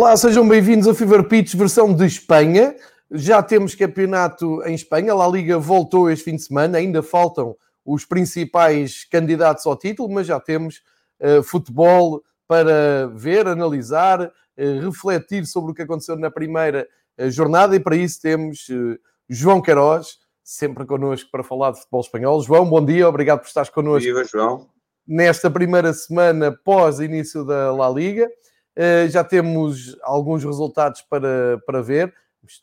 Olá, 0.00 0.16
sejam 0.16 0.48
bem-vindos 0.48 0.86
a 0.86 0.94
Fever 0.94 1.24
Pitch 1.24 1.56
versão 1.56 1.92
de 1.92 2.06
Espanha. 2.06 2.76
Já 3.10 3.42
temos 3.42 3.74
campeonato 3.74 4.62
em 4.62 4.72
Espanha, 4.72 5.12
a 5.12 5.26
Liga 5.26 5.58
voltou 5.58 6.08
este 6.08 6.26
fim 6.26 6.36
de 6.36 6.42
semana, 6.42 6.78
ainda 6.78 7.02
faltam 7.02 7.56
os 7.84 8.04
principais 8.04 9.04
candidatos 9.04 9.66
ao 9.66 9.76
título, 9.76 10.08
mas 10.08 10.28
já 10.28 10.38
temos 10.38 10.82
uh, 11.20 11.42
futebol 11.42 12.22
para 12.46 13.08
ver, 13.12 13.48
analisar, 13.48 14.22
uh, 14.22 14.80
refletir 14.80 15.44
sobre 15.46 15.72
o 15.72 15.74
que 15.74 15.82
aconteceu 15.82 16.14
na 16.14 16.30
primeira 16.30 16.86
uh, 17.18 17.28
jornada 17.28 17.74
e 17.74 17.80
para 17.80 17.96
isso 17.96 18.22
temos 18.22 18.68
João 19.28 19.60
Queiroz, 19.60 20.18
sempre 20.44 20.86
connosco 20.86 21.28
para 21.28 21.42
falar 21.42 21.72
de 21.72 21.80
futebol 21.80 22.02
espanhol. 22.02 22.40
João, 22.40 22.70
bom 22.70 22.84
dia, 22.84 23.08
obrigado 23.08 23.40
por 23.40 23.48
estares 23.48 23.68
connosco. 23.68 24.06
Viva, 24.06 24.22
João. 24.22 24.68
Nesta 25.04 25.50
primeira 25.50 25.92
semana 25.92 26.56
pós 26.64 27.00
início 27.00 27.44
da 27.44 27.72
La 27.72 27.90
Liga. 27.90 28.30
Uh, 28.78 29.08
já 29.08 29.24
temos 29.24 29.96
alguns 30.02 30.44
resultados 30.44 31.02
para, 31.02 31.60
para 31.66 31.82
ver, 31.82 32.14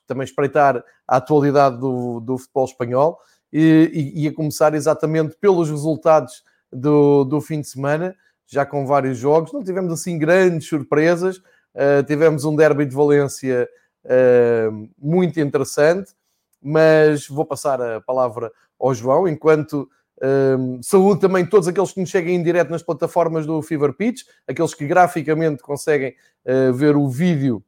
também 0.08 0.23
espreitar 0.23 0.81
a 1.05 1.17
atualidade 1.17 1.77
do, 1.77 2.22
do 2.22 2.38
futebol 2.38 2.63
espanhol 2.63 3.19
e, 3.52 4.13
e, 4.16 4.23
e, 4.23 4.27
a 4.30 4.33
começar 4.33 4.73
exatamente 4.73 5.35
pelos 5.35 5.69
resultados 5.69 6.41
do, 6.72 7.25
do 7.25 7.41
fim 7.41 7.59
de 7.59 7.67
semana, 7.67 8.16
já 8.47 8.66
com 8.66 8.85
vários 8.85 9.17
jogos. 9.17 9.52
Não 9.52 9.61
tivemos 9.61 9.91
assim 9.91 10.17
grandes 10.17 10.69
surpresas, 10.69 11.38
uh, 11.38 12.02
tivemos 12.07 12.45
um 12.45 12.55
derby 12.55 12.85
de 12.85 12.95
Valência 12.95 13.67
uh, 14.05 14.89
muito 14.97 15.38
interessante, 15.41 16.13
mas 16.61 17.27
vou 17.27 17.45
passar 17.45 17.81
a 17.81 18.00
palavra 18.00 18.53
ao 18.79 18.94
João, 18.94 19.27
enquanto 19.27 19.89
um, 20.21 20.81
saúde 20.81 21.19
também 21.19 21.45
todos 21.45 21.67
aqueles 21.67 21.91
que 21.91 21.99
nos 21.99 22.09
cheguem 22.09 22.35
em 22.35 22.44
direto 22.44 22.69
nas 22.69 22.81
plataformas 22.81 23.45
do 23.45 23.61
Fever 23.61 23.94
Pitch, 23.94 24.22
aqueles 24.47 24.73
que 24.73 24.88
graficamente 24.88 25.61
conseguem 25.61 26.16
uh, 26.45 26.73
ver 26.73 26.95
o 26.95 27.09
vídeo 27.09 27.63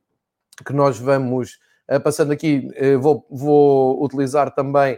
que 0.65 0.73
nós 0.73 0.97
vamos 0.97 1.59
uh, 1.91 1.99
passando 1.99 2.31
aqui. 2.31 2.69
Uh, 2.79 2.99
vou, 2.99 3.25
vou, 3.29 4.03
utilizar 4.03 4.53
também 4.53 4.97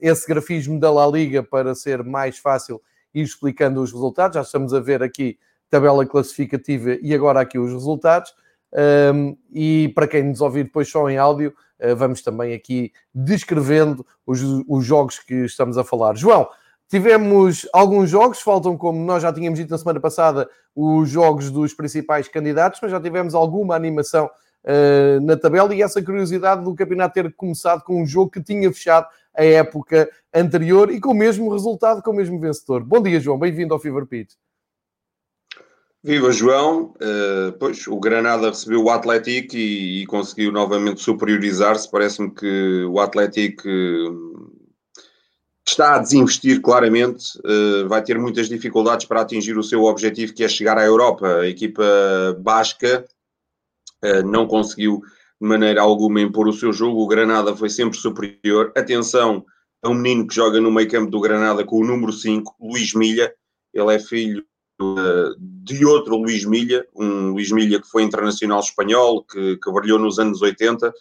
esse 0.00 0.26
grafismo 0.26 0.80
da 0.80 0.90
La 0.90 1.06
Liga 1.06 1.44
para 1.44 1.72
ser 1.72 2.02
mais 2.02 2.38
fácil 2.38 2.82
ir 3.14 3.22
explicando 3.22 3.80
os 3.80 3.92
resultados. 3.92 4.34
Já 4.34 4.40
estamos 4.40 4.74
a 4.74 4.80
ver 4.80 5.00
aqui 5.00 5.38
tabela 5.70 6.04
classificativa 6.04 6.96
e 7.00 7.14
agora 7.14 7.40
aqui 7.40 7.58
os 7.58 7.70
resultados. 7.72 8.34
Um, 8.72 9.36
e 9.52 9.90
para 9.94 10.06
quem 10.06 10.22
nos 10.22 10.40
ouvir 10.40 10.64
depois 10.64 10.90
só 10.90 11.08
em 11.08 11.16
áudio, 11.16 11.54
uh, 11.80 11.96
vamos 11.96 12.22
também 12.22 12.54
aqui 12.54 12.92
descrevendo 13.14 14.06
os, 14.26 14.40
os 14.68 14.84
jogos 14.84 15.18
que 15.18 15.34
estamos 15.44 15.78
a 15.78 15.84
falar. 15.84 16.16
João, 16.16 16.48
tivemos 16.88 17.66
alguns 17.72 18.10
jogos, 18.10 18.40
faltam, 18.40 18.76
como 18.76 19.04
nós 19.04 19.22
já 19.22 19.32
tínhamos 19.32 19.58
dito 19.58 19.70
na 19.70 19.78
semana 19.78 20.00
passada, 20.00 20.48
os 20.74 21.08
jogos 21.08 21.50
dos 21.50 21.74
principais 21.74 22.28
candidatos, 22.28 22.80
mas 22.82 22.90
já 22.90 23.00
tivemos 23.00 23.34
alguma 23.34 23.74
animação 23.74 24.26
uh, 24.26 25.20
na 25.24 25.36
tabela 25.36 25.74
e 25.74 25.82
essa 25.82 26.02
curiosidade 26.02 26.62
do 26.62 26.74
campeonato 26.74 27.14
ter 27.14 27.34
começado 27.34 27.82
com 27.82 28.02
um 28.02 28.06
jogo 28.06 28.30
que 28.30 28.42
tinha 28.42 28.70
fechado 28.72 29.06
a 29.34 29.44
época 29.44 30.10
anterior 30.34 30.90
e 30.90 31.00
com 31.00 31.10
o 31.10 31.14
mesmo 31.14 31.50
resultado, 31.50 32.02
com 32.02 32.10
o 32.10 32.14
mesmo 32.14 32.38
vencedor. 32.40 32.82
Bom 32.84 33.00
dia, 33.00 33.20
João, 33.20 33.38
bem-vindo 33.38 33.72
ao 33.72 33.80
Fever 33.80 34.04
Pitch. 34.04 34.32
Viva 36.02 36.30
João, 36.30 36.94
uh, 37.02 37.52
pois 37.58 37.88
o 37.88 37.98
Granada 37.98 38.50
recebeu 38.50 38.84
o 38.84 38.90
Atlético 38.90 39.56
e, 39.56 40.02
e 40.02 40.06
conseguiu 40.06 40.52
novamente 40.52 41.00
superiorizar-se. 41.00 41.90
Parece-me 41.90 42.32
que 42.32 42.84
o 42.84 43.00
Atlético 43.00 43.68
uh, 43.68 44.52
está 45.66 45.96
a 45.96 45.98
desinvestir 45.98 46.60
claramente, 46.60 47.36
uh, 47.38 47.88
vai 47.88 48.00
ter 48.02 48.16
muitas 48.16 48.48
dificuldades 48.48 49.06
para 49.06 49.22
atingir 49.22 49.58
o 49.58 49.62
seu 49.62 49.82
objetivo, 49.82 50.32
que 50.32 50.44
é 50.44 50.48
chegar 50.48 50.78
à 50.78 50.84
Europa. 50.84 51.40
A 51.40 51.48
equipa 51.48 51.84
basca 52.38 53.04
não 54.24 54.46
conseguiu 54.46 55.02
de 55.42 55.48
maneira 55.48 55.82
alguma 55.82 56.20
impor 56.20 56.46
o 56.46 56.52
seu 56.52 56.72
jogo. 56.72 57.02
O 57.02 57.08
Granada 57.08 57.56
foi 57.56 57.68
sempre 57.68 57.98
superior. 57.98 58.72
Atenção 58.76 59.44
a 59.82 59.88
um 59.88 59.94
menino 59.94 60.28
que 60.28 60.36
joga 60.36 60.60
no 60.60 60.70
meio 60.70 60.88
campo 60.88 61.10
do 61.10 61.20
Granada 61.20 61.64
com 61.64 61.80
o 61.80 61.84
número 61.84 62.12
5, 62.12 62.54
Luís 62.60 62.94
Milha. 62.94 63.34
Ele 63.74 63.92
é 63.92 63.98
filho 63.98 64.44
de 64.78 65.84
outro 65.84 66.16
Luís 66.16 66.44
Milha, 66.44 66.86
um 66.94 67.32
Luís 67.32 67.50
Milha 67.50 67.80
que 67.80 67.88
foi 67.88 68.02
internacional 68.02 68.60
espanhol, 68.60 69.24
que, 69.24 69.56
que 69.56 69.72
brilhou 69.72 69.98
nos 69.98 70.18
anos 70.18 70.40
80, 70.40 70.88
uh, 70.88 70.92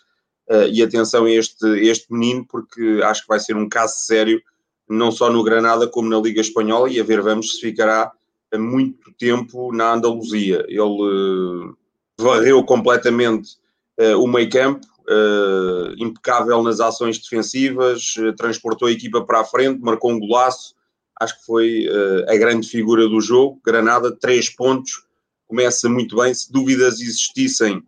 eh, 0.50 0.70
e 0.70 0.84
atenção 0.84 1.26
a 1.26 1.32
este, 1.32 1.66
este 1.86 2.12
menino, 2.12 2.46
porque 2.50 3.02
acho 3.04 3.22
que 3.22 3.28
vai 3.28 3.40
ser 3.40 3.56
um 3.56 3.70
caso 3.70 4.00
sério, 4.06 4.42
não 4.90 5.12
só 5.12 5.30
no 5.30 5.44
Granada 5.44 5.88
como 5.88 6.10
na 6.10 6.20
Liga 6.20 6.42
Espanhola, 6.42 6.90
e 6.90 7.00
a 7.00 7.04
ver 7.04 7.22
vamos 7.22 7.56
se 7.56 7.62
ficará 7.62 8.12
muito 8.56 9.12
tempo 9.14 9.74
na 9.74 9.94
Andaluzia. 9.94 10.66
Ele 10.68 10.82
uh, 10.82 11.78
varreu 12.20 12.64
completamente 12.64 13.58
uh, 14.00 14.22
o 14.22 14.28
meio 14.28 14.50
campo, 14.50 14.86
impecável 15.98 16.62
nas 16.62 16.82
ações 16.82 17.18
defensivas, 17.18 18.16
transportou 18.36 18.90
a 18.90 18.92
equipa 18.92 19.24
para 19.24 19.40
a 19.40 19.46
frente, 19.46 19.80
marcou 19.82 20.12
um 20.12 20.20
golaço, 20.20 20.76
acho 21.20 21.40
que 21.40 21.46
foi 21.46 21.88
uh, 21.88 22.32
a 22.32 22.36
grande 22.38 22.68
figura 22.68 23.08
do 23.08 23.20
jogo. 23.20 23.60
Granada, 23.66 24.16
três 24.16 24.50
pontos, 24.50 25.04
começa 25.48 25.90
muito 25.90 26.16
bem. 26.16 26.34
Se 26.34 26.52
dúvidas 26.52 27.00
existissem 27.00 27.84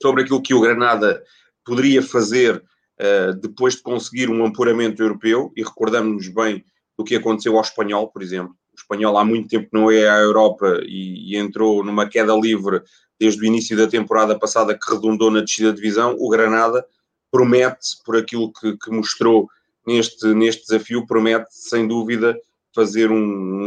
sobre 0.00 0.22
aquilo 0.22 0.42
que 0.42 0.54
o 0.54 0.60
Granada 0.60 1.22
poderia 1.64 2.02
fazer 2.02 2.56
uh, 2.56 3.34
depois 3.40 3.76
de 3.76 3.82
conseguir 3.82 4.28
um 4.30 4.44
apuramento 4.44 5.02
europeu, 5.02 5.52
e 5.56 5.62
recordamos-nos 5.62 6.28
bem 6.28 6.64
do 6.96 7.04
que 7.04 7.16
aconteceu 7.16 7.56
ao 7.56 7.62
Espanhol, 7.62 8.08
por 8.08 8.22
exemplo. 8.22 8.54
O 8.72 8.76
Espanhol 8.76 9.18
há 9.18 9.24
muito 9.24 9.48
tempo 9.48 9.68
não 9.72 9.90
é 9.90 10.08
à 10.08 10.18
Europa 10.18 10.80
e, 10.84 11.32
e 11.32 11.36
entrou 11.36 11.84
numa 11.84 12.08
queda 12.08 12.34
livre 12.34 12.82
desde 13.20 13.40
o 13.40 13.44
início 13.44 13.76
da 13.76 13.86
temporada 13.86 14.38
passada 14.38 14.76
que 14.76 14.90
redundou 14.90 15.30
na 15.30 15.40
descida 15.40 15.70
de 15.70 15.76
divisão. 15.76 16.16
O 16.18 16.28
Granada 16.28 16.84
promete, 17.30 18.02
por 18.04 18.16
aquilo 18.16 18.52
que, 18.52 18.76
que 18.76 18.90
mostrou 18.90 19.48
neste, 19.86 20.26
neste 20.34 20.66
desafio, 20.66 21.06
promete 21.06 21.46
sem 21.50 21.86
dúvida 21.86 22.36
fazer 22.74 23.10
um, 23.10 23.16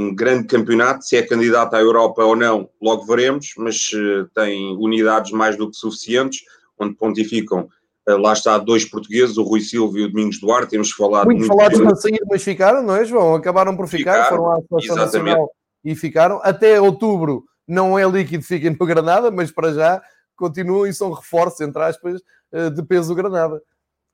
um, 0.07 0.15
grande 0.15 0.47
campeonato. 0.47 1.03
Se 1.03 1.15
é 1.15 1.21
candidato 1.21 1.75
à 1.75 1.79
Europa 1.79 2.23
ou 2.23 2.35
não, 2.35 2.69
logo 2.81 3.05
veremos, 3.05 3.53
mas 3.57 3.91
uh, 3.93 4.27
tem 4.33 4.75
unidades 4.77 5.31
mais 5.31 5.55
do 5.55 5.69
que 5.69 5.77
suficientes, 5.77 6.43
onde 6.79 6.95
pontificam. 6.95 7.69
Uh, 8.07 8.17
lá 8.17 8.33
está 8.33 8.57
dois 8.57 8.85
portugueses, 8.85 9.37
o 9.37 9.43
Rui 9.43 9.61
Silva 9.61 9.99
e 9.99 10.03
o 10.03 10.09
Domingos 10.09 10.39
Duarte. 10.39 10.71
Temos 10.71 10.91
falado 10.91 11.25
muito, 11.25 11.39
muito 11.39 11.55
falados 11.55 11.79
para 11.79 11.95
sair, 11.95 12.19
mas 12.29 12.43
ficaram, 12.43 12.81
não 12.83 12.95
é, 12.95 13.05
João? 13.05 13.35
Acabaram 13.35 13.75
por 13.75 13.87
ficar, 13.87 14.25
ficaram, 14.25 14.37
foram 14.37 14.51
à 14.51 14.61
Seleção 14.67 14.95
Nacional 14.95 15.51
e 15.83 15.95
ficaram. 15.95 16.39
Até 16.43 16.81
outubro 16.81 17.43
não 17.67 17.97
é 17.97 18.07
líquido, 18.09 18.43
fiquem 18.43 18.75
no 18.77 18.85
Granada, 18.85 19.29
mas 19.29 19.51
para 19.51 19.73
já 19.73 20.01
continuam 20.35 20.85
e 20.85 20.93
são 20.93 21.11
reforços, 21.11 21.61
entre 21.61 21.81
aspas, 21.81 22.21
uh, 22.51 22.71
de 22.71 22.83
peso 22.83 23.13
Granada. 23.13 23.61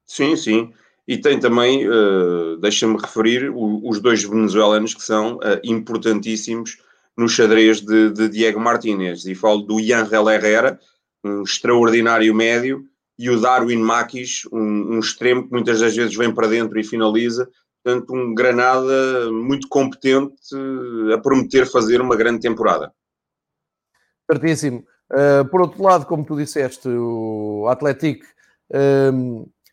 Sim, 0.05 0.35
sim. 0.35 0.73
E 1.07 1.17
tem 1.17 1.39
também, 1.39 1.87
uh, 1.87 2.57
deixa-me 2.57 2.97
referir, 2.97 3.49
o, 3.49 3.87
os 3.87 3.99
dois 3.99 4.23
venezuelanos 4.23 4.93
que 4.93 5.03
são 5.03 5.37
uh, 5.37 5.59
importantíssimos 5.63 6.77
no 7.17 7.27
xadrez 7.27 7.81
de, 7.81 8.11
de, 8.11 8.29
Diego 8.29 8.59
Martínez. 8.59 9.25
E 9.25 9.33
falo 9.33 9.61
do 9.61 9.79
Yangel 9.79 10.29
Herrera, 10.29 10.79
um 11.23 11.43
extraordinário 11.43 12.33
médio, 12.33 12.85
e 13.17 13.29
o 13.29 13.39
Darwin 13.39 13.77
Maquis, 13.77 14.43
um, 14.51 14.95
um, 14.95 14.99
extremo 14.99 15.43
que 15.43 15.51
muitas 15.51 15.79
das 15.79 15.95
vezes 15.95 16.15
vem 16.15 16.33
para 16.33 16.47
dentro 16.47 16.79
e 16.79 16.83
finaliza. 16.83 17.49
Portanto, 17.83 18.13
um 18.13 18.33
Granada 18.33 19.31
muito 19.31 19.67
competente 19.67 20.35
uh, 20.53 21.13
a 21.13 21.17
prometer 21.17 21.65
fazer 21.65 21.99
uma 21.99 22.15
grande 22.15 22.41
temporada. 22.41 22.91
Certíssimo. 24.31 24.85
por 25.51 25.61
outro 25.61 25.83
lado, 25.83 26.05
como 26.05 26.23
tu 26.23 26.37
disseste, 26.37 26.87
o 26.87 27.67
Atlético 27.67 28.25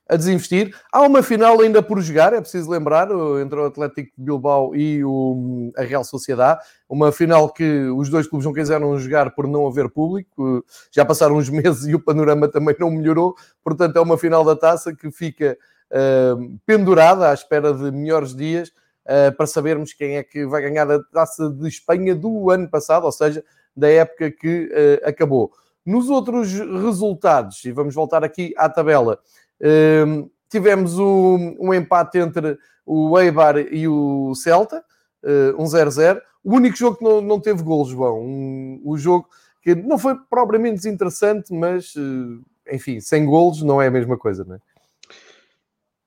a 0.09 0.17
desinvestir. 0.17 0.75
Há 0.91 1.03
uma 1.03 1.23
final 1.23 1.61
ainda 1.61 1.83
por 1.83 2.01
jogar, 2.01 2.33
é 2.33 2.41
preciso 2.41 2.71
lembrar, 2.71 3.09
entre 3.43 3.61
o 3.61 3.67
Atlético 3.67 4.11
de 4.17 4.25
Bilbao 4.25 4.75
e 4.75 5.05
o, 5.05 5.71
a 5.77 5.83
Real 5.83 6.03
Sociedade. 6.03 6.61
Uma 6.89 7.13
final 7.13 7.53
que 7.53 7.83
os 7.91 8.09
dois 8.09 8.27
clubes 8.27 8.47
não 8.47 8.55
quiseram 8.55 8.99
jogar 8.99 9.35
por 9.35 9.47
não 9.47 9.67
haver 9.67 9.91
público. 9.91 10.65
Já 10.91 11.05
passaram 11.05 11.37
uns 11.37 11.51
meses 11.51 11.87
e 11.87 11.95
o 11.95 12.01
panorama 12.01 12.49
também 12.49 12.75
não 12.79 12.91
melhorou. 12.91 13.37
Portanto, 13.63 13.97
é 13.97 14.01
uma 14.01 14.17
final 14.17 14.45
da 14.45 14.57
taça 14.57 14.95
que 14.95 15.11
fica 15.11 15.59
uh, 15.93 16.59
pendurada 16.65 17.31
à 17.31 17.35
espera 17.35 17.75
de 17.75 17.91
melhores 17.91 18.35
dias 18.35 18.71
uh, 19.05 19.37
para 19.37 19.47
sabermos 19.47 19.93
quem 19.93 20.17
é 20.17 20.23
que 20.23 20.47
vai 20.47 20.63
ganhar 20.63 20.91
a 20.91 21.03
taça 21.13 21.51
de 21.51 21.69
Espanha 21.69 22.15
do 22.15 22.51
ano 22.51 22.69
passado, 22.71 23.05
ou 23.05 23.13
seja, 23.13 23.45
da 23.77 23.89
época 23.89 24.31
que 24.31 24.71
uh, 24.73 25.09
acabou. 25.09 25.53
Nos 25.85 26.11
outros 26.11 26.53
resultados, 26.53 27.65
e 27.65 27.73
vamos 27.73 27.95
voltar 27.95 28.23
aqui 28.23 28.53
à 28.59 28.69
tabela, 28.69 29.19
um, 29.61 30.31
tivemos 30.49 30.99
um, 30.99 31.57
um, 31.59 31.75
empate 31.75 32.19
entre 32.19 32.59
o 32.87 33.19
Eibar 33.19 33.59
e 33.59 33.87
o 33.87 34.35
Celta, 34.35 34.85
uh, 35.23 35.61
um 35.61 35.65
0-0. 35.65 36.21
O 36.43 36.55
único 36.55 36.77
jogo 36.77 36.97
que 36.97 37.05
não, 37.05 37.21
não 37.21 37.41
teve 37.41 37.63
golos, 37.63 37.89
João. 37.89 38.21
Um, 38.21 38.81
o 38.85 38.97
jogo 38.97 39.29
que 39.63 39.75
não 39.75 39.99
foi 39.99 40.15
propriamente 40.31 40.77
desinteressante, 40.77 41.53
mas, 41.53 41.95
uh, 41.97 42.43
enfim, 42.71 43.01
sem 43.01 43.27
golos 43.27 43.63
não 43.63 43.83
é 43.83 43.89
a 43.89 43.91
mesma 43.91 44.17
coisa, 44.17 44.45
não 44.45 44.55
é? 44.55 44.61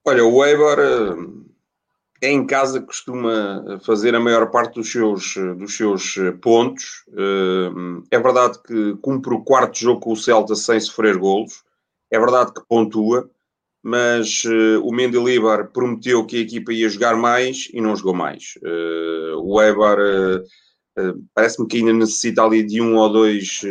Olha, 0.04 0.26
o 0.26 0.44
Eibar 0.44 0.80
é 2.24 2.32
em 2.32 2.46
casa 2.48 2.82
costuma 2.82 3.80
fazer 3.86 4.16
a 4.16 4.20
maior 4.20 4.50
parte 4.50 4.76
dos 4.76 4.92
seus, 4.92 5.36
dos 5.58 5.78
seus 5.78 6.16
pontos. 6.42 7.06
É 8.10 8.20
verdade 8.20 8.60
que 8.64 8.96
cumpre 8.96 9.32
o 9.36 9.44
quarto 9.44 9.78
jogo 9.78 10.00
com 10.00 10.14
o 10.14 10.18
Celta 10.18 10.56
sem 10.56 10.80
sofrer 10.80 11.20
golos. 11.20 11.64
É 12.10 12.20
verdade 12.20 12.52
que 12.52 12.62
pontua, 12.68 13.30
mas 13.84 14.44
o 14.84 14.92
Mendilibar 14.92 15.72
prometeu 15.72 16.26
que 16.26 16.38
a 16.38 16.42
equipa 16.42 16.72
ia 16.72 16.90
jogar 16.90 17.16
mais 17.16 17.68
e 17.74 17.82
não 17.82 17.96
jogou 17.96 18.14
mais. 18.14 18.54
O 19.44 19.60
Eibar 19.62 19.98
parece-me 21.34 21.68
que 21.68 21.78
ainda 21.78 21.94
necessita 21.94 22.44
ali 22.44 22.64
de 22.64 22.80
um 22.80 22.96
ou 22.98 23.12
dois 23.12 23.62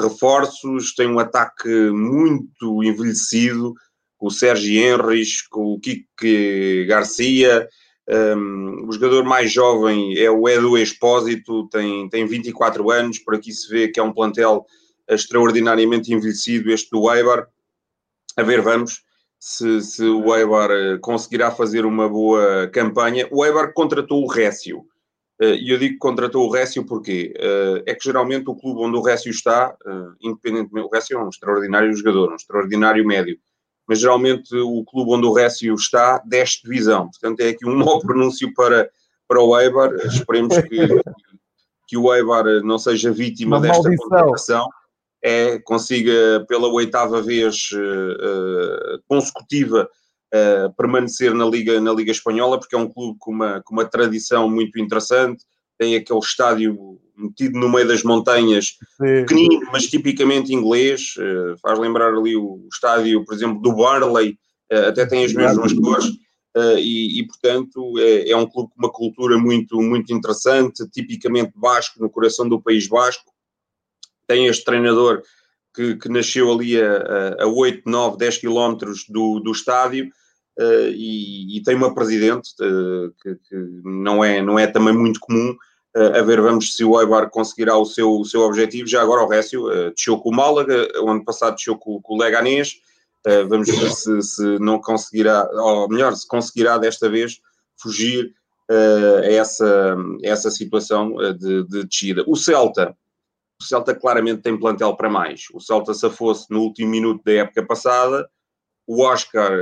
reforços. 0.00 0.92
Tem 0.94 1.06
um 1.06 1.20
ataque 1.20 1.68
muito 1.90 2.82
envelhecido 2.82 3.72
com 4.18 4.26
o 4.26 4.30
Sérgio 4.30 4.82
Henrys, 4.82 5.42
com 5.48 5.74
o 5.74 5.78
Kike 5.78 6.86
Garcia, 6.86 7.68
um, 8.10 8.88
o 8.88 8.92
jogador 8.92 9.24
mais 9.24 9.52
jovem 9.52 10.18
é 10.18 10.28
o 10.28 10.48
Edu 10.48 10.76
Expósito, 10.76 11.68
tem, 11.68 12.08
tem 12.08 12.26
24 12.26 12.90
anos, 12.90 13.20
por 13.20 13.36
aqui 13.36 13.52
se 13.52 13.68
vê 13.70 13.86
que 13.86 14.00
é 14.00 14.02
um 14.02 14.12
plantel 14.12 14.66
extraordinariamente 15.08 16.12
envelhecido, 16.12 16.72
este 16.72 16.90
do 16.90 17.12
Eibar. 17.12 17.46
A 18.36 18.42
ver, 18.42 18.62
vamos 18.62 19.02
se, 19.40 19.80
se 19.80 20.04
o 20.04 20.36
Eibar 20.36 20.70
eh, 20.70 20.98
conseguirá 20.98 21.50
fazer 21.50 21.86
uma 21.86 22.08
boa 22.08 22.68
campanha. 22.68 23.26
O 23.30 23.44
Eibar 23.44 23.72
contratou 23.72 24.22
o 24.22 24.28
Récio. 24.28 24.84
Eh, 25.40 25.56
e 25.56 25.70
eu 25.70 25.78
digo 25.78 25.94
que 25.94 25.98
contratou 25.98 26.46
o 26.46 26.50
Récio 26.50 26.84
porque 26.84 27.34
uh, 27.38 27.82
é 27.86 27.94
que 27.94 28.04
geralmente 28.04 28.50
o 28.50 28.54
clube 28.54 28.80
onde 28.80 28.98
o 28.98 29.02
Récio 29.02 29.30
está, 29.30 29.74
independentemente, 30.20 30.86
o 30.86 30.90
Récio 30.90 31.16
é 31.16 31.24
um 31.24 31.28
extraordinário 31.30 31.92
jogador, 31.94 32.30
um 32.30 32.36
extraordinário 32.36 33.04
médio 33.06 33.38
mas 33.90 33.98
geralmente 33.98 34.54
o 34.54 34.84
clube 34.84 35.10
onde 35.10 35.26
o 35.26 35.32
Récio 35.32 35.74
está 35.74 36.18
desce 36.18 36.62
divisão. 36.62 37.10
Portanto, 37.10 37.40
é 37.40 37.48
aqui 37.48 37.68
um 37.68 37.74
mau 37.74 37.98
pronúncio 38.06 38.54
para, 38.54 38.88
para 39.26 39.42
o 39.42 39.58
Eibar. 39.58 39.92
Esperemos 40.06 40.56
que, 40.58 40.78
que 41.88 41.96
o 41.96 42.14
Eibar 42.14 42.44
não 42.62 42.78
seja 42.78 43.10
vítima 43.10 43.56
Uma 43.56 43.66
desta 43.66 43.90
contratação. 43.96 44.68
É, 45.22 45.58
consiga 45.58 46.44
pela 46.48 46.68
oitava 46.68 47.20
vez 47.20 47.70
uh, 47.72 49.02
consecutiva 49.06 49.88
uh, 50.34 50.74
permanecer 50.74 51.34
na 51.34 51.44
Liga, 51.44 51.78
na 51.80 51.92
Liga 51.92 52.10
Espanhola, 52.10 52.58
porque 52.58 52.74
é 52.74 52.78
um 52.78 52.88
clube 52.88 53.18
com 53.18 53.30
uma, 53.30 53.62
com 53.62 53.74
uma 53.74 53.84
tradição 53.84 54.48
muito 54.48 54.80
interessante, 54.80 55.44
tem 55.78 55.94
aquele 55.94 56.18
estádio 56.20 56.98
metido 57.16 57.58
no 57.58 57.68
meio 57.68 57.86
das 57.86 58.02
montanhas, 58.02 58.78
Sim. 58.96 59.26
pequenino, 59.26 59.68
mas 59.70 59.86
tipicamente 59.86 60.54
inglês, 60.54 61.14
faz 61.60 61.78
lembrar 61.78 62.14
ali 62.14 62.34
o 62.34 62.66
estádio, 62.72 63.24
por 63.26 63.34
exemplo, 63.34 63.60
do 63.60 63.74
Barley, 63.74 64.38
até 64.88 65.04
tem 65.04 65.24
as 65.24 65.34
mesmas 65.34 65.72
cores, 65.74 66.06
e, 66.78 67.20
e, 67.20 67.26
portanto 67.26 67.98
é, 67.98 68.30
é, 68.30 68.36
um 68.36 68.46
clube 68.46 68.70
com 68.70 68.78
uma 68.78 68.90
cultura 68.90 69.38
muito, 69.38 69.80
muito 69.82 70.12
interessante, 70.14 70.88
tipicamente 70.90 71.52
basco, 71.54 72.00
no 72.00 72.08
coração 72.08 72.48
do 72.48 72.60
País 72.60 72.88
Basco. 72.88 73.30
Tem 74.30 74.46
este 74.46 74.64
treinador 74.64 75.22
que, 75.74 75.96
que 75.96 76.08
nasceu 76.08 76.52
ali 76.52 76.80
a, 76.80 77.42
a 77.42 77.46
8, 77.48 77.82
9, 77.84 78.16
10 78.16 78.38
quilómetros 78.38 79.04
do, 79.08 79.40
do 79.40 79.50
estádio, 79.50 80.08
e, 80.94 81.56
e, 81.56 81.62
tem 81.62 81.74
uma 81.74 81.94
presidente 81.94 82.50
que, 83.22 83.34
que, 83.48 83.56
não, 83.82 84.22
é, 84.22 84.42
não 84.42 84.58
é 84.58 84.66
também 84.66 84.92
muito 84.92 85.18
comum, 85.18 85.56
a 85.94 86.22
ver, 86.22 86.40
vamos 86.40 86.76
se 86.76 86.84
o 86.84 87.00
Eibar 87.00 87.28
conseguirá 87.30 87.76
o 87.76 87.84
seu, 87.84 88.20
o 88.20 88.24
seu 88.24 88.42
objetivo. 88.42 88.86
Já 88.86 89.02
agora 89.02 89.24
o 89.24 89.28
Récio 89.28 89.66
uh, 89.66 89.92
desceu 89.92 90.18
com 90.18 90.30
o 90.30 90.34
Málaga, 90.34 90.88
o 91.02 91.10
ano 91.10 91.24
passado 91.24 91.56
desceu 91.56 91.76
com, 91.76 92.00
com 92.00 92.14
o 92.14 92.18
Leganés. 92.18 92.74
Uh, 93.26 93.48
vamos 93.48 93.68
ver 93.68 93.90
se, 93.90 94.22
se, 94.22 94.58
não 94.60 94.80
conseguirá, 94.80 95.48
ou 95.52 95.88
melhor, 95.88 96.14
se 96.14 96.26
conseguirá 96.26 96.78
desta 96.78 97.08
vez 97.08 97.40
fugir 97.76 98.32
uh, 98.70 99.18
a, 99.18 99.26
essa, 99.26 99.96
a 100.24 100.28
essa 100.28 100.50
situação 100.50 101.16
de, 101.36 101.64
de 101.64 101.84
descida. 101.84 102.22
O 102.26 102.36
Celta, 102.36 102.96
o 103.60 103.64
Celta 103.64 103.94
claramente 103.94 104.42
tem 104.42 104.58
plantel 104.58 104.96
para 104.96 105.10
mais. 105.10 105.44
O 105.52 105.60
Celta 105.60 105.92
se 105.92 106.08
fosse 106.10 106.50
no 106.50 106.60
último 106.60 106.90
minuto 106.90 107.22
da 107.24 107.32
época 107.32 107.66
passada, 107.66 108.28
o 108.86 109.02
Oscar 109.02 109.52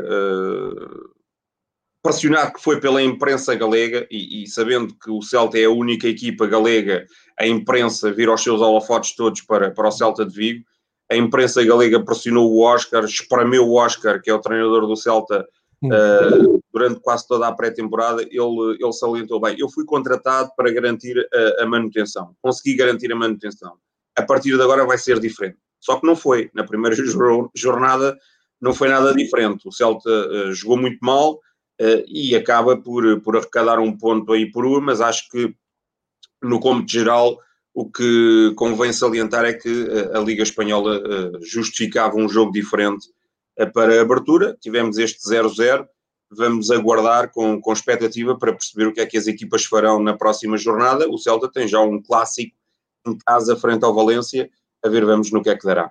pressionado 2.03 2.55
que 2.55 2.63
foi 2.63 2.81
pela 2.81 3.03
imprensa 3.03 3.55
galega 3.55 4.07
e, 4.11 4.43
e, 4.43 4.47
sabendo 4.47 4.95
que 4.95 5.11
o 5.11 5.21
Celta 5.21 5.59
é 5.59 5.65
a 5.65 5.71
única 5.71 6.09
equipa 6.09 6.47
galega, 6.47 7.07
a 7.39 7.47
imprensa 7.47 8.13
vira 8.13 8.33
os 8.33 8.43
seus 8.43 8.61
holofotes 8.61 9.15
todos 9.15 9.43
para, 9.43 9.71
para 9.71 9.89
o 9.89 9.93
Celta 9.93 10.25
de 10.25 10.35
Vigo. 10.35 10.65
A 11.11 11.17
imprensa 11.17 11.65
galega 11.65 12.03
pressionou 12.03 12.53
o 12.53 12.61
Oscar, 12.61 13.05
espremeu 13.05 13.67
o 13.67 13.75
Oscar, 13.75 14.21
que 14.23 14.31
é 14.31 14.35
o 14.35 14.41
treinador 14.41 14.87
do 14.87 14.97
Celta, 14.97 15.47
uh, 15.85 16.63
durante 16.73 17.01
quase 17.01 17.27
toda 17.27 17.49
a 17.49 17.53
pré-temporada. 17.53 18.23
Ele, 18.23 18.77
ele 18.79 18.93
salientou 18.93 19.41
bem: 19.41 19.57
eu 19.59 19.69
fui 19.69 19.85
contratado 19.85 20.51
para 20.57 20.71
garantir 20.73 21.17
a, 21.33 21.65
a 21.65 21.67
manutenção, 21.67 22.35
consegui 22.43 22.77
garantir 22.77 23.11
a 23.13 23.17
manutenção. 23.17 23.77
A 24.19 24.23
partir 24.23 24.57
de 24.57 24.63
agora 24.63 24.85
vai 24.85 24.99
ser 24.99 25.21
diferente. 25.21 25.59
Só 25.81 25.99
que 25.99 26.07
não 26.07 26.17
foi. 26.17 26.51
Na 26.55 26.65
primeira 26.65 26.97
jornada 27.55 28.19
não 28.61 28.75
foi 28.75 28.89
nada 28.89 29.15
diferente. 29.15 29.67
O 29.67 29.73
Celta 29.73 30.11
uh, 30.11 30.53
jogou 30.53 30.77
muito 30.77 30.99
mal, 31.01 31.35
uh, 31.35 32.05
e 32.07 32.35
acaba 32.35 32.77
por, 32.77 33.21
por 33.21 33.37
arrecadar 33.37 33.79
um 33.79 33.97
ponto 33.97 34.33
aí 34.33 34.51
por 34.51 34.67
uma, 34.67 34.81
mas 34.81 35.01
acho 35.01 35.29
que 35.31 35.55
no 36.43 36.61
cômputo 36.61 36.93
geral 36.93 37.39
o 37.75 37.89
que 37.89 38.53
convém 38.57 38.93
salientar 38.93 39.45
é 39.45 39.53
que 39.53 39.69
eh, 39.69 40.17
a 40.17 40.19
Liga 40.19 40.43
Espanhola 40.43 41.01
justificava 41.43 42.17
um 42.17 42.29
jogo 42.29 42.51
diferente 42.51 43.07
para 43.73 43.97
a 43.97 44.03
abertura. 44.03 44.57
Tivemos 44.61 44.99
este 44.99 45.21
0-0. 45.21 45.87
Vamos 46.29 46.73
aguardar 46.73 47.31
com, 47.31 47.61
com 47.61 47.73
expectativa 47.73 48.37
para 48.37 48.53
perceber 48.53 48.87
o 48.87 48.93
que 48.93 49.01
é 49.01 49.07
que 49.07 49.17
as 49.17 49.29
equipas 49.29 49.65
farão 49.65 50.03
na 50.03 50.17
próxima 50.17 50.57
jornada. 50.57 51.09
O 51.09 51.19
Celta 51.19 51.49
tem 51.49 51.69
já 51.69 51.81
um 51.81 52.03
clássico 52.03 52.58
em 53.07 53.17
casa 53.19 53.57
frente 53.57 53.85
ao 53.85 53.95
Valência. 53.95 54.49
A 54.85 54.89
ver, 54.89 55.05
vamos 55.05 55.31
no 55.33 55.43
que 55.43 55.51
é 55.51 55.57
que 55.57 55.67
dará. 55.67 55.91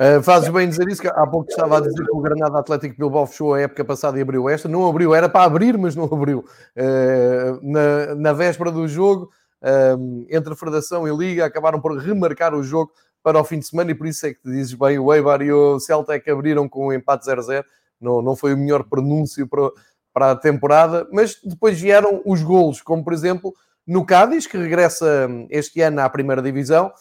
Uh, 0.00 0.22
fazes 0.22 0.48
bem 0.48 0.66
dizer 0.66 0.88
isso, 0.88 1.02
que 1.02 1.08
há 1.08 1.26
pouco 1.26 1.50
estava 1.50 1.76
a 1.76 1.80
dizer 1.80 2.02
que 2.02 2.16
o 2.16 2.20
Granada 2.20 2.58
Atlético 2.58 2.96
Bilbao 2.96 3.26
fechou 3.26 3.52
a 3.52 3.60
época 3.60 3.84
passada 3.84 4.18
e 4.18 4.22
abriu 4.22 4.48
esta. 4.48 4.66
Não 4.66 4.88
abriu, 4.88 5.14
era 5.14 5.28
para 5.28 5.44
abrir, 5.44 5.76
mas 5.76 5.94
não 5.94 6.04
abriu. 6.04 6.38
Uh, 6.74 7.60
na, 7.62 8.14
na 8.14 8.32
véspera 8.32 8.72
do 8.72 8.88
jogo, 8.88 9.30
uh, 9.62 10.26
entre 10.30 10.56
Federação 10.56 11.06
e 11.06 11.14
Liga, 11.14 11.44
acabaram 11.44 11.78
por 11.80 11.98
remarcar 11.98 12.54
o 12.54 12.62
jogo 12.62 12.90
para 13.22 13.38
o 13.38 13.44
fim 13.44 13.58
de 13.58 13.66
semana 13.66 13.90
e 13.90 13.94
por 13.94 14.06
isso 14.06 14.26
é 14.26 14.32
que 14.32 14.40
dizes 14.42 14.72
bem, 14.72 14.98
o 14.98 15.12
Eibar 15.12 15.42
e 15.42 15.52
o 15.52 15.78
Celta 15.78 16.14
é 16.14 16.18
que 16.18 16.30
abriram 16.30 16.66
com 16.66 16.86
um 16.86 16.92
empate 16.94 17.26
0-0. 17.26 17.62
Não, 18.00 18.22
não 18.22 18.34
foi 18.34 18.54
o 18.54 18.56
melhor 18.56 18.84
pronúncio 18.84 19.46
para, 19.46 19.70
para 20.14 20.30
a 20.30 20.36
temporada, 20.36 21.06
mas 21.12 21.38
depois 21.44 21.78
vieram 21.78 22.22
os 22.24 22.42
golos, 22.42 22.80
como 22.80 23.04
por 23.04 23.12
exemplo 23.12 23.54
no 23.86 24.04
Cádiz, 24.04 24.46
que 24.46 24.56
regressa 24.56 25.28
este 25.50 25.80
ano 25.80 26.00
à 26.00 26.08
primeira 26.08 26.42
divisão, 26.42 26.92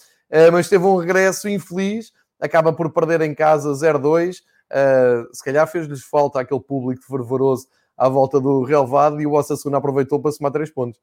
mas 0.51 0.69
teve 0.69 0.85
um 0.85 0.97
regresso 0.97 1.49
infeliz 1.49 2.11
acaba 2.39 2.71
por 2.71 2.91
perder 2.91 3.21
em 3.21 3.35
casa 3.35 3.71
0-2. 3.71 4.37
Uh, 4.37 4.41
ah, 4.71 5.27
se 5.33 5.43
calhar 5.43 5.67
fez-lhes 5.67 6.03
falta 6.03 6.39
aquele 6.39 6.61
público 6.61 7.03
fervoroso 7.03 7.67
à 7.97 8.07
volta 8.07 8.39
do 8.39 8.63
relevado 8.63 9.19
e 9.19 9.25
o 9.25 9.33
Osasuna 9.33 9.77
aproveitou 9.77 10.21
para 10.21 10.31
somar 10.31 10.51
três 10.51 10.71
pontos. 10.71 10.99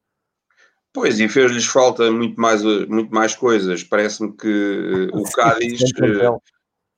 Pois, 0.93 1.21
e 1.21 1.29
fez-lhes 1.29 1.67
falta 1.67 2.11
muito 2.11 2.41
mais, 2.41 2.63
muito 2.63 3.13
mais 3.13 3.35
coisas. 3.35 3.85
Parece-me 3.85 4.33
que 4.33 5.11
o 5.13 5.25
Cádiz. 5.35 5.83
Eh, 5.83 6.39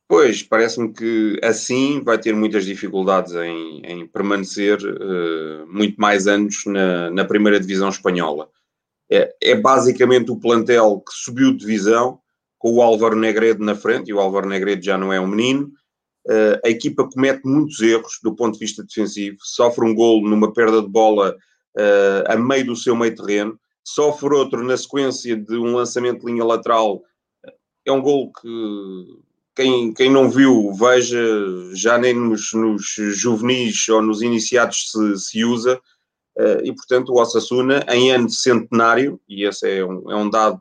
pois, 0.07 0.43
parece-me 0.43 0.93
que 0.93 1.41
assim 1.43 2.01
vai 2.05 2.17
ter 2.17 2.33
muitas 2.33 2.65
dificuldades 2.65 3.35
em, 3.35 3.81
em 3.85 4.07
permanecer 4.07 4.79
uh, 4.79 5.67
muito 5.67 5.97
mais 5.97 6.29
anos 6.29 6.65
na, 6.67 7.11
na 7.11 7.25
primeira 7.25 7.59
divisão 7.59 7.89
espanhola. 7.89 8.49
É, 9.11 9.35
é 9.43 9.55
basicamente 9.55 10.31
o 10.31 10.39
plantel 10.39 11.01
que 11.01 11.13
subiu 11.15 11.53
de 11.53 11.59
divisão 11.59 12.21
com 12.59 12.75
o 12.75 12.83
Álvaro 12.83 13.17
Negredo 13.17 13.65
na 13.65 13.75
frente, 13.75 14.11
e 14.11 14.15
o 14.15 14.21
Álvaro 14.21 14.49
Negredo 14.49 14.85
já 14.85 14.99
não 14.99 15.13
é 15.13 15.21
um 15.21 15.27
menino, 15.27 15.73
Uh, 16.29 16.61
a 16.63 16.69
equipa 16.69 17.09
comete 17.09 17.41
muitos 17.47 17.81
erros 17.81 18.19
do 18.23 18.37
ponto 18.37 18.53
de 18.53 18.59
vista 18.59 18.85
defensivo, 18.85 19.39
sofre 19.41 19.83
um 19.83 19.95
gol 19.95 20.21
numa 20.21 20.53
perda 20.53 20.83
de 20.83 20.89
bola 20.89 21.35
uh, 21.75 22.31
a 22.31 22.37
meio 22.37 22.67
do 22.67 22.77
seu 22.77 22.95
meio 22.95 23.17
terreno, 23.17 23.59
sofre 23.83 24.35
outro 24.35 24.63
na 24.63 24.77
sequência 24.77 25.35
de 25.35 25.57
um 25.57 25.75
lançamento 25.75 26.21
de 26.21 26.27
linha 26.27 26.45
lateral. 26.45 27.03
É 27.87 27.91
um 27.91 28.03
gol 28.03 28.31
que 28.31 29.07
quem, 29.57 29.95
quem 29.95 30.13
não 30.13 30.29
viu, 30.29 30.71
veja, 30.75 31.19
já 31.73 31.97
nem 31.97 32.13
nos, 32.13 32.53
nos 32.53 32.85
juvenis 33.15 33.89
ou 33.89 34.03
nos 34.03 34.21
iniciados 34.21 34.91
se, 34.91 35.17
se 35.17 35.45
usa. 35.47 35.81
Uh, 36.39 36.65
e 36.65 36.75
portanto, 36.75 37.11
o 37.11 37.21
Osasuna, 37.21 37.85
em 37.89 38.13
ano 38.13 38.27
de 38.27 38.35
centenário, 38.35 39.21
e 39.29 39.45
esse 39.45 39.79
é 39.79 39.85
um, 39.85 40.11
é 40.11 40.17
um 40.17 40.31
dado 40.31 40.61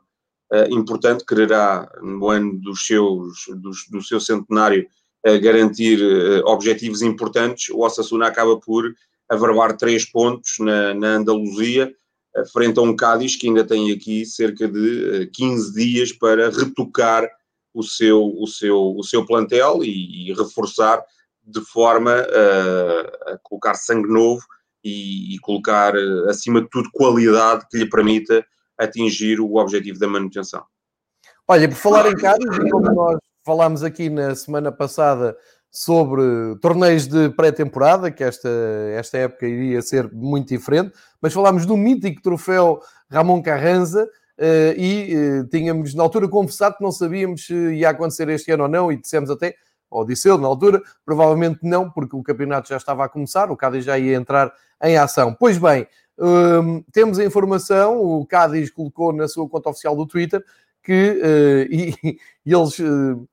importante, 0.70 1.26
quererá 1.26 1.86
no 2.00 2.26
ano 2.30 2.58
dos 2.58 2.86
seus, 2.86 3.44
dos, 3.60 3.86
do 3.90 4.02
seu 4.02 4.18
centenário 4.18 4.88
garantir 5.36 6.00
uh, 6.00 6.46
objetivos 6.46 7.02
importantes, 7.02 7.68
o 7.70 7.80
Osasuna 7.80 8.26
acaba 8.26 8.58
por 8.58 8.94
averbar 9.28 9.76
três 9.76 10.04
pontos 10.04 10.54
na, 10.60 10.94
na 10.94 11.08
Andaluzia, 11.16 11.92
uh, 12.36 12.52
frente 12.52 12.78
a 12.78 12.82
um 12.82 12.94
Cádiz 12.94 13.36
que 13.36 13.48
ainda 13.48 13.64
tem 13.64 13.92
aqui 13.92 14.24
cerca 14.24 14.68
de 14.68 14.78
uh, 14.78 15.22
eh, 15.22 15.30
15 15.32 15.74
dias 15.74 16.12
para 16.12 16.50
retocar 16.50 17.28
o 17.74 17.82
seu, 17.82 18.22
o 18.22 18.46
seu, 18.46 18.96
o 18.96 19.02
seu 19.02 19.26
plantel 19.26 19.84
e, 19.84 20.30
e 20.30 20.34
reforçar 20.34 21.02
de 21.44 21.60
forma 21.60 22.12
a 22.12 23.38
colocar 23.42 23.74
sangue 23.74 24.08
novo 24.08 24.42
e, 24.84 25.34
e 25.34 25.38
colocar, 25.40 25.94
acima 26.28 26.60
de 26.60 26.68
tudo, 26.68 26.90
qualidade 26.92 27.66
que 27.70 27.78
lhe 27.78 27.88
permita 27.88 28.44
atingir 28.78 29.40
o 29.40 29.56
objetivo 29.56 29.98
da 29.98 30.06
manutenção. 30.06 30.62
Olha, 31.46 31.68
por 31.68 31.76
falar 31.76 32.10
em 32.10 32.14
Cádiz, 32.14 32.46
como 32.70 32.92
nós 32.92 33.18
falámos 33.44 33.82
aqui 33.82 34.10
na 34.10 34.34
semana 34.34 34.70
passada 34.70 35.36
sobre 35.70 36.22
torneios 36.60 37.06
de 37.06 37.30
pré-temporada, 37.30 38.10
que 38.10 38.24
esta, 38.24 38.48
esta 38.92 39.18
época 39.18 39.46
iria 39.46 39.82
ser 39.82 40.10
muito 40.12 40.48
diferente, 40.48 40.92
mas 41.20 41.32
falámos 41.32 41.66
do 41.66 41.76
mítico 41.76 42.22
troféu 42.22 42.80
Ramon 43.10 43.42
Carranza 43.42 44.04
uh, 44.04 44.80
e 44.80 45.14
uh, 45.14 45.48
tínhamos 45.48 45.94
na 45.94 46.02
altura 46.02 46.28
confessado 46.28 46.76
que 46.76 46.82
não 46.82 46.92
sabíamos 46.92 47.46
se 47.46 47.54
ia 47.74 47.90
acontecer 47.90 48.28
este 48.28 48.50
ano 48.50 48.64
ou 48.64 48.68
não, 48.68 48.92
e 48.92 48.96
dissemos 48.96 49.30
até, 49.30 49.54
ou 49.90 50.04
disse 50.04 50.28
ele 50.28 50.38
na 50.38 50.48
altura, 50.48 50.82
provavelmente 51.04 51.60
não, 51.62 51.90
porque 51.90 52.14
o 52.14 52.22
campeonato 52.22 52.68
já 52.68 52.76
estava 52.76 53.04
a 53.04 53.08
começar, 53.08 53.50
o 53.50 53.56
Cádiz 53.56 53.84
já 53.84 53.98
ia 53.98 54.16
entrar 54.16 54.52
em 54.82 54.96
ação. 54.96 55.34
Pois 55.34 55.58
bem, 55.58 55.86
um, 56.18 56.82
temos 56.92 57.18
a 57.18 57.24
informação, 57.24 58.00
o 58.00 58.26
Cádiz 58.26 58.70
colocou 58.70 59.12
na 59.12 59.28
sua 59.28 59.48
conta 59.48 59.70
oficial 59.70 59.96
do 59.96 60.06
Twitter 60.06 60.44
que, 60.82 61.20
uh, 61.22 61.72
e, 61.72 61.94
e, 62.04 62.52
eles 62.52 62.78
uh, 62.78 63.28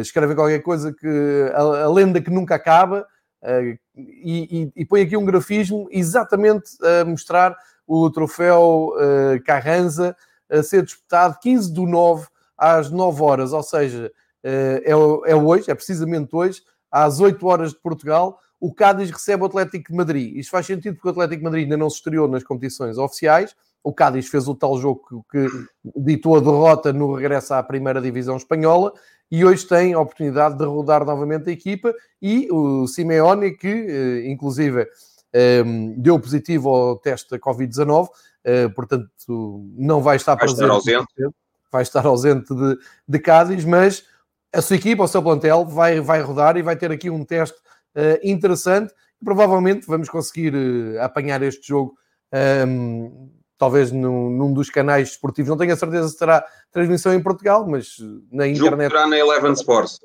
escrevem 0.00 0.36
qualquer 0.36 0.60
coisa 0.60 0.92
que 0.92 1.50
a, 1.54 1.84
a, 1.84 1.92
lenda 1.92 2.20
que 2.20 2.30
nunca 2.30 2.54
acaba 2.54 3.06
uh, 3.42 3.78
e, 3.94 4.70
e, 4.76 4.82
e, 4.82 4.84
põe 4.84 5.02
aqui 5.02 5.16
um 5.16 5.24
grafismo 5.24 5.88
exatamente 5.90 6.70
a 6.84 7.04
mostrar 7.04 7.56
o 7.86 8.10
troféu 8.10 8.94
uh, 8.96 9.42
Carranza 9.44 10.16
a 10.50 10.62
ser 10.62 10.82
disputado 10.82 11.38
15 11.40 11.72
do 11.72 11.86
9 11.86 12.26
às 12.56 12.90
9 12.90 13.22
horas, 13.22 13.52
ou 13.52 13.62
seja, 13.62 14.12
é, 14.42 14.82
é 15.26 15.36
hoje, 15.36 15.70
é 15.70 15.74
precisamente 15.74 16.34
hoje, 16.34 16.62
às 16.90 17.20
8 17.20 17.46
horas 17.46 17.70
de 17.70 17.80
Portugal, 17.80 18.38
o 18.60 18.72
Cádiz 18.72 19.10
recebe 19.10 19.42
o 19.42 19.46
Atlético 19.46 19.90
de 19.90 19.96
Madrid. 19.96 20.36
Isto 20.36 20.50
faz 20.50 20.66
sentido 20.66 20.94
porque 20.94 21.08
o 21.08 21.10
Atlético 21.10 21.38
de 21.38 21.44
Madrid 21.44 21.64
ainda 21.64 21.76
não 21.76 21.90
se 21.90 21.96
estreou 21.96 22.28
nas 22.28 22.44
competições 22.44 22.96
oficiais. 22.96 23.56
O 23.82 23.92
Cádiz 23.92 24.28
fez 24.28 24.46
o 24.46 24.54
tal 24.54 24.78
jogo 24.78 25.24
que, 25.28 25.48
que 25.48 25.66
ditou 25.96 26.36
a 26.36 26.40
derrota 26.40 26.92
no 26.92 27.14
regresso 27.14 27.54
à 27.54 27.62
primeira 27.62 28.00
divisão 28.00 28.36
espanhola 28.36 28.92
e 29.32 29.44
hoje 29.44 29.66
tem 29.66 29.94
a 29.94 29.98
oportunidade 29.98 30.58
de 30.58 30.64
rodar 30.64 31.04
novamente 31.04 31.48
a 31.48 31.52
equipa 31.52 31.92
e 32.20 32.46
o 32.52 32.86
Simeone, 32.86 33.52
que 33.52 33.66
eh, 33.66 34.30
inclusive 34.30 34.86
ehm, 35.32 35.94
deu 35.96 36.20
positivo 36.20 36.68
ao 36.68 36.96
teste 36.98 37.30
da 37.30 37.38
Covid-19, 37.38 38.08
eh, 38.44 38.68
portanto 38.68 39.64
não 39.74 40.02
vai 40.02 40.16
estar 40.16 40.36
vai 40.36 40.44
presente. 40.44 40.62
Estar 40.62 40.74
ausente. 40.74 41.34
Vai 41.72 41.82
estar 41.82 42.06
ausente 42.06 42.54
de, 42.54 42.78
de 43.08 43.18
Cádiz, 43.18 43.64
mas 43.64 44.04
a 44.52 44.60
sua 44.60 44.76
equipa, 44.76 45.02
o 45.02 45.08
seu 45.08 45.22
plantel, 45.22 45.64
vai, 45.64 46.00
vai 46.00 46.20
rodar 46.20 46.56
e 46.56 46.62
vai 46.62 46.76
ter 46.76 46.92
aqui 46.92 47.08
um 47.08 47.24
teste 47.24 47.56
uh, 47.96 48.18
interessante. 48.22 48.92
Provavelmente 49.24 49.86
vamos 49.86 50.08
conseguir 50.08 50.54
uh, 50.54 51.00
apanhar 51.00 51.42
este 51.42 51.66
jogo 51.66 51.94
um, 52.32 52.36
ehm, 52.36 53.30
talvez 53.56 53.92
num, 53.92 54.30
num, 54.30 54.52
dos 54.52 54.68
canais 54.68 55.10
esportivos. 55.10 55.48
Não 55.48 55.56
tenho 55.56 55.72
a 55.72 55.76
certeza 55.76 56.08
se 56.08 56.18
terá 56.18 56.44
transmissão 56.70 57.14
em 57.14 57.22
Portugal, 57.22 57.66
mas 57.66 57.96
na 58.30 58.46
internet. 58.46 58.90
Jogo 58.90 59.08
na 59.08 59.18
Eleven 59.18 59.52
Sports. 59.52 60.00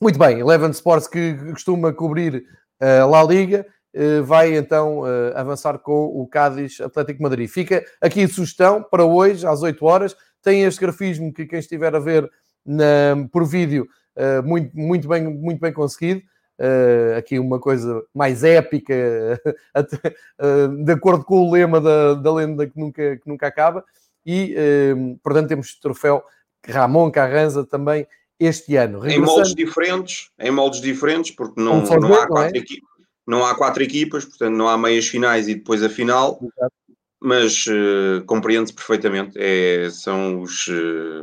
Muito 0.00 0.18
bem, 0.18 0.40
Eleven 0.40 0.70
Sports 0.70 1.08
que 1.08 1.34
costuma 1.52 1.92
cobrir 1.92 2.44
a 2.80 2.84
uh, 2.84 2.88
eh, 2.88 3.04
La 3.04 3.22
Liga. 3.24 3.66
Uh, 3.96 4.24
vai 4.24 4.56
então 4.56 5.02
avançar 5.36 5.78
com 5.78 6.06
o 6.06 6.26
Cádiz 6.26 6.80
Atlético 6.80 7.22
Madrid. 7.22 7.48
Fica 7.48 7.84
aqui 8.00 8.24
a 8.24 8.28
sugestão 8.28 8.82
para 8.82 9.04
hoje, 9.04 9.46
às 9.46 9.62
8 9.62 9.84
horas. 9.86 10.16
Tem 10.42 10.64
este 10.64 10.80
grafismo 10.80 11.32
que 11.32 11.46
quem 11.46 11.60
estiver 11.60 11.94
a 11.94 12.00
ver 12.00 12.28
na, 12.64 13.26
por 13.30 13.44
vídeo, 13.46 13.86
muito, 14.44 14.70
muito, 14.76 15.08
bem, 15.08 15.24
muito 15.24 15.60
bem 15.60 15.72
conseguido. 15.72 16.22
Uh, 16.56 17.18
aqui 17.18 17.36
uma 17.36 17.58
coisa 17.58 18.04
mais 18.14 18.44
épica, 18.44 18.94
uh, 19.74 20.84
de 20.84 20.92
acordo 20.92 21.24
com 21.24 21.42
o 21.42 21.50
lema 21.50 21.80
da, 21.80 22.14
da 22.14 22.32
lenda 22.32 22.64
que 22.64 22.78
nunca, 22.78 23.16
que 23.16 23.28
nunca 23.28 23.48
acaba. 23.48 23.84
E, 24.24 24.54
uh, 24.54 25.18
portanto, 25.20 25.48
temos 25.48 25.74
troféu 25.80 26.22
Ramon 26.64 27.10
Carranza 27.10 27.64
também 27.64 28.06
este 28.38 28.76
ano. 28.76 29.00
Regressando... 29.00 29.24
Em 29.24 29.34
moldes 29.34 29.54
diferentes, 29.54 30.30
em 30.38 30.50
moldes 30.52 30.80
diferentes, 30.80 31.32
porque 31.32 31.60
não, 31.60 31.82
não, 31.82 32.14
há 32.14 32.26
quatro 32.28 32.56
é? 32.56 32.60
equipas, 32.60 32.90
não 33.26 33.44
há 33.44 33.54
quatro 33.56 33.82
equipas, 33.82 34.24
portanto 34.24 34.54
não 34.54 34.68
há 34.68 34.78
meias 34.78 35.08
finais 35.08 35.48
e 35.48 35.56
depois 35.56 35.82
a 35.82 35.88
final. 35.88 36.38
Exato. 36.40 36.74
Mas 37.20 37.64
compreende-se 38.26 38.74
perfeitamente. 38.74 39.32
É, 39.40 39.88
são 39.90 40.42
os, 40.42 40.66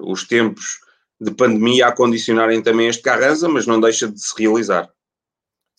os 0.01 0.27
tempos 0.27 0.79
de 1.21 1.31
pandemia 1.31 1.87
a 1.87 1.91
condicionarem 1.91 2.61
também 2.61 2.87
este 2.87 3.03
Carranza, 3.03 3.47
mas 3.47 3.67
não 3.67 3.79
deixa 3.79 4.07
de 4.07 4.19
se 4.19 4.33
realizar 4.37 4.89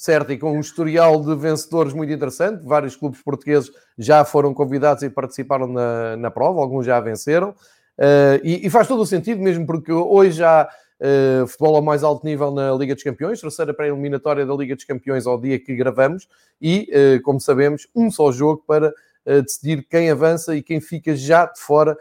certo? 0.02 0.32
E 0.32 0.38
com 0.38 0.56
um 0.56 0.60
historial 0.60 1.22
de 1.22 1.32
vencedores 1.36 1.92
muito 1.92 2.12
interessante. 2.12 2.66
Vários 2.66 2.96
clubes 2.96 3.22
portugueses 3.22 3.70
já 3.96 4.24
foram 4.24 4.52
convidados 4.52 5.04
e 5.04 5.08
participaram 5.08 5.68
na, 5.68 6.16
na 6.16 6.28
prova, 6.28 6.58
alguns 6.58 6.84
já 6.84 6.98
venceram. 6.98 7.50
Uh, 7.96 8.42
e, 8.42 8.66
e, 8.66 8.70
faz 8.70 8.88
todo 8.88 9.00
o 9.02 9.06
sentido, 9.06 9.40
mesmo 9.40 9.64
porque 9.64 9.92
hoje 9.92 10.42
há 10.42 10.68
uh, 10.98 11.46
futebol 11.46 11.76
ao 11.76 11.82
mais 11.82 12.02
alto 12.02 12.26
nível 12.26 12.50
na 12.50 12.72
Liga 12.72 12.94
dos 12.94 13.04
Campeões, 13.04 13.40
terceira 13.40 13.72
pré-eliminatória 13.72 14.44
da 14.44 14.54
Liga 14.54 14.74
dos 14.74 14.84
Campeões 14.84 15.24
ao 15.24 15.40
dia 15.40 15.56
que 15.60 15.76
gravamos, 15.76 16.26
e, 16.60 16.90
uh, 16.90 17.22
como 17.22 17.38
sabemos, 17.38 17.86
um 17.94 18.10
só 18.10 18.32
jogo 18.32 18.64
para 18.66 18.92
decidir 19.24 19.86
quem 19.88 20.10
avança 20.10 20.56
e 20.56 20.60
quem 20.60 20.80
fica 20.80 21.14
já 21.14 21.46
de 21.46 21.60
fora 21.60 21.96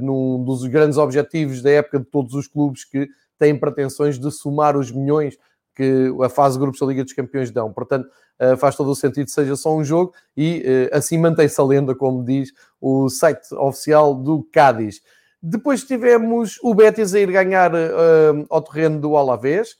num 0.00 0.44
dos 0.44 0.64
grandes 0.66 0.96
objetivos 0.96 1.60
da 1.60 1.70
época 1.70 1.98
de 1.98 2.04
todos 2.04 2.34
os 2.34 2.46
clubes 2.46 2.84
que 2.84 3.08
têm 3.38 3.58
pretensões 3.58 4.18
de 4.18 4.30
somar 4.30 4.76
os 4.76 4.92
milhões 4.92 5.36
que 5.74 6.14
a 6.22 6.28
fase 6.28 6.56
de 6.56 6.60
grupos 6.60 6.80
da 6.80 6.86
Liga 6.86 7.02
dos 7.02 7.12
Campeões 7.12 7.50
dão. 7.50 7.72
Portanto, 7.72 8.08
eh, 8.40 8.56
faz 8.56 8.74
todo 8.74 8.90
o 8.90 8.96
sentido 8.96 9.26
que 9.26 9.32
seja 9.32 9.54
só 9.54 9.76
um 9.76 9.84
jogo 9.84 10.14
e 10.34 10.62
eh, 10.64 10.90
assim 10.96 11.18
mantém-se 11.18 11.60
a 11.60 11.64
lenda, 11.64 11.94
como 11.94 12.24
diz 12.24 12.50
o 12.80 13.08
site 13.10 13.54
oficial 13.54 14.14
do 14.14 14.42
Cádiz. 14.50 15.02
Depois 15.42 15.84
tivemos 15.84 16.58
o 16.62 16.74
Betis 16.74 17.14
a 17.14 17.20
ir 17.20 17.32
ganhar 17.32 17.74
uh, 17.74 18.46
ao 18.50 18.60
terreno 18.60 19.00
do 19.00 19.16
Alavés, 19.16 19.70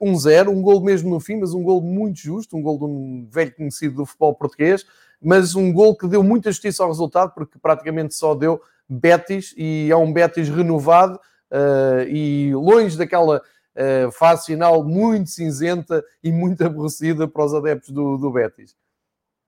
uh, 0.00 0.04
1-0, 0.04 0.48
um 0.48 0.60
gol 0.60 0.82
mesmo 0.82 1.10
no 1.10 1.20
fim, 1.20 1.36
mas 1.36 1.54
um 1.54 1.62
gol 1.62 1.80
muito 1.80 2.18
justo, 2.18 2.56
um 2.56 2.62
gol 2.62 2.76
de 2.76 2.84
um 2.84 3.28
velho 3.30 3.54
conhecido 3.54 3.94
do 3.96 4.06
futebol 4.06 4.34
português, 4.34 4.84
mas 5.22 5.54
um 5.54 5.72
gol 5.72 5.96
que 5.96 6.08
deu 6.08 6.24
muita 6.24 6.50
justiça 6.50 6.82
ao 6.82 6.88
resultado, 6.88 7.32
porque 7.34 7.56
praticamente 7.60 8.16
só 8.16 8.34
deu 8.34 8.60
Betis, 8.90 9.54
e 9.56 9.88
é 9.90 9.96
um 9.96 10.12
Betis 10.12 10.48
renovado, 10.48 11.18
uh, 11.52 12.02
e 12.08 12.52
longe 12.54 12.98
daquela 12.98 13.38
uh, 13.38 14.10
fase 14.10 14.46
final 14.46 14.82
muito 14.84 15.30
cinzenta 15.30 16.04
e 16.22 16.32
muito 16.32 16.64
aborrecida 16.64 17.28
para 17.28 17.44
os 17.44 17.54
adeptos 17.54 17.90
do, 17.90 18.18
do 18.18 18.32
Betis. 18.32 18.74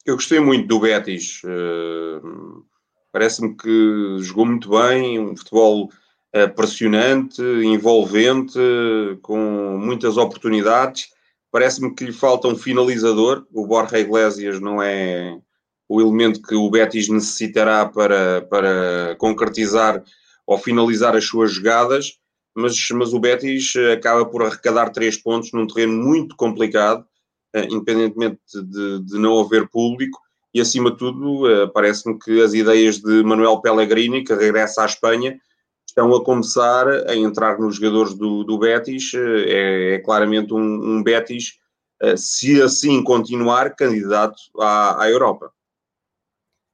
Eu 0.06 0.14
gostei 0.14 0.38
muito 0.38 0.68
do 0.68 0.80
Betis. 0.80 1.42
Uh, 1.44 2.64
Parece-me 3.12 3.54
que 3.54 4.16
jogou 4.20 4.46
muito 4.46 4.70
bem, 4.70 5.20
um 5.20 5.36
futebol 5.36 5.90
pressionante, 6.56 7.42
envolvente, 7.42 8.58
com 9.20 9.76
muitas 9.78 10.16
oportunidades. 10.16 11.10
Parece-me 11.50 11.94
que 11.94 12.06
lhe 12.06 12.12
falta 12.12 12.48
um 12.48 12.56
finalizador. 12.56 13.46
O 13.52 13.66
Borja 13.66 13.98
Iglesias 13.98 14.58
não 14.58 14.82
é 14.82 15.38
o 15.94 16.00
elemento 16.00 16.40
que 16.42 16.54
o 16.54 16.70
Betis 16.70 17.08
necessitará 17.08 17.86
para, 17.86 18.42
para 18.42 19.16
concretizar 19.18 20.02
ou 20.46 20.58
finalizar 20.58 21.16
as 21.16 21.24
suas 21.24 21.52
jogadas 21.52 22.18
mas, 22.54 22.76
mas 22.90 23.12
o 23.12 23.18
Betis 23.18 23.74
eh, 23.76 23.92
acaba 23.92 24.24
por 24.26 24.42
arrecadar 24.42 24.90
três 24.90 25.16
pontos 25.16 25.52
num 25.52 25.66
terreno 25.66 25.94
muito 25.94 26.36
complicado, 26.36 27.04
eh, 27.54 27.66
independentemente 27.70 28.40
de, 28.54 29.00
de 29.04 29.18
não 29.18 29.40
haver 29.40 29.68
público, 29.68 30.20
e 30.54 30.60
acima 30.60 30.90
de 30.90 30.98
tudo, 30.98 31.50
eh, 31.50 31.66
parece-me 31.68 32.18
que 32.18 32.42
as 32.42 32.52
ideias 32.52 32.98
de 32.98 33.22
Manuel 33.22 33.60
Pellegrini, 33.60 34.24
que 34.24 34.34
regressa 34.34 34.82
à 34.82 34.86
Espanha, 34.86 35.38
estão 35.86 36.14
a 36.14 36.24
começar 36.24 36.88
a 36.88 37.16
entrar 37.16 37.58
nos 37.58 37.76
jogadores 37.76 38.14
do, 38.14 38.44
do 38.44 38.58
Betis. 38.58 39.12
É, 39.14 39.94
é 39.94 39.98
claramente 39.98 40.54
um, 40.54 40.58
um 40.58 41.02
Betis, 41.02 41.58
se 42.16 42.60
assim 42.60 43.02
continuar, 43.02 43.76
candidato 43.76 44.36
à, 44.58 45.04
à 45.04 45.10
Europa. 45.10 45.52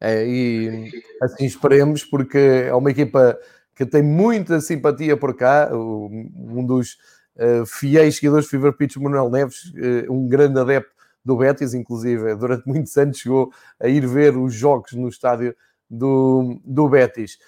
É, 0.00 0.26
e 0.26 0.90
assim 1.20 1.44
esperemos, 1.44 2.04
porque 2.04 2.38
é 2.38 2.74
uma 2.74 2.90
equipa 2.90 3.38
que 3.74 3.86
tem 3.86 4.02
muita 4.02 4.60
simpatia 4.60 5.16
por 5.16 5.34
cá. 5.36 5.70
Um 5.72 6.64
dos 6.64 6.98
uh, 7.36 7.66
fiéis 7.66 8.16
seguidores 8.16 8.44
de 8.44 8.50
Fever 8.50 8.72
Pitch, 8.72 8.96
Manuel 8.96 9.30
Neves, 9.30 9.72
uh, 9.74 10.12
um 10.12 10.28
grande 10.28 10.58
adepto 10.58 10.92
do 11.24 11.36
Betis, 11.36 11.74
inclusive, 11.74 12.34
durante 12.36 12.66
muitos 12.66 12.96
anos 12.96 13.18
chegou 13.18 13.52
a 13.78 13.86
ir 13.86 14.06
ver 14.06 14.36
os 14.36 14.54
jogos 14.54 14.92
no 14.92 15.08
estádio 15.08 15.54
do, 15.88 16.60
do 16.64 16.88
Betis. 16.88 17.38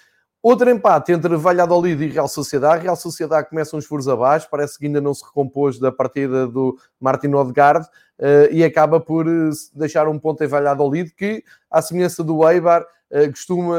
Outro 0.43 0.71
empate 0.71 1.11
entre 1.11 1.35
Valladolid 1.35 2.03
e 2.03 2.07
Real 2.07 2.27
Sociedade. 2.27 2.81
Real 2.81 2.95
Sociedade 2.95 3.47
começa 3.47 3.77
uns 3.77 3.85
furos 3.85 4.07
abaixo, 4.07 4.47
parece 4.49 4.79
que 4.79 4.87
ainda 4.87 4.99
não 4.99 5.13
se 5.13 5.23
recompôs 5.23 5.77
da 5.77 5.91
partida 5.91 6.47
do 6.47 6.75
Martin 6.99 7.27
Odegaard 7.35 7.85
uh, 7.85 8.51
e 8.51 8.63
acaba 8.63 8.99
por 8.99 9.27
uh, 9.27 9.51
deixar 9.75 10.07
um 10.07 10.17
ponto 10.17 10.43
em 10.43 10.47
Valladolid 10.47 11.13
que, 11.15 11.43
à 11.69 11.79
semelhança 11.79 12.23
do 12.23 12.49
Eibar, 12.49 12.81
uh, 12.81 13.29
costuma 13.29 13.77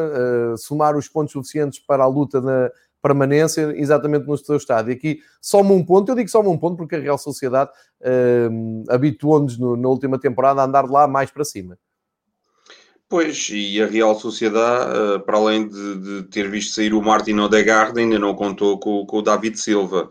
somar 0.57 0.97
os 0.97 1.09
pontos 1.09 1.33
suficientes 1.33 1.81
para 1.81 2.05
a 2.05 2.07
luta 2.07 2.41
na 2.41 2.71
permanência 3.03 3.77
exatamente 3.77 4.29
no 4.29 4.39
seu 4.39 4.57
estádio. 4.57 4.93
Aqui 4.93 5.19
soma 5.41 5.75
um 5.75 5.85
ponto, 5.85 6.13
eu 6.13 6.15
digo 6.15 6.31
soma 6.31 6.49
um 6.49 6.59
ponto 6.59 6.77
porque 6.77 6.95
a 6.95 7.01
Real 7.01 7.19
Sociedade 7.19 7.71
habituou-nos 8.89 9.59
na 9.59 9.89
última 9.89 10.17
temporada 10.17 10.61
a 10.61 10.65
andar 10.65 10.89
lá 10.89 11.09
mais 11.09 11.29
para 11.29 11.45
cima. 11.45 11.77
Pois, 13.13 13.51
e 13.53 13.79
a 13.83 13.87
Real 13.87 14.19
Sociedade, 14.19 14.91
eh, 14.97 15.19
para 15.19 15.37
além 15.37 15.69
de, 15.69 15.99
de 15.99 16.23
ter 16.31 16.51
visto 16.51 16.73
sair 16.73 16.95
o 16.95 17.03
Martin 17.03 17.39
Odegaard, 17.41 18.01
ainda 18.01 18.19
não 18.19 18.35
contou 18.35 18.79
com, 18.81 19.05
com 19.05 19.19
o 19.19 19.21
David 19.21 19.61
Silva. 19.61 20.11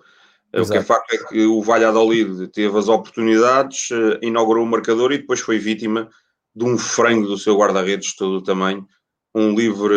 Exato. 0.53 0.69
O 0.69 0.71
que 0.71 0.77
é 0.77 0.83
facto 0.83 1.13
é 1.15 1.17
que 1.17 1.45
o 1.47 1.63
Valladolid 1.63 2.47
teve 2.49 2.77
as 2.77 2.87
oportunidades, 2.87 3.89
eh, 3.91 4.19
inaugurou 4.21 4.63
o 4.63 4.69
marcador 4.69 5.11
e 5.11 5.17
depois 5.17 5.39
foi 5.39 5.57
vítima 5.57 6.11
de 6.55 6.63
um 6.63 6.77
frango 6.77 7.25
do 7.25 7.39
seu 7.39 7.57
guarda-redes 7.57 8.09
de 8.09 8.17
todo 8.17 8.35
o 8.35 8.43
tamanho. 8.43 8.85
Um 9.33 9.55
livre, 9.55 9.95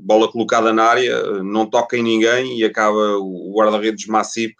bola 0.00 0.30
colocada 0.30 0.72
na 0.72 0.84
área, 0.84 1.42
não 1.42 1.66
toca 1.68 1.96
em 1.96 2.04
ninguém 2.04 2.56
e 2.56 2.64
acaba 2.64 3.18
o 3.18 3.52
guarda-redes 3.52 4.06
maciço 4.06 4.54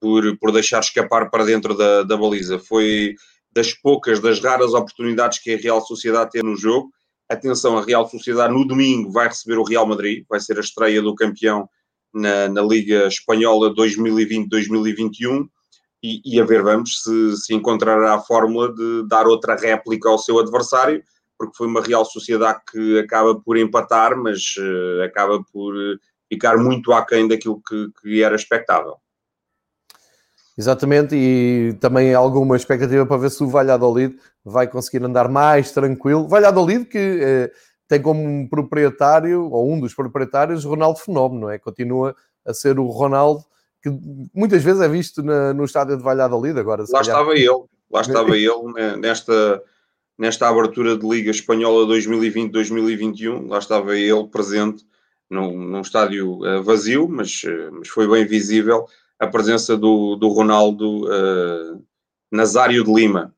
por, 0.00 0.38
por 0.38 0.52
deixar 0.52 0.80
escapar 0.80 1.28
para 1.28 1.44
dentro 1.44 1.76
da, 1.76 2.02
da 2.02 2.16
baliza. 2.16 2.58
Foi 2.58 3.14
das 3.58 3.74
poucas, 3.74 4.20
das 4.20 4.40
raras 4.40 4.72
oportunidades 4.72 5.40
que 5.40 5.52
a 5.52 5.56
Real 5.56 5.80
Sociedade 5.84 6.30
tem 6.30 6.42
no 6.44 6.54
jogo. 6.54 6.90
Atenção, 7.28 7.76
a 7.76 7.84
Real 7.84 8.08
Sociedade 8.08 8.54
no 8.54 8.64
domingo 8.64 9.10
vai 9.10 9.26
receber 9.26 9.58
o 9.58 9.64
Real 9.64 9.84
Madrid, 9.84 10.24
vai 10.28 10.38
ser 10.38 10.58
a 10.58 10.60
estreia 10.60 11.02
do 11.02 11.12
campeão 11.12 11.68
na, 12.14 12.48
na 12.48 12.62
Liga 12.62 13.08
Espanhola 13.08 13.74
2020-2021 13.74 15.48
e, 16.00 16.20
e, 16.24 16.40
a 16.40 16.44
ver 16.44 16.62
vamos 16.62 17.02
se, 17.02 17.36
se 17.36 17.52
encontrará 17.52 18.14
a 18.14 18.20
fórmula 18.20 18.72
de 18.72 19.08
dar 19.08 19.26
outra 19.26 19.56
réplica 19.56 20.08
ao 20.08 20.18
seu 20.18 20.38
adversário, 20.38 21.02
porque 21.36 21.56
foi 21.56 21.66
uma 21.66 21.82
Real 21.82 22.04
Sociedade 22.04 22.60
que 22.70 23.00
acaba 23.00 23.34
por 23.40 23.56
empatar, 23.58 24.16
mas 24.16 24.54
uh, 24.56 25.02
acaba 25.02 25.42
por 25.52 25.74
ficar 26.28 26.56
muito 26.56 26.92
aquém 26.92 27.26
daquilo 27.26 27.60
que, 27.60 27.88
que 28.00 28.22
era 28.22 28.36
expectável. 28.36 28.94
Exatamente, 30.58 31.14
e 31.14 31.72
também 31.80 32.12
alguma 32.12 32.56
expectativa 32.56 33.06
para 33.06 33.16
ver 33.16 33.30
se 33.30 33.44
o 33.44 33.48
Valladolid 33.48 34.18
vai 34.44 34.66
conseguir 34.66 35.04
andar 35.04 35.28
mais 35.28 35.70
tranquilo. 35.70 36.26
Valladolid 36.26 36.84
que 36.86 36.98
eh, 36.98 37.52
tem 37.86 38.02
como 38.02 38.48
proprietário, 38.50 39.48
ou 39.52 39.72
um 39.72 39.78
dos 39.78 39.94
proprietários, 39.94 40.64
Ronaldo 40.64 40.98
Fenómeno, 40.98 41.42
não 41.42 41.50
é? 41.50 41.60
Continua 41.60 42.16
a 42.44 42.52
ser 42.52 42.80
o 42.80 42.86
Ronaldo 42.88 43.44
que 43.80 43.88
muitas 44.34 44.62
vezes 44.64 44.80
é 44.80 44.88
visto 44.88 45.22
na, 45.22 45.54
no 45.54 45.64
estádio 45.64 45.96
de 45.96 46.02
Valladolid 46.02 46.58
agora. 46.58 46.82
Lá 46.82 47.00
calhar... 47.00 47.02
estava 47.02 47.34
ele, 47.34 47.64
lá 47.88 48.00
estava 48.00 48.34
ele 48.36 48.96
nesta, 48.98 49.62
nesta 50.18 50.48
abertura 50.48 50.96
de 50.98 51.08
Liga 51.08 51.30
Espanhola 51.30 51.86
2020-2021, 51.86 53.48
lá 53.48 53.58
estava 53.58 53.96
ele 53.96 54.26
presente 54.26 54.84
num, 55.30 55.56
num 55.56 55.82
estádio 55.82 56.38
uh, 56.38 56.62
vazio, 56.64 57.08
mas, 57.08 57.42
uh, 57.44 57.70
mas 57.72 57.88
foi 57.88 58.08
bem 58.08 58.26
visível 58.26 58.86
a 59.18 59.26
presença 59.26 59.76
do, 59.76 60.16
do 60.16 60.28
Ronaldo 60.28 61.04
uh, 61.06 61.82
Nazário 62.30 62.84
de 62.84 62.92
Lima. 62.92 63.34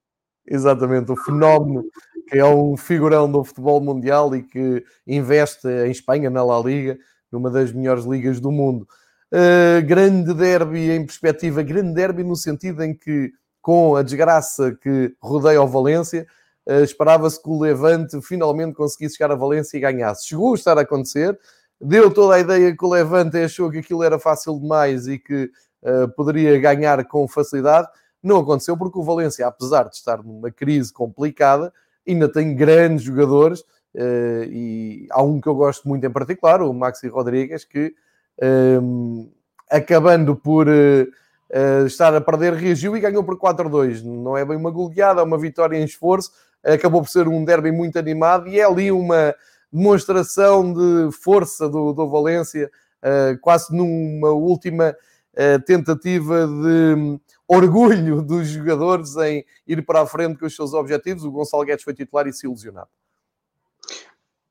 Exatamente, 0.47 1.11
o 1.13 1.17
fenómeno 1.17 1.85
que 2.31 2.39
é 2.39 2.47
um 2.47 2.77
figurão 2.77 3.31
do 3.31 3.43
futebol 3.43 3.81
mundial 3.81 4.35
e 4.37 4.43
que 4.43 4.85
investe 5.05 5.67
em 5.67 5.91
Espanha, 5.91 6.31
na 6.31 6.45
La 6.45 6.61
Liga, 6.61 6.97
numa 7.31 7.51
das 7.51 7.73
melhores 7.73 8.05
ligas 8.05 8.39
do 8.39 8.53
mundo. 8.53 8.87
Uh, 9.33 9.85
grande 9.85 10.33
derby 10.33 10.91
em 10.91 11.05
perspectiva, 11.05 11.63
grande 11.63 11.93
derby 11.93 12.23
no 12.23 12.37
sentido 12.37 12.85
em 12.85 12.95
que, 12.95 13.33
com 13.61 13.97
a 13.97 14.03
desgraça 14.03 14.77
que 14.81 15.13
rodeia 15.21 15.61
o 15.61 15.67
Valência, 15.67 16.25
uh, 16.69 16.85
esperava-se 16.85 17.43
que 17.43 17.49
o 17.49 17.61
Levante 17.61 18.21
finalmente 18.23 18.75
conseguisse 18.75 19.17
chegar 19.17 19.33
a 19.33 19.37
Valência 19.37 19.77
e 19.77 19.81
ganhasse. 19.81 20.29
Chegou 20.29 20.53
a 20.53 20.55
estar 20.57 20.79
a 20.79 20.83
acontecer, 20.83 21.37
deu 21.81 22.13
toda 22.13 22.37
a 22.37 22.39
ideia 22.39 22.77
que 22.77 22.85
o 22.85 22.91
Levante 22.91 23.39
achou 23.39 23.71
que 23.71 23.79
aquilo 23.79 24.05
era 24.05 24.21
fácil 24.21 24.59
demais 24.59 25.09
e 25.09 25.19
que 25.19 25.51
poderia 26.17 26.59
ganhar 26.59 27.05
com 27.07 27.27
facilidade. 27.27 27.89
Não 28.23 28.39
aconteceu 28.39 28.77
porque 28.77 28.99
o 28.99 29.03
Valência, 29.03 29.47
apesar 29.47 29.85
de 29.85 29.97
estar 29.97 30.23
numa 30.23 30.51
crise 30.51 30.93
complicada, 30.93 31.73
ainda 32.07 32.29
tem 32.29 32.55
grandes 32.55 33.03
jogadores 33.03 33.61
uh, 33.61 34.45
e 34.51 35.07
há 35.11 35.23
um 35.23 35.41
que 35.41 35.49
eu 35.49 35.55
gosto 35.55 35.89
muito 35.89 36.07
em 36.07 36.11
particular, 36.11 36.63
o 36.63 36.73
Maxi 36.73 37.09
Rodrigues, 37.09 37.65
que 37.65 37.95
ehm, 38.41 39.29
acabando 39.71 40.37
por 40.37 40.69
uh, 40.69 41.87
estar 41.87 42.15
a 42.15 42.21
perder, 42.21 42.55
reagiu 42.55 42.97
e 42.97 43.01
ganhou 43.01 43.25
por 43.25 43.39
4-2. 43.39 44.03
Não 44.03 44.37
é 44.37 44.45
bem 44.45 44.57
uma 44.57 44.71
goleada, 44.71 45.21
é 45.21 45.25
uma 45.25 45.39
vitória 45.39 45.77
em 45.77 45.85
esforço. 45.85 46.31
Acabou 46.63 47.03
por 47.03 47.09
ser 47.09 47.27
um 47.27 47.45
derby 47.45 47.73
muito 47.73 47.99
animado 47.99 48.47
e 48.49 48.61
é 48.61 48.65
ali 48.65 48.93
uma 48.93 49.35
demonstração 49.73 50.75
de 50.75 51.11
força 51.17 51.69
do, 51.69 51.93
do 51.95 52.09
Valência, 52.11 52.71
quase 53.41 53.75
numa 53.75 54.31
última 54.31 54.95
tentativa 55.65 56.47
de 56.47 56.95
hum, 56.97 57.21
orgulho 57.47 58.23
dos 58.23 58.49
jogadores 58.49 59.17
em 59.17 59.45
ir 59.67 59.85
para 59.85 60.03
a 60.03 60.07
frente 60.07 60.39
com 60.39 60.47
os 60.47 60.55
seus 60.55 60.73
objetivos. 60.73 61.25
O 61.25 61.31
Gonçalo 61.31 61.65
Guedes 61.65 61.85
foi 61.85 61.95
titular 61.95 62.27
e 62.27 62.33
se 62.33 62.47
ilusionado. 62.47 62.89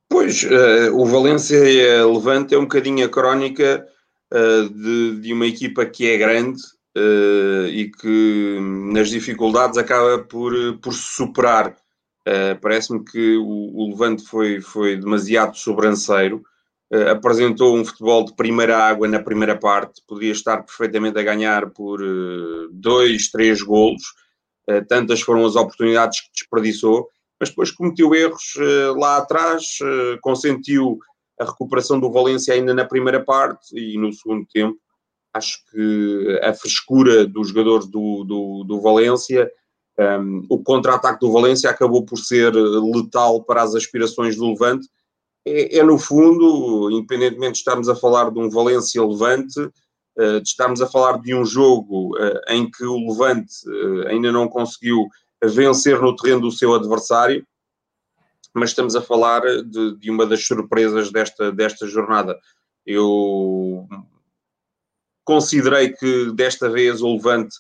Pois, 0.10 0.44
uh, 0.44 0.94
o 0.96 1.06
Valência 1.06 1.60
Levante 2.06 2.56
é 2.56 2.58
um 2.58 2.64
bocadinho 2.64 3.06
a 3.06 3.10
crónica 3.10 3.88
uh, 4.34 4.70
de, 4.70 5.22
de, 5.22 5.32
uma 5.32 5.46
equipa 5.46 5.86
que 5.86 6.10
é 6.10 6.18
grande 6.18 6.62
uh, 6.98 7.68
e 7.68 7.92
que 7.92 8.58
hum, 8.60 8.92
nas 8.92 9.10
dificuldades 9.10 9.78
acaba 9.78 10.18
por, 10.20 10.54
por 10.80 10.94
se 10.94 11.16
superar. 11.16 11.76
Parece-me 12.62 13.04
que 13.04 13.38
o, 13.38 13.48
o, 13.48 13.90
Levante 13.90 14.24
foi, 14.24 14.62
foi 14.62 14.96
demasiado 14.98 15.58
sobranceiro 15.58 16.44
uh, 16.94 17.10
apresentou 17.10 17.78
um 17.78 17.86
futebol 17.86 18.26
de 18.26 18.36
primeira 18.36 18.78
água 18.78 19.08
na 19.08 19.22
primeira 19.22 19.58
parte, 19.58 20.02
podia 20.08 20.32
estar 20.32 20.64
perfeitamente 20.64 21.18
a 21.20 21.24
ganhar 21.24 21.70
por 21.70 22.02
uh, 22.02 22.70
dois, 22.72 23.30
três 23.30 23.62
golos, 23.62 24.04
uh, 24.70 24.86
tantas 24.88 25.22
foram 25.22 25.46
as 25.46 25.56
oportunidades 25.56 26.22
que 26.22 26.32
desperdiçou, 26.34 27.08
mas 27.40 27.50
depois 27.50 27.72
cometeu 27.72 28.14
erros 28.14 28.56
lá 28.98 29.16
atrás, 29.16 29.80
consentiu 30.22 31.00
a 31.40 31.46
recuperação 31.46 31.98
do 31.98 32.12
Valência 32.12 32.54
ainda 32.54 32.74
na 32.74 32.84
primeira 32.84 33.24
parte 33.24 33.74
e 33.74 33.98
no 33.98 34.12
segundo 34.12 34.46
tempo. 34.46 34.78
Acho 35.34 35.58
que 35.72 36.40
a 36.44 36.54
frescura 36.54 37.26
dos 37.26 37.48
jogadores 37.48 37.88
do, 37.88 38.26
do, 38.26 38.66
do 38.66 38.82
Valência 38.82 39.50
um, 39.98 40.04
ehm, 40.04 40.46
o 40.50 40.62
contra-ataque 40.62 41.22
do 41.22 41.32
Valência 41.32 41.70
acabou 41.70 42.04
por 42.04 42.18
ser 42.18 42.54
letal 42.54 43.42
para 43.46 43.64
as 43.64 43.74
aspirações 43.74 44.36
do 44.36 44.50
Levante 44.50 44.90
é, 45.46 45.78
é, 45.78 45.84
no 45.84 45.98
fundo, 45.98 46.92
independentemente 46.92 47.54
de 47.54 47.58
estarmos 47.60 47.90
a 47.90 47.96
falar 47.96 48.30
de 48.32 48.40
um 48.40 48.50
Valência 48.50 49.04
Levante, 49.04 49.60
uh, 49.60 50.42
de 50.42 50.48
estarmos 50.48 50.82
a 50.82 50.88
falar 50.88 51.20
de 51.22 51.34
um 51.34 51.46
jogo 51.46 52.16
uh, 52.18 52.40
em 52.50 52.70
que 52.70 52.84
o 52.84 53.10
Levante 53.10 53.54
uh, 53.68 54.08
ainda 54.08 54.32
não 54.32 54.48
conseguiu 54.48 55.08
vencer 55.44 56.02
no 56.02 56.16
terreno 56.16 56.42
do 56.42 56.52
seu 56.52 56.74
adversário, 56.74 57.46
mas 58.54 58.72
estamos 58.72 58.96
a 58.96 59.02
falar 59.02 59.42
de, 59.64 59.98
de 59.98 60.12
uma 60.12 60.26
das 60.26 60.46
surpresas 60.46 61.12
desta, 61.12 61.52
desta 61.52 61.88
jornada. 61.88 62.38
Eu 62.86 63.88
considerei 65.24 65.94
que 65.94 66.32
desta 66.34 66.70
vez 66.70 67.02
o 67.02 67.14
Levante 67.14 67.56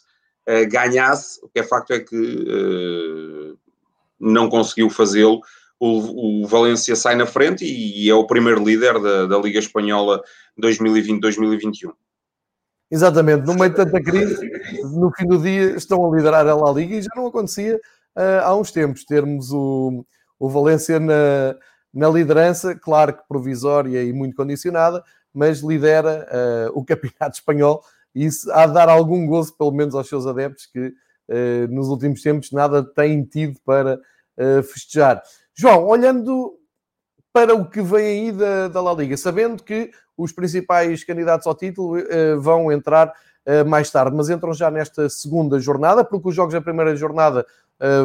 ganhasse, 0.67 1.39
o 1.43 1.47
que 1.47 1.59
é 1.59 1.63
facto 1.63 1.91
é 1.91 1.99
que 1.99 3.55
não 4.19 4.49
conseguiu 4.49 4.89
fazê-lo 4.89 5.41
o, 5.79 6.43
o 6.43 6.47
Valência 6.47 6.95
sai 6.95 7.15
na 7.15 7.25
frente 7.25 7.63
e, 7.63 8.05
e 8.05 8.09
é 8.09 8.13
o 8.13 8.27
primeiro 8.27 8.63
líder 8.63 8.99
da, 8.99 9.25
da 9.25 9.37
Liga 9.37 9.59
Espanhola 9.59 10.21
2020-2021. 10.61 11.93
Exatamente, 12.91 13.45
no 13.45 13.53
meio 13.53 13.69
de 13.69 13.75
tanta 13.75 14.01
crise, 14.01 14.49
no 14.95 15.11
fim 15.15 15.27
do 15.27 15.37
dia 15.37 15.75
estão 15.77 16.05
a 16.05 16.15
liderar 16.15 16.47
a 16.47 16.55
La 16.55 16.71
Liga 16.71 16.95
e 16.95 17.01
já 17.01 17.11
não 17.15 17.27
acontecia 17.27 17.75
uh, 17.75 18.43
há 18.43 18.55
uns 18.55 18.71
tempos 18.71 19.05
termos 19.05 19.51
o, 19.51 20.03
o 20.39 20.49
Valência 20.49 20.99
na, 20.99 21.55
na 21.93 22.09
liderança, 22.09 22.75
claro 22.75 23.13
que 23.13 23.27
provisória 23.27 24.03
e 24.03 24.11
muito 24.11 24.35
condicionada, 24.35 25.03
mas 25.31 25.59
lidera 25.61 26.27
uh, 26.73 26.79
o 26.79 26.83
campeonato 26.83 27.37
espanhol 27.37 27.83
e 28.13 28.25
isso 28.25 28.51
há 28.51 28.65
de 28.65 28.73
dar 28.73 28.89
algum 28.89 29.27
gozo, 29.27 29.55
pelo 29.55 29.71
menos 29.71 29.93
aos 29.93 30.09
seus 30.09 30.25
adeptos, 30.25 30.65
que 30.65 30.87
uh, 30.87 31.67
nos 31.69 31.89
últimos 31.89 32.23
tempos 32.23 32.51
nada 32.51 32.83
têm 32.83 33.23
tido 33.23 33.59
para 33.63 33.99
festejar. 34.71 35.21
João, 35.60 35.86
olhando 35.88 36.58
para 37.34 37.54
o 37.54 37.69
que 37.69 37.82
vem 37.82 38.06
aí 38.06 38.32
da, 38.32 38.69
da 38.69 38.82
La 38.82 38.93
Liga, 38.93 39.17
sabendo 39.17 39.62
que 39.62 39.91
os 40.15 40.32
principais 40.32 41.04
candidatos 41.04 41.45
ao 41.45 41.54
título 41.54 41.98
vão 42.39 42.72
entrar 42.72 43.12
mais 43.67 43.91
tarde, 43.91 44.15
mas 44.15 44.30
entram 44.30 44.54
já 44.54 44.72
nesta 44.72 45.10
segunda 45.10 45.60
jornada, 45.60 46.02
porque 46.06 46.30
os 46.30 46.36
jogos 46.36 46.54
da 46.54 46.62
primeira 46.62 46.95
jornada 46.95 47.45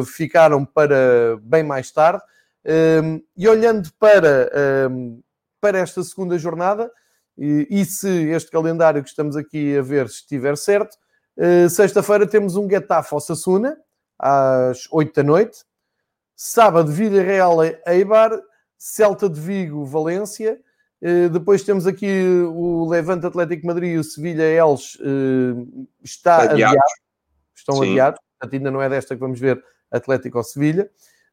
ficaram 0.05 0.65
para 0.65 1.39
bem 1.41 1.63
mais 1.63 1.89
tarde. 1.91 2.21
Um, 2.65 3.21
e 3.37 3.47
olhando 3.47 3.89
para, 3.97 4.51
um, 4.91 5.21
para 5.61 5.79
esta 5.79 6.03
segunda 6.03 6.37
jornada, 6.37 6.91
e, 7.37 7.67
e, 7.69 7.85
se 7.85 8.09
este 8.31 8.51
calendário 8.51 9.01
que 9.01 9.09
estamos 9.09 9.37
aqui 9.37 9.77
a 9.77 9.81
ver 9.81 10.07
estiver 10.07 10.57
certo, 10.57 10.97
uh, 11.37 11.69
sexta-feira 11.69 12.27
temos 12.27 12.57
um 12.57 12.69
Getafe 12.69 13.15
Osasuna, 13.15 13.77
às 14.19 14.89
8 14.91 15.13
da 15.15 15.23
noite. 15.23 15.59
Sábado, 16.35 16.91
Vila 16.91 17.21
Real 17.21 17.57
Eibar, 17.87 18.31
Celta 18.77 19.29
de 19.29 19.39
Vigo, 19.39 19.85
Valência. 19.85 20.59
Uh, 21.01 21.29
depois 21.29 21.63
temos 21.63 21.87
aqui 21.87 22.23
o 22.47 22.87
Levante 22.89 23.25
Atlético 23.25 23.67
Madrid 23.67 23.93
e 23.93 23.97
o 23.97 24.03
Sevilha 24.03 24.43
Eles 24.43 24.95
uh, 24.95 25.87
está 26.03 26.37
adiado. 26.43 26.53
adiado. 26.53 26.77
Estão 27.55 27.75
Sim. 27.75 27.91
adiados, 27.91 28.19
portanto 28.39 28.53
ainda 28.57 28.71
não 28.71 28.81
é 28.81 28.89
desta 28.89 29.15
que 29.15 29.21
vamos 29.21 29.39
ver 29.39 29.63
Atlético 29.91 30.37
ou 30.37 30.43
Sevilha. 30.43 30.89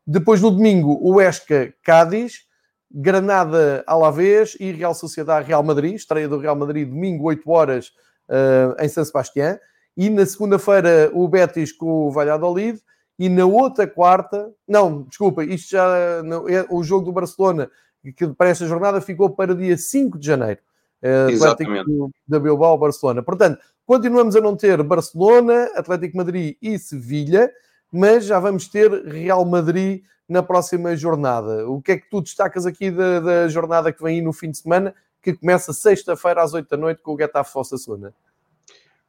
Depois 0.06 0.40
no 0.40 0.50
domingo, 0.50 0.98
o 1.00 1.20
Esca 1.20 1.72
Cádiz, 1.82 2.44
Granada 2.90 3.82
Alavés 3.86 4.56
e 4.60 4.70
Real 4.72 4.94
Sociedade 4.94 5.46
Real 5.46 5.62
Madrid, 5.62 5.94
estreia 5.94 6.28
do 6.28 6.38
Real 6.38 6.56
Madrid, 6.56 6.88
domingo, 6.88 7.24
8 7.24 7.50
horas, 7.50 7.92
uh, 8.28 8.80
em 8.82 8.88
São 8.88 9.04
Sebastião. 9.04 9.58
E 9.96 10.08
na 10.10 10.24
segunda-feira, 10.26 11.10
o 11.12 11.28
Betis 11.28 11.72
com 11.72 12.06
o 12.06 12.10
Valladolid. 12.10 12.80
E 13.22 13.28
na 13.28 13.44
outra 13.46 13.86
quarta, 13.86 14.50
não, 14.66 15.02
desculpa, 15.02 15.44
isto 15.44 15.70
já, 15.70 16.22
não, 16.22 16.48
é 16.48 16.66
o 16.70 16.82
jogo 16.82 17.04
do 17.04 17.12
Barcelona, 17.12 17.70
que 18.16 18.26
para 18.28 18.48
esta 18.48 18.66
jornada 18.66 19.00
ficou 19.00 19.30
para 19.30 19.54
dia 19.54 19.76
5 19.76 20.18
de 20.18 20.26
janeiro. 20.26 20.60
Uh, 21.02 21.44
Atlético 21.44 22.10
da 22.26 22.40
Bilbao, 22.40 22.78
Barcelona. 22.78 23.22
Portanto, 23.22 23.60
continuamos 23.84 24.34
a 24.36 24.40
não 24.40 24.56
ter 24.56 24.82
Barcelona, 24.82 25.70
Atlético 25.74 26.16
Madrid 26.16 26.56
e 26.62 26.78
Sevilha 26.78 27.50
mas 27.92 28.24
já 28.24 28.40
vamos 28.40 28.66
ter 28.66 28.90
Real 29.04 29.44
Madrid 29.44 30.02
na 30.26 30.42
próxima 30.42 30.96
jornada. 30.96 31.68
O 31.68 31.82
que 31.82 31.92
é 31.92 31.98
que 31.98 32.08
tu 32.08 32.22
destacas 32.22 32.64
aqui 32.64 32.90
da, 32.90 33.20
da 33.20 33.48
jornada 33.48 33.92
que 33.92 34.02
vem 34.02 34.16
aí 34.16 34.22
no 34.22 34.32
fim 34.32 34.50
de 34.50 34.56
semana, 34.56 34.94
que 35.20 35.34
começa 35.34 35.74
sexta-feira 35.74 36.42
às 36.42 36.54
8 36.54 36.66
da 36.70 36.76
noite 36.78 37.02
com 37.02 37.14
o 37.14 37.18
Getafe 37.18 37.56
Osasuna? 37.58 38.14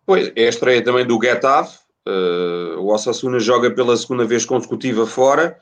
Pois, 0.05 0.33
é 0.35 0.45
a 0.45 0.49
estreia 0.49 0.83
também 0.83 1.07
do 1.07 1.17
Getafe. 1.21 1.79
Uh, 2.05 2.79
o 2.79 2.93
Osasuna 2.93 3.39
joga 3.39 3.71
pela 3.71 3.95
segunda 3.95 4.25
vez 4.25 4.45
consecutiva 4.45 5.05
fora. 5.05 5.57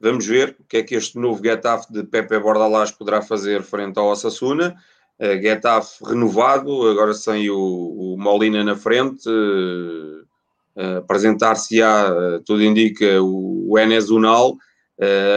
Vamos 0.00 0.26
ver 0.26 0.56
o 0.58 0.64
que 0.64 0.78
é 0.78 0.82
que 0.82 0.94
este 0.94 1.18
novo 1.18 1.42
Getafe 1.42 1.92
de 1.92 2.04
Pepe 2.04 2.38
Bordalás 2.38 2.90
poderá 2.90 3.20
fazer 3.20 3.62
frente 3.62 3.98
ao 3.98 4.08
Osasuna. 4.08 4.76
Uh, 5.18 5.40
Getafe 5.42 6.04
renovado, 6.04 6.88
agora 6.88 7.12
sem 7.12 7.50
o, 7.50 7.56
o 7.56 8.16
Molina 8.16 8.62
na 8.62 8.76
frente. 8.76 9.28
Uh, 9.28 10.96
apresentar-se-á, 10.98 12.10
uh, 12.10 12.40
tudo 12.44 12.62
indica, 12.62 13.20
o, 13.20 13.72
o 13.72 13.78
Enes 13.78 14.08
Unal, 14.08 14.56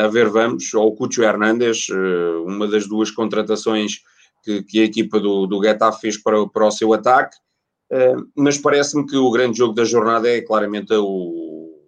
a 0.04 0.08
ver 0.10 0.28
vamos, 0.28 0.74
ou 0.74 0.88
o 0.88 0.96
Cucho 0.96 1.24
Hernandes, 1.24 1.88
uma 2.46 2.68
das 2.68 2.86
duas 2.86 3.10
contratações 3.10 4.02
que, 4.44 4.62
que, 4.62 4.82
a 4.82 4.84
equipa 4.84 5.22
do, 5.22 5.48
do 5.48 5.64
Getafe 5.64 6.02
fez 6.02 6.18
para, 6.18 6.46
para 6.48 6.68
o 6.68 6.72
seu 6.72 6.94
ataque, 6.94 7.38
mas 8.36 8.58
parece-me 8.58 9.06
que 9.06 9.16
o 9.16 9.32
grande 9.32 9.58
jogo 9.58 9.74
da 9.74 9.84
jornada 9.84 10.30
é 10.30 10.42
claramente 10.42 10.94
o 10.94 11.80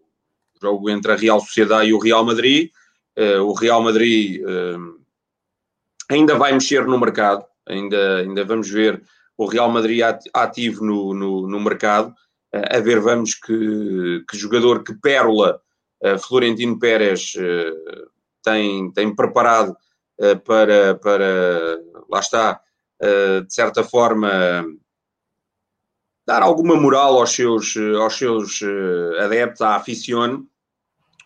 jogo 0.62 0.90
entre 0.90 1.12
a 1.12 1.16
Real 1.16 1.40
Sociedade 1.40 1.90
e 1.90 1.94
o 1.94 2.00
Real 2.00 2.24
Madrid. 2.24 2.70
o 3.44 3.54
Real 3.54 3.82
Madrid 3.82 4.42
ainda 6.10 6.36
vai 6.36 6.54
mexer 6.54 6.86
no 6.86 7.00
mercado, 7.00 7.46
ainda, 7.68 8.18
ainda 8.18 8.46
vamos 8.46 8.70
ver 8.70 9.02
o 9.38 9.46
Real 9.46 9.70
Madrid 9.70 10.02
ativo 10.34 10.86
no, 10.86 11.14
no, 11.14 11.48
no 11.48 11.60
mercado 11.60 12.14
a 12.72 12.80
ver, 12.80 13.02
vamos 13.02 13.36
que, 13.36 14.24
que 14.30 14.38
jogador 14.38 14.84
que 14.84 14.94
Pérola, 14.94 15.60
Florentino 16.20 16.80
Pérez 16.80 17.34
tem, 18.44 18.92
tem 18.92 19.14
preparado 19.14 19.76
para, 20.46 20.96
para, 20.96 21.80
lá 22.10 22.20
está, 22.20 22.62
de 23.02 23.54
certa 23.54 23.84
forma, 23.84 24.66
dar 26.26 26.42
alguma 26.42 26.76
moral 26.76 27.20
aos 27.20 27.32
seus, 27.32 27.76
aos 28.00 28.18
seus 28.18 28.60
adeptos, 29.20 29.62
à 29.62 29.76
aficione. 29.76 30.44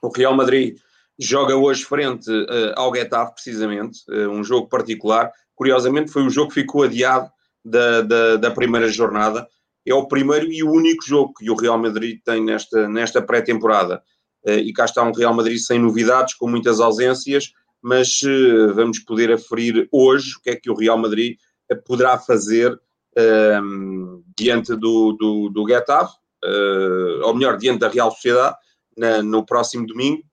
O 0.02 0.10
Real 0.10 0.36
Madrid 0.36 0.78
joga 1.18 1.56
hoje 1.56 1.84
frente 1.84 2.30
ao 2.76 2.94
Getafe, 2.94 3.34
precisamente, 3.34 4.00
um 4.30 4.44
jogo 4.44 4.68
particular. 4.68 5.32
Curiosamente, 5.56 6.12
foi 6.12 6.24
o 6.24 6.30
jogo 6.30 6.50
que 6.50 6.62
ficou 6.62 6.84
adiado 6.84 7.30
da, 7.64 8.02
da, 8.02 8.36
da 8.38 8.52
primeira 8.52 8.90
jornada 8.90 9.48
é 9.90 9.94
o 9.94 10.08
primeiro 10.08 10.52
e 10.52 10.64
o 10.64 10.72
único 10.72 11.04
jogo 11.04 11.34
que 11.34 11.50
o 11.50 11.56
Real 11.56 11.78
Madrid 11.78 12.20
tem 12.24 12.44
nesta, 12.44 12.88
nesta 12.88 13.22
pré-temporada. 13.22 14.02
Eh, 14.46 14.60
e 14.60 14.74
cá 14.74 14.86
está 14.86 15.04
um 15.04 15.12
Real 15.12 15.34
Madrid 15.34 15.58
sem 15.58 15.80
novidades, 15.80 16.34
com 16.36 16.48
muitas 16.48 16.80
ausências, 16.80 17.52
mas 17.82 18.22
eh, 18.24 18.68
vamos 18.74 19.00
poder 19.00 19.32
aferir 19.32 19.88
hoje 19.92 20.36
o 20.38 20.42
que 20.42 20.52
é 20.52 20.56
que 20.56 20.70
o 20.70 20.76
Real 20.76 20.98
Madrid 20.98 21.38
eh, 21.70 21.76
poderá 21.76 22.18
fazer 22.18 22.80
um, 23.20 23.22
ehm, 23.22 24.24
diante 24.38 24.76
do, 24.76 25.14
do, 25.14 25.50
do 25.50 25.68
Getafe, 25.68 26.16
uh, 26.46 27.26
ou 27.26 27.34
melhor, 27.34 27.58
diante 27.58 27.80
da 27.80 27.90
Real 27.90 28.12
Sociedade, 28.12 28.56
na, 28.98 29.22
no 29.22 29.46
próximo 29.46 29.86
domingo. 29.86 30.24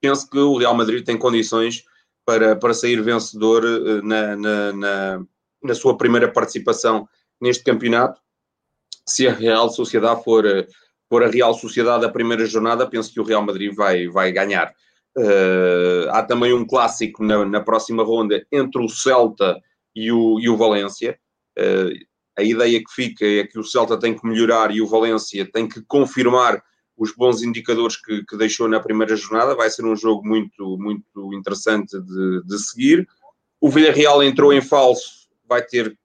Penso 0.00 0.28
que 0.30 0.38
o 0.38 0.56
Real 0.56 0.74
Madrid 0.74 1.04
tem 1.04 1.18
condições 1.18 1.82
para, 2.24 2.54
para 2.54 2.74
sair 2.74 3.02
vencedor 3.02 3.62
na, 4.02 4.36
na, 4.36 4.72
na, 4.72 5.24
na 5.62 5.74
sua 5.74 5.96
primeira 5.96 6.30
participação 6.30 7.08
neste 7.40 7.64
campeonato 7.64 8.20
se 9.08 9.26
a 9.26 9.32
Real 9.32 9.70
Sociedade 9.70 10.22
for, 10.22 10.46
eh, 10.46 10.66
for 11.08 11.24
a 11.24 11.28
Real 11.28 11.54
Sociedade 11.54 12.02
da 12.02 12.10
primeira 12.10 12.44
jornada, 12.44 12.86
penso 12.86 13.12
que 13.12 13.20
o 13.20 13.24
Real 13.24 13.42
Madrid 13.42 13.74
vai, 13.74 14.06
vai 14.06 14.30
ganhar. 14.30 14.72
Uh, 15.16 16.08
há 16.10 16.22
também 16.22 16.52
um 16.52 16.64
clássico 16.64 17.24
na, 17.24 17.44
na, 17.44 17.60
próxima 17.60 18.04
ronda 18.04 18.46
entre 18.52 18.80
o 18.80 18.88
Celta 18.88 19.58
e 19.96 20.12
o, 20.12 20.38
e 20.38 20.48
o 20.48 20.56
Valência. 20.56 21.18
Uh, 21.58 21.90
a 22.38 22.42
ideia 22.42 22.78
que 22.78 22.92
fica 22.94 23.26
é 23.26 23.44
que 23.44 23.58
o 23.58 23.64
Celta 23.64 23.98
tem 23.98 24.16
que 24.16 24.24
melhorar 24.24 24.70
e 24.70 24.80
o 24.80 24.86
Valência 24.86 25.44
tem 25.52 25.68
que 25.68 25.82
confirmar 25.82 26.62
os 26.96 27.12
bons 27.12 27.42
indicadores 27.42 27.96
que, 27.96 28.24
que 28.24 28.36
deixou 28.36 28.68
na 28.68 28.78
primeira 28.78 29.16
jornada. 29.16 29.56
Vai 29.56 29.68
ser 29.68 29.84
um 29.84 29.96
jogo 29.96 30.24
muito, 30.24 30.78
muito 30.78 31.34
interessante 31.34 32.00
de, 32.00 32.42
de 32.44 32.58
seguir. 32.60 33.08
O 33.60 33.68
Villarreal 33.68 34.22
entrou 34.22 34.52
em 34.52 34.60
falso, 34.60 35.28
vai 35.48 35.62
ter 35.62 35.98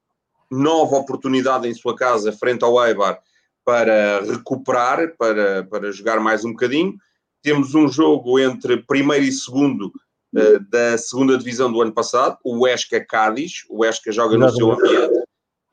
nova 0.50 0.96
oportunidade 0.96 1.68
em 1.68 1.74
sua 1.76 1.96
casa, 1.96 2.32
frente 2.32 2.64
ao 2.64 2.84
Eibar, 2.84 3.20
para 3.64 4.22
recuperar, 4.22 5.16
para, 5.16 5.64
para 5.66 5.92
jogar 5.92 6.20
mais 6.20 6.44
um 6.44 6.52
bocadinho. 6.52 6.96
Temos 7.44 7.76
um 7.76 7.88
jogo 7.88 8.40
entre 8.40 8.78
primeiro 8.78 9.24
e 9.24 9.32
segundo 9.32 9.94
uh, 10.36 10.60
da 10.68 10.98
segunda 10.98 11.38
divisão 11.38 11.72
do 11.72 11.80
ano 11.80 11.92
passado, 11.92 12.40
o 12.44 12.68
Esca 12.68 13.00
Cádiz. 13.06 13.66
O 13.70 13.86
Esca 13.86 14.12
joga 14.12 14.36
no 14.36 14.50
seu 14.50 14.72
ambiente 14.72 15.23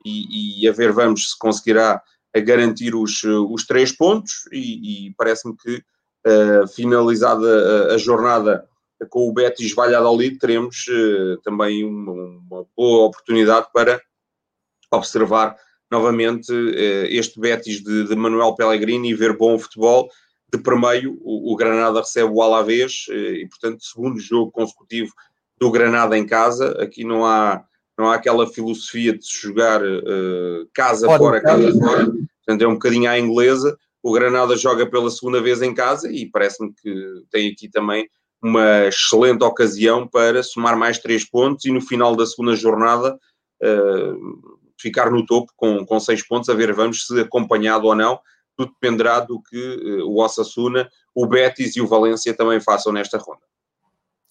e, 0.05 0.63
e, 0.63 0.67
a 0.67 0.71
ver 0.71 0.91
vamos 0.91 1.31
se 1.31 1.39
conseguirá 1.39 2.01
garantir 2.45 2.95
os, 2.95 3.23
os 3.23 3.65
três 3.65 3.91
pontos 3.91 4.47
e, 4.51 5.07
e 5.07 5.13
parece-me 5.15 5.55
que 5.57 5.83
uh, 6.27 6.67
finalizada 6.67 7.89
a, 7.91 7.95
a, 7.95 7.97
jornada 7.97 8.65
com 9.09 9.27
o 9.27 9.33
Betis 9.33 9.73
Valladolid 9.73 10.37
teremos 10.37 10.85
uh, 10.87 11.37
também 11.43 11.83
uma, 11.83 12.13
uma 12.13 12.65
boa 12.75 13.07
oportunidade 13.07 13.67
para 13.73 14.01
observar 14.91 15.57
novamente 15.91 16.53
eh, 16.73 17.07
este 17.13 17.39
Betis 17.39 17.83
de, 17.83 18.07
de, 18.07 18.15
Manuel 18.15 18.55
Pellegrini 18.55 19.09
e 19.09 19.13
ver 19.13 19.35
bom 19.35 19.59
futebol. 19.59 20.09
De 20.51 20.57
primeiro, 20.57 21.17
o, 21.21 21.51
o 21.51 21.55
Granada 21.55 21.99
recebe 21.99 22.31
o 22.31 22.41
Alavés 22.41 23.05
eh, 23.09 23.41
e, 23.41 23.47
portanto, 23.47 23.83
segundo 23.83 24.17
jogo 24.19 24.51
consecutivo 24.51 25.11
do 25.59 25.69
Granada 25.69 26.17
em 26.17 26.25
casa. 26.25 26.81
Aqui 26.81 27.03
não 27.03 27.25
há, 27.25 27.63
não 28.01 28.09
há 28.09 28.15
aquela 28.15 28.47
filosofia 28.47 29.15
de 29.15 29.23
se 29.23 29.43
jogar 29.43 29.81
uh, 29.83 30.67
casa 30.73 31.05
fora, 31.05 31.19
fora 31.19 31.41
casa 31.41 31.71
fora. 31.79 32.05
Portanto, 32.05 32.61
é 32.63 32.67
um 32.67 32.73
bocadinho 32.73 33.09
à 33.09 33.19
inglesa. 33.19 33.77
O 34.01 34.11
Granada 34.11 34.57
joga 34.57 34.87
pela 34.87 35.11
segunda 35.11 35.39
vez 35.39 35.61
em 35.61 35.73
casa 35.73 36.11
e 36.11 36.25
parece-me 36.25 36.73
que 36.73 37.23
tem 37.29 37.51
aqui 37.51 37.69
também 37.69 38.09
uma 38.41 38.87
excelente 38.87 39.43
ocasião 39.43 40.07
para 40.07 40.41
somar 40.41 40.75
mais 40.75 40.97
três 40.97 41.23
pontos 41.23 41.65
e 41.65 41.71
no 41.71 41.79
final 41.79 42.15
da 42.15 42.25
segunda 42.25 42.55
jornada 42.55 43.19
uh, 43.61 44.61
ficar 44.79 45.11
no 45.11 45.23
topo 45.23 45.53
com, 45.55 45.85
com 45.85 45.99
seis 45.99 46.27
pontos, 46.27 46.49
a 46.49 46.55
ver, 46.55 46.73
vamos 46.73 47.05
se 47.05 47.19
acompanhado 47.19 47.85
ou 47.85 47.93
não, 47.93 48.19
tudo 48.57 48.71
dependerá 48.71 49.19
do 49.19 49.39
que 49.43 49.57
uh, 49.57 50.09
o 50.09 50.19
Osasuna, 50.19 50.89
o 51.13 51.27
Betis 51.27 51.75
e 51.75 51.81
o 51.81 51.87
Valência 51.87 52.33
também 52.33 52.59
façam 52.59 52.91
nesta 52.91 53.19
ronda. 53.19 53.50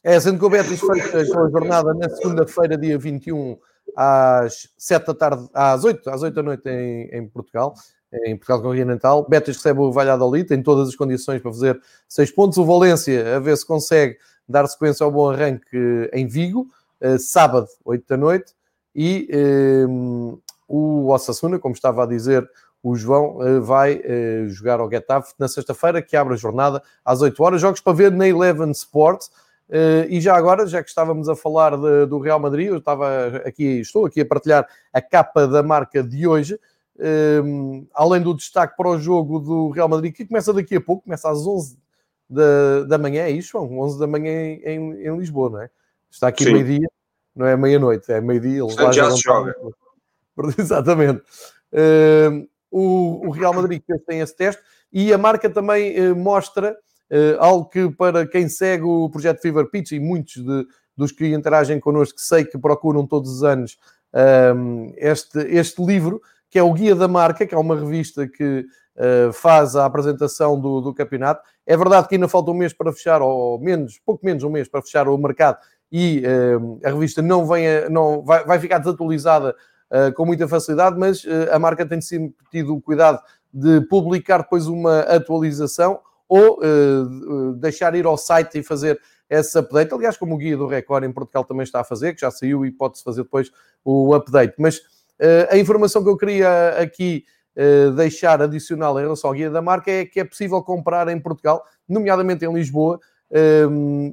É, 0.02 0.18
sendo 0.18 0.38
que 0.38 0.44
o 0.44 0.50
Betis 0.50 0.80
fecha 0.80 1.18
a 1.18 1.26
sua 1.26 1.50
jornada 1.50 1.92
na 1.92 2.08
segunda-feira, 2.08 2.76
dia 2.76 2.98
21, 2.98 3.58
às 3.94 4.68
7 4.78 5.06
da 5.06 5.14
tarde, 5.14 5.48
às 5.52 5.84
8, 5.84 6.08
às 6.08 6.22
8 6.22 6.34
da 6.34 6.42
noite 6.42 6.68
em, 6.70 7.10
em 7.12 7.28
Portugal, 7.28 7.74
em 8.24 8.34
Portugal 8.34 8.62
Continental. 8.62 9.26
Betis 9.28 9.56
recebe 9.56 9.80
o 9.80 9.92
Valladolid, 9.92 10.48
tem 10.48 10.62
todas 10.62 10.88
as 10.88 10.96
condições 10.96 11.42
para 11.42 11.52
fazer 11.52 11.80
6 12.08 12.30
pontos. 12.30 12.56
O 12.56 12.64
Valência, 12.64 13.36
a 13.36 13.38
ver 13.40 13.56
se 13.58 13.66
consegue 13.66 14.16
dar 14.48 14.66
sequência 14.66 15.04
ao 15.04 15.12
bom 15.12 15.30
arranque 15.30 16.08
em 16.12 16.26
Vigo, 16.26 16.66
uh, 17.02 17.18
sábado, 17.18 17.68
8 17.84 18.04
da 18.08 18.16
noite. 18.16 18.54
E 18.94 19.28
um, 19.88 20.38
o 20.66 21.08
Osasuna, 21.08 21.58
como 21.58 21.74
estava 21.74 22.04
a 22.04 22.06
dizer 22.06 22.48
o 22.82 22.96
João, 22.96 23.36
uh, 23.36 23.62
vai 23.62 23.96
uh, 23.96 24.48
jogar 24.48 24.80
ao 24.80 24.90
Getafe 24.90 25.34
na 25.38 25.46
sexta-feira, 25.46 26.00
que 26.00 26.16
abre 26.16 26.32
a 26.34 26.36
jornada 26.38 26.82
às 27.04 27.20
8 27.20 27.42
horas. 27.42 27.60
Jogos 27.60 27.80
para 27.80 27.92
ver 27.92 28.10
na 28.10 28.26
Eleven 28.26 28.70
Sports. 28.70 29.30
Uh, 29.70 30.02
e 30.08 30.20
já 30.20 30.34
agora, 30.34 30.66
já 30.66 30.82
que 30.82 30.88
estávamos 30.88 31.28
a 31.28 31.36
falar 31.36 31.76
de, 31.76 32.06
do 32.06 32.18
Real 32.18 32.40
Madrid, 32.40 32.66
eu 32.66 32.78
estava 32.78 33.36
aqui, 33.46 33.78
estou 33.78 34.04
aqui 34.04 34.20
a 34.20 34.26
partilhar 34.26 34.68
a 34.92 35.00
capa 35.00 35.46
da 35.46 35.62
marca 35.62 36.02
de 36.02 36.26
hoje. 36.26 36.58
Uh, 36.96 37.86
além 37.94 38.20
do 38.20 38.34
destaque 38.34 38.76
para 38.76 38.88
o 38.88 38.98
jogo 38.98 39.38
do 39.38 39.70
Real 39.70 39.88
Madrid, 39.88 40.12
que 40.12 40.26
começa 40.26 40.52
daqui 40.52 40.74
a 40.74 40.80
pouco, 40.80 41.04
começa 41.04 41.30
às 41.30 41.46
11 41.46 41.78
da, 42.28 42.82
da 42.82 42.98
manhã, 42.98 43.22
é 43.22 43.30
isso, 43.30 43.52
João? 43.52 43.78
11 43.78 44.00
da 44.00 44.08
manhã 44.08 44.32
em, 44.64 45.06
em 45.06 45.16
Lisboa, 45.16 45.50
não 45.50 45.62
é? 45.62 45.70
Está 46.10 46.26
aqui 46.26 46.44
meio-dia, 46.46 46.88
não 47.34 47.46
é 47.46 47.56
meia-noite, 47.56 48.10
é 48.10 48.20
meio-dia. 48.20 48.68
Já, 48.70 48.90
já 48.90 49.10
se 49.12 49.22
joga. 49.22 49.54
Exatamente. 50.58 51.22
Uh, 51.72 52.48
o, 52.72 53.28
o, 53.28 53.30
Real 53.30 53.54
Madrid 53.54 53.80
tem 54.04 54.18
esse 54.18 54.34
teste 54.34 54.60
e 54.92 55.12
a 55.12 55.18
marca 55.18 55.48
também 55.48 56.12
mostra 56.14 56.76
Uh, 56.76 56.89
algo 57.38 57.66
que 57.66 57.90
para 57.90 58.26
quem 58.26 58.48
segue 58.48 58.84
o 58.84 59.08
projeto 59.10 59.40
Fever 59.40 59.68
Pitch 59.70 59.92
e 59.92 60.00
muitos 60.00 60.36
de, 60.36 60.66
dos 60.96 61.12
que 61.12 61.32
interagem 61.32 61.80
connosco 61.80 62.20
sei 62.20 62.44
que 62.44 62.58
procuram 62.58 63.06
todos 63.06 63.30
os 63.30 63.42
anos 63.42 63.78
ehm, 64.14 64.92
este, 64.96 65.38
este 65.48 65.84
livro, 65.84 66.20
que 66.50 66.58
é 66.58 66.62
o 66.62 66.72
Guia 66.72 66.94
da 66.94 67.08
Marca, 67.08 67.46
que 67.46 67.54
é 67.54 67.58
uma 67.58 67.78
revista 67.78 68.28
que 68.28 68.66
uh, 68.96 69.32
faz 69.32 69.76
a 69.76 69.86
apresentação 69.86 70.60
do, 70.60 70.80
do, 70.80 70.92
campeonato. 70.92 71.42
É 71.66 71.76
verdade 71.76 72.08
que 72.08 72.16
ainda 72.16 72.28
falta 72.28 72.50
um 72.50 72.54
mês 72.54 72.72
para 72.72 72.92
fechar, 72.92 73.22
ou 73.22 73.58
menos, 73.58 74.00
pouco 74.04 74.26
menos 74.26 74.42
um 74.42 74.50
mês 74.50 74.68
para 74.68 74.82
fechar 74.82 75.08
o 75.08 75.16
mercado, 75.16 75.58
e 75.90 76.22
uh, 76.26 76.80
a 76.84 76.90
revista 76.90 77.22
não, 77.22 77.46
vem 77.46 77.66
a, 77.66 77.88
não 77.88 78.22
vai, 78.22 78.44
vai 78.44 78.58
ficar 78.58 78.78
desatualizada 78.78 79.54
uh, 79.90 80.12
com 80.14 80.26
muita 80.26 80.48
facilidade, 80.48 80.98
mas 80.98 81.24
a 81.50 81.58
marca 81.58 81.86
tem 81.86 82.00
sempre 82.00 82.34
tido 82.50 82.74
o 82.74 82.80
cuidado 82.80 83.20
de 83.52 83.80
publicar 83.82 84.38
depois 84.38 84.66
uma 84.66 85.00
atualização 85.00 86.00
ou 86.30 86.60
uh, 86.60 87.54
deixar 87.54 87.92
ir 87.96 88.06
ao 88.06 88.16
site 88.16 88.60
e 88.60 88.62
fazer 88.62 89.00
esse 89.28 89.58
update. 89.58 89.92
Aliás, 89.92 90.16
como 90.16 90.36
o 90.36 90.38
guia 90.38 90.56
do 90.56 90.68
Record 90.68 91.02
em 91.02 91.12
Portugal 91.12 91.44
também 91.44 91.64
está 91.64 91.80
a 91.80 91.84
fazer, 91.84 92.14
que 92.14 92.20
já 92.20 92.30
saiu 92.30 92.64
e 92.64 92.70
pode-se 92.70 93.02
fazer 93.02 93.24
depois 93.24 93.50
o 93.84 94.14
update. 94.14 94.54
Mas 94.56 94.78
uh, 94.78 95.50
a 95.50 95.58
informação 95.58 96.04
que 96.04 96.08
eu 96.08 96.16
queria 96.16 96.76
aqui 96.80 97.24
uh, 97.56 97.90
deixar 97.90 98.40
adicional 98.40 98.96
em 99.00 99.02
relação 99.02 99.28
ao 99.28 99.34
guia 99.34 99.50
da 99.50 99.60
marca 99.60 99.90
é 99.90 100.06
que 100.06 100.20
é 100.20 100.24
possível 100.24 100.62
comprar 100.62 101.08
em 101.08 101.18
Portugal, 101.18 101.64
nomeadamente 101.88 102.44
em 102.44 102.52
Lisboa, 102.52 103.00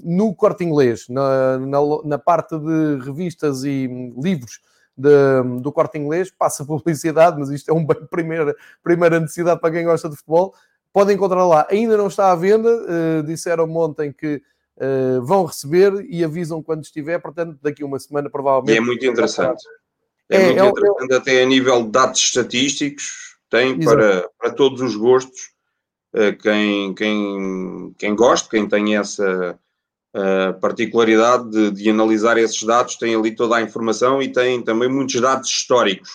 no 0.04 0.36
corte 0.36 0.64
inglês, 0.64 1.08
na, 1.10 1.58
na, 1.58 1.80
na, 2.06 2.20
parte 2.20 2.56
de 2.56 3.04
revistas 3.04 3.64
e 3.64 3.88
livros 4.16 4.60
de, 4.96 5.60
do 5.60 5.72
corte 5.72 5.98
inglês, 5.98 6.30
passa 6.30 6.64
publicidade, 6.66 7.40
mas 7.40 7.50
isto 7.50 7.70
é 7.70 7.74
uma 7.74 7.96
primeira, 7.96 8.56
primeira 8.84 9.20
necessidade 9.20 9.60
para 9.60 9.72
quem 9.72 9.86
gosta 9.86 10.08
de 10.08 10.16
futebol. 10.16 10.54
Podem 10.98 11.16
encontrar 11.16 11.46
lá. 11.46 11.68
Ainda 11.70 11.96
não 11.96 12.08
está 12.08 12.32
à 12.32 12.36
venda. 12.36 12.68
Uh, 12.72 13.22
disseram 13.22 13.72
ontem 13.76 14.12
que 14.12 14.42
uh, 14.78 15.24
vão 15.24 15.46
receber 15.46 15.94
e 16.10 16.24
avisam 16.24 16.64
quando 16.64 16.84
estiver. 16.84 17.20
Portanto, 17.20 17.56
daqui 17.62 17.84
a 17.84 17.86
uma 17.86 18.00
semana, 18.00 18.32
provavelmente. 18.32 18.74
E 18.74 18.78
é 18.80 18.82
muito 18.82 19.06
interessante. 19.06 19.64
É, 20.28 20.38
é 20.38 20.64
muito 20.64 20.64
é, 20.64 20.90
interessante, 20.90 21.14
é, 21.14 21.18
até 21.18 21.44
a 21.44 21.46
nível 21.46 21.84
de 21.84 21.92
dados 21.92 22.20
estatísticos. 22.20 23.38
Tem 23.48 23.80
para, 23.80 24.28
para 24.40 24.50
todos 24.50 24.82
os 24.82 24.96
gostos. 24.96 25.52
Uh, 26.16 26.36
quem, 26.42 26.96
quem, 26.96 27.94
quem 28.00 28.16
gosta, 28.16 28.50
quem 28.50 28.68
tem 28.68 28.98
essa 28.98 29.60
particularidade 30.60 31.48
de, 31.52 31.70
de 31.70 31.90
analisar 31.92 32.40
esses 32.40 32.64
dados, 32.64 32.96
tem 32.96 33.14
ali 33.14 33.36
toda 33.36 33.58
a 33.58 33.62
informação 33.62 34.20
e 34.20 34.32
tem 34.32 34.64
também 34.64 34.90
muitos 34.90 35.22
dados 35.22 35.48
históricos. 35.48 36.10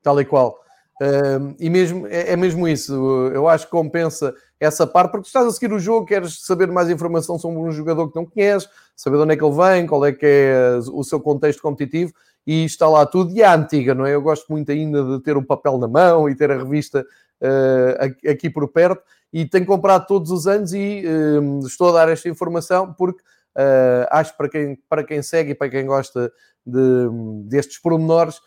Tal 0.00 0.20
e 0.20 0.24
qual. 0.24 0.64
Uh, 1.00 1.54
e 1.58 1.68
mesmo, 1.68 2.06
é, 2.06 2.32
é, 2.32 2.36
mesmo 2.36 2.66
isso, 2.66 2.94
eu 3.34 3.46
acho 3.48 3.66
que 3.66 3.70
compensa 3.70 4.34
essa 4.58 4.86
parte, 4.86 5.10
porque 5.10 5.26
estás 5.26 5.46
a 5.46 5.50
seguir 5.50 5.72
o 5.72 5.78
jogo, 5.78 6.06
queres 6.06 6.40
saber 6.40 6.68
mais 6.68 6.88
informação 6.88 7.38
sobre 7.38 7.58
um 7.58 7.70
jogador 7.70 8.08
que 8.08 8.16
não 8.16 8.24
conheces, 8.24 8.68
saber 8.96 9.18
de 9.18 9.22
onde 9.24 9.34
é 9.34 9.36
que 9.36 9.44
ele 9.44 9.54
vem, 9.54 9.86
qual 9.86 10.06
é 10.06 10.12
que 10.12 10.24
é 10.24 10.78
o 10.90 11.04
seu 11.04 11.20
contexto 11.20 11.60
competitivo, 11.60 12.12
e 12.46 12.64
está 12.64 12.88
lá 12.88 13.04
tudo, 13.04 13.32
e 13.32 13.42
é 13.42 13.46
antiga, 13.46 13.94
não 13.94 14.06
é? 14.06 14.14
Eu 14.14 14.22
gosto 14.22 14.46
muito 14.50 14.72
ainda 14.72 15.04
de 15.04 15.22
ter 15.22 15.36
o 15.36 15.44
papel 15.44 15.76
na 15.76 15.86
mão 15.86 16.30
e 16.30 16.34
ter 16.34 16.50
a 16.50 16.56
revista 16.56 17.04
uh, 17.42 18.30
aqui 18.30 18.48
por 18.48 18.66
perto, 18.68 19.02
e 19.32 19.44
tenho 19.44 19.66
comprado 19.66 20.06
todos 20.06 20.30
os 20.30 20.46
anos 20.46 20.72
e 20.72 21.04
uh, 21.04 21.66
estou 21.66 21.90
a 21.90 21.92
dar 21.92 22.08
esta 22.08 22.28
informação 22.28 22.94
porque 22.94 23.20
uh, 23.20 24.06
acho 24.10 24.34
para 24.36 24.48
quem, 24.48 24.78
para 24.88 25.04
quem 25.04 25.20
segue 25.20 25.50
e 25.50 25.54
para 25.54 25.68
quem 25.68 25.84
gosta 25.84 26.32
de, 26.64 27.08
destes 27.44 27.78
pormenores, 27.78 28.40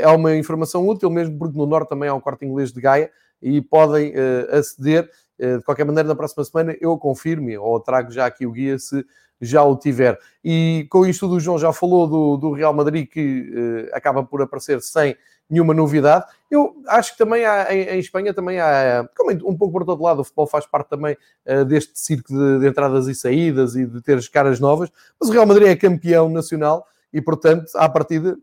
é 0.00 0.08
uma 0.08 0.36
informação 0.36 0.86
útil, 0.86 1.10
mesmo 1.10 1.38
porque 1.38 1.58
no 1.58 1.66
Norte 1.66 1.88
também 1.88 2.08
há 2.08 2.14
um 2.14 2.20
corte 2.20 2.44
inglês 2.44 2.72
de 2.72 2.80
Gaia 2.80 3.10
e 3.40 3.60
podem 3.60 4.12
uh, 4.12 4.56
aceder. 4.56 5.10
Uh, 5.38 5.58
de 5.58 5.64
qualquer 5.64 5.84
maneira, 5.84 6.08
na 6.08 6.14
próxima 6.14 6.44
semana 6.44 6.76
eu 6.80 6.96
confirmo 6.96 7.60
ou 7.60 7.80
trago 7.80 8.10
já 8.12 8.26
aqui 8.26 8.46
o 8.46 8.52
guia 8.52 8.78
se 8.78 9.04
já 9.40 9.64
o 9.64 9.76
tiver. 9.76 10.16
E 10.44 10.86
com 10.88 11.04
isto 11.04 11.26
o 11.26 11.40
João 11.40 11.58
já 11.58 11.72
falou 11.72 12.06
do, 12.06 12.36
do 12.36 12.52
Real 12.52 12.72
Madrid 12.72 13.08
que 13.08 13.88
acaba 13.92 14.22
por 14.22 14.40
aparecer 14.40 14.80
sem 14.80 15.16
nenhuma 15.52 15.74
novidade. 15.74 16.24
Eu 16.50 16.74
acho 16.86 17.12
que 17.12 17.18
também 17.18 17.44
há, 17.44 17.74
em, 17.74 17.82
em 17.82 17.98
Espanha 17.98 18.32
também 18.32 18.58
há, 18.58 19.06
como 19.16 19.30
um 19.30 19.56
pouco 19.56 19.72
por 19.72 19.84
todo 19.84 20.02
lado, 20.02 20.20
o 20.20 20.24
futebol 20.24 20.46
faz 20.46 20.64
parte 20.64 20.88
também 20.88 21.16
uh, 21.46 21.64
deste 21.64 21.98
circo 21.98 22.32
de, 22.32 22.60
de, 22.60 22.68
entradas 22.68 23.06
e 23.06 23.14
saídas 23.14 23.76
e 23.76 23.84
de 23.84 24.00
ter 24.00 24.16
as 24.16 24.28
caras 24.28 24.58
novas, 24.58 24.90
mas 25.20 25.28
o 25.28 25.32
Real 25.32 25.46
Madrid 25.46 25.68
é 25.68 25.76
campeão 25.76 26.28
nacional 26.28 26.86
e, 27.12 27.20
portanto, 27.20 27.66
à 27.74 27.88
partida 27.88 28.38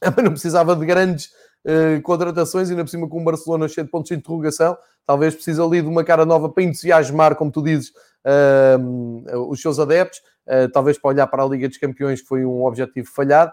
não 0.22 0.30
precisava 0.30 0.74
de 0.74 0.86
grandes 0.86 1.30
uh, 1.66 2.00
contratações, 2.02 2.70
ainda 2.70 2.84
por 2.84 2.90
cima 2.90 3.08
com 3.08 3.20
o 3.20 3.24
Barcelona 3.24 3.68
cheio 3.68 3.84
de 3.84 3.90
pontos 3.90 4.08
de 4.08 4.14
interrogação, 4.14 4.76
talvez 5.06 5.34
precise 5.34 5.60
ali 5.60 5.82
de 5.82 5.88
uma 5.88 6.04
cara 6.04 6.24
nova 6.24 6.48
para 6.48 6.62
entusiasmar, 6.62 7.36
como 7.36 7.50
tu 7.50 7.62
dizes, 7.62 7.90
uh, 8.24 9.48
os 9.48 9.60
seus 9.60 9.78
adeptos, 9.78 10.20
uh, 10.46 10.70
talvez 10.72 10.98
para 10.98 11.08
olhar 11.08 11.26
para 11.26 11.42
a 11.42 11.46
Liga 11.46 11.68
dos 11.68 11.78
Campeões, 11.78 12.20
que 12.22 12.28
foi 12.28 12.44
um 12.44 12.64
objetivo 12.64 13.08
falhado, 13.10 13.52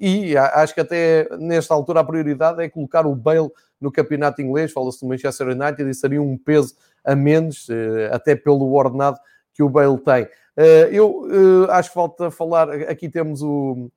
e 0.00 0.34
acho 0.34 0.72
que 0.72 0.80
até 0.80 1.28
nesta 1.38 1.74
altura 1.74 2.00
a 2.00 2.04
prioridade 2.04 2.62
é 2.62 2.70
colocar 2.70 3.06
o 3.06 3.14
Bale 3.14 3.50
no 3.78 3.92
campeonato 3.92 4.40
inglês, 4.40 4.72
fala-se 4.72 5.02
do 5.02 5.08
Manchester 5.08 5.48
United, 5.48 5.90
e 5.90 5.92
seria 5.92 6.22
um 6.22 6.38
peso 6.38 6.74
a 7.04 7.14
menos, 7.14 7.68
até 8.10 8.34
pelo 8.34 8.72
ordenado 8.72 9.18
que 9.52 9.62
o 9.62 9.68
Bale 9.68 9.98
tem. 9.98 10.26
eu 10.90 11.68
acho 11.68 11.90
que 11.90 11.94
falta 11.94 12.30
falar, 12.30 12.70
aqui 12.70 13.10
temos 13.10 13.42
o 13.42 13.90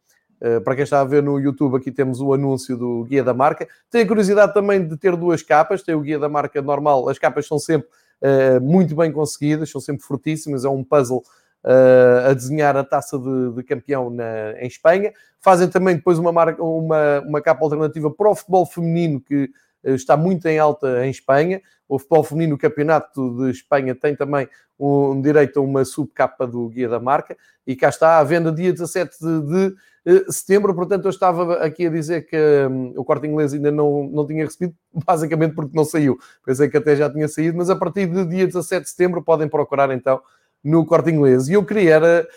para 0.64 0.76
quem 0.76 0.84
está 0.84 1.02
a 1.02 1.04
ver 1.04 1.22
no 1.22 1.40
YouTube, 1.40 1.76
aqui 1.76 1.92
temos 1.92 2.22
o 2.22 2.34
anúncio 2.34 2.78
do 2.78 3.04
guia 3.04 3.24
da 3.24 3.34
marca. 3.34 3.68
Tenho 3.90 4.06
a 4.06 4.08
curiosidade 4.08 4.54
também 4.54 4.88
de 4.88 4.96
ter 4.96 5.16
duas 5.16 5.44
capas. 5.44 5.84
Tem 5.84 5.96
o 5.96 6.02
guia 6.02 6.18
da 6.18 6.30
marca 6.30 6.62
normal, 6.62 7.10
as 7.10 7.20
capas 7.20 7.46
são 7.46 7.60
sempre 7.60 7.90
uh, 8.22 8.62
muito 8.62 8.96
bem 8.96 9.12
conseguidas, 9.12 9.70
são 9.70 9.82
sempre 9.82 10.04
fortíssimas. 10.04 10.64
É 10.64 10.70
um 10.70 10.84
puzzle 10.84 11.24
uh, 11.64 12.30
a 12.30 12.34
desenhar 12.34 12.76
a 12.78 12.84
taça 12.84 13.18
de, 13.18 13.54
de 13.56 13.64
campeão 13.64 14.10
na, 14.10 14.54
em 14.60 14.68
Espanha. 14.68 15.12
Fazem 15.40 15.68
também 15.68 15.96
depois 15.96 16.18
uma, 16.18 16.32
marca, 16.32 16.64
uma, 16.64 17.20
uma 17.22 17.42
capa 17.42 17.64
alternativa 17.64 18.10
para 18.10 18.30
o 18.30 18.36
futebol 18.36 18.66
feminino 18.66 19.22
que 19.22 19.50
está 19.84 20.18
muito 20.18 20.46
em 20.48 20.60
alta 20.60 21.06
em 21.06 21.10
Espanha. 21.10 21.62
O 21.88 21.98
futebol 21.98 22.24
feminino, 22.24 22.56
o 22.56 22.58
campeonato 22.58 23.36
de 23.38 23.52
Espanha, 23.52 23.96
tem 23.96 24.16
também 24.16 24.48
um 24.80 25.22
direito 25.22 25.60
a 25.60 25.64
uma 25.64 25.84
subcapa 25.84 26.46
do 26.48 26.70
Guia 26.70 26.88
da 26.88 27.00
Marca. 27.00 27.36
E 27.66 27.76
cá 27.76 27.90
está, 27.90 28.20
à 28.20 28.24
venda 28.24 28.52
dia 28.52 28.72
17 28.72 29.18
de, 29.20 29.42
de 29.42 29.76
eh, 29.99 29.99
setembro. 30.30 30.74
Portanto, 30.74 31.06
eu 31.06 31.10
estava 31.10 31.56
aqui 31.56 31.88
a 31.88 31.90
dizer 31.90 32.26
que 32.26 32.38
um, 32.70 32.94
o 32.98 33.04
corte 33.04 33.28
inglês 33.28 33.54
ainda 33.54 33.72
não, 33.72 34.04
não 34.06 34.26
tinha 34.26 34.46
recebido, 34.46 34.74
basicamente 35.06 35.54
porque 35.54 35.76
não 35.76 35.86
saiu. 35.86 36.18
Pensei 36.46 36.70
que 36.70 36.78
até 36.78 36.96
já 36.96 37.10
tinha 37.10 37.28
saído, 37.28 37.58
mas 37.58 37.70
a 37.70 37.76
partir 37.76 38.08
de 38.08 38.26
dia 38.26 38.46
17 38.46 38.84
de 38.84 38.90
setembro 38.90 39.24
podem 39.24 39.48
procurar 39.48 39.92
então 39.92 40.22
no 40.64 40.86
corte 40.86 41.10
inglês. 41.10 41.48
E 41.48 41.54
eu 41.54 41.66
queria 41.66 41.96
era, 41.96 42.28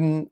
um, 0.00 0.26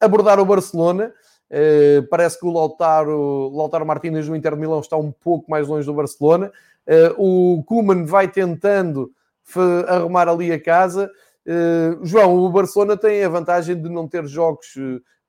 abordar 0.00 0.38
o 0.40 0.44
Barcelona. 0.44 1.12
Uh, 1.50 2.06
parece 2.08 2.40
que 2.40 2.46
o 2.46 2.50
Lautaro, 2.50 3.50
Lautaro 3.54 3.84
Martínez 3.84 4.26
do 4.26 4.34
Inter 4.34 4.54
de 4.54 4.60
Milão 4.60 4.80
está 4.80 4.96
um 4.96 5.12
pouco 5.12 5.50
mais 5.50 5.68
longe 5.68 5.86
do 5.86 5.94
Barcelona. 5.94 6.50
Uh, 7.18 7.58
o 7.58 7.64
Kuman 7.64 8.04
vai 8.04 8.26
tentando 8.28 9.10
arrumar 9.86 10.28
ali 10.28 10.50
a 10.50 10.60
casa. 10.60 11.10
Uh, 11.46 12.04
João, 12.04 12.36
o 12.36 12.50
Barcelona 12.50 12.96
tem 12.96 13.22
a 13.22 13.28
vantagem 13.28 13.80
de 13.80 13.88
não 13.88 14.08
ter 14.08 14.24
jogos 14.26 14.74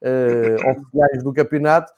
oficiais 0.72 1.24
do 1.24 1.34
campeonato 1.34 1.92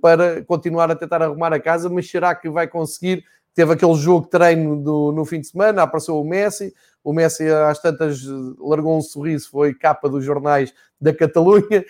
para 0.00 0.42
continuar 0.44 0.90
a 0.90 0.96
tentar 0.96 1.22
arrumar 1.22 1.52
a 1.52 1.60
casa, 1.60 1.88
mas 1.88 2.08
será 2.08 2.34
que 2.34 2.48
vai 2.48 2.68
conseguir 2.68 3.24
teve 3.58 3.72
aquele 3.72 3.94
jogo 3.94 4.26
de 4.26 4.30
treino 4.30 4.80
do, 4.80 5.10
no 5.10 5.24
fim 5.24 5.40
de 5.40 5.48
semana, 5.48 5.82
apareceu 5.82 6.16
o 6.16 6.24
Messi, 6.24 6.72
o 7.02 7.12
Messi 7.12 7.48
às 7.48 7.82
tantas 7.82 8.22
largou 8.56 8.96
um 8.96 9.00
sorriso, 9.00 9.50
foi 9.50 9.74
capa 9.74 10.08
dos 10.08 10.24
jornais 10.24 10.72
da 11.00 11.12
Catalunha. 11.12 11.84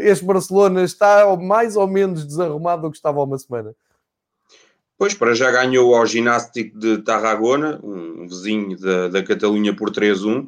Este 0.00 0.24
Barcelona 0.24 0.84
está 0.84 1.36
mais 1.36 1.74
ou 1.74 1.88
menos 1.88 2.24
desarrumado 2.24 2.82
do 2.82 2.90
que 2.92 2.96
estava 2.96 3.18
há 3.18 3.24
uma 3.24 3.36
semana. 3.36 3.74
Pois, 4.96 5.12
para 5.12 5.34
já 5.34 5.50
ganhou 5.50 5.92
ao 5.92 6.06
Ginástico 6.06 6.78
de 6.78 6.98
Tarragona, 6.98 7.80
um 7.82 8.28
vizinho 8.28 8.78
da, 8.78 9.08
da 9.08 9.24
Catalunha, 9.24 9.74
por 9.74 9.90
3-1. 9.90 10.46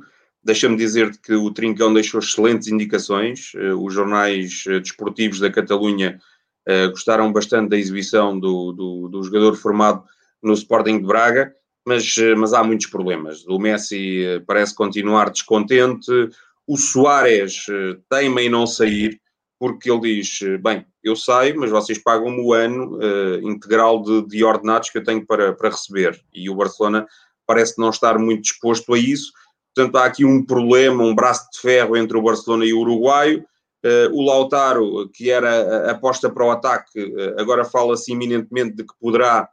Deixa-me 0.49 0.79
dizer-te 0.79 1.19
que 1.19 1.35
o 1.35 1.51
Trincão 1.51 1.93
deixou 1.93 2.21
excelentes 2.21 2.69
indicações. 2.69 3.53
Uh, 3.53 3.85
os 3.85 3.93
jornais 3.93 4.65
uh, 4.67 4.81
desportivos 4.81 5.41
da 5.41 5.53
Catalunha 5.53 6.19
uh, 6.67 6.89
gostaram 6.89 7.31
bastante 7.31 7.69
da 7.69 7.77
exibição 7.77 8.41
do, 8.41 8.73
do, 8.73 9.09
do, 9.09 9.23
jogador 9.23 9.55
formado 9.57 10.05
no 10.43 10.55
Sporting 10.55 11.01
de 11.01 11.07
Braga, 11.07 11.55
mas, 11.87 12.15
mas 12.39 12.55
há 12.55 12.65
muitos 12.65 12.87
problemas. 12.87 13.47
O 13.47 13.59
Messi 13.59 14.25
parece 14.47 14.75
continuar 14.75 15.29
descontente, 15.29 16.11
o 16.67 16.79
Soares 16.79 17.67
teima 18.09 18.41
em 18.41 18.49
não 18.49 18.67
sair, 18.67 19.21
porque 19.59 19.91
ele 19.91 20.01
diz: 20.01 20.39
bem, 20.63 20.87
eu 21.05 21.15
saio, 21.15 21.61
mas 21.61 21.71
vocês 21.71 21.99
pagam-me 21.99 22.41
o 22.41 22.55
ano 22.55 22.99
integral 23.43 24.03
de, 24.03 24.27
de 24.29 24.45
ordenados 24.45 24.89
que 24.89 24.97
eu 24.97 25.05
tenho 25.05 25.27
para, 25.27 25.53
para 25.53 25.71
receber. 25.71 26.19
E 26.33 26.49
o 26.49 26.55
Barcelona 26.55 27.07
parece 27.47 27.79
não 27.79 27.91
estar 27.91 28.19
muito 28.19 28.43
disposto 28.43 28.95
a 28.95 28.99
isso 28.99 29.33
Portanto, 29.79 29.97
há 29.97 30.07
aqui 30.07 30.25
um 30.25 30.45
problema, 30.45 31.05
um 31.05 31.14
braço 31.14 31.49
de 31.53 31.61
ferro 31.61 31.97
entre 31.97 32.19
o 32.19 32.23
Barcelona 32.23 32.64
e 32.64 32.73
o 32.73 32.81
Uruguaio. 32.81 33.45
Uh, 33.85 34.12
o 34.12 34.27
Lautaro, 34.27 35.09
que 35.11 35.31
era 35.31 35.88
aposta 35.88 36.29
para 36.29 36.45
o 36.45 36.51
ataque, 36.51 37.01
uh, 37.01 37.41
agora 37.41 37.64
fala-se 37.64 38.11
iminentemente 38.11 38.75
de 38.75 38.83
que 38.83 38.93
poderá 39.01 39.49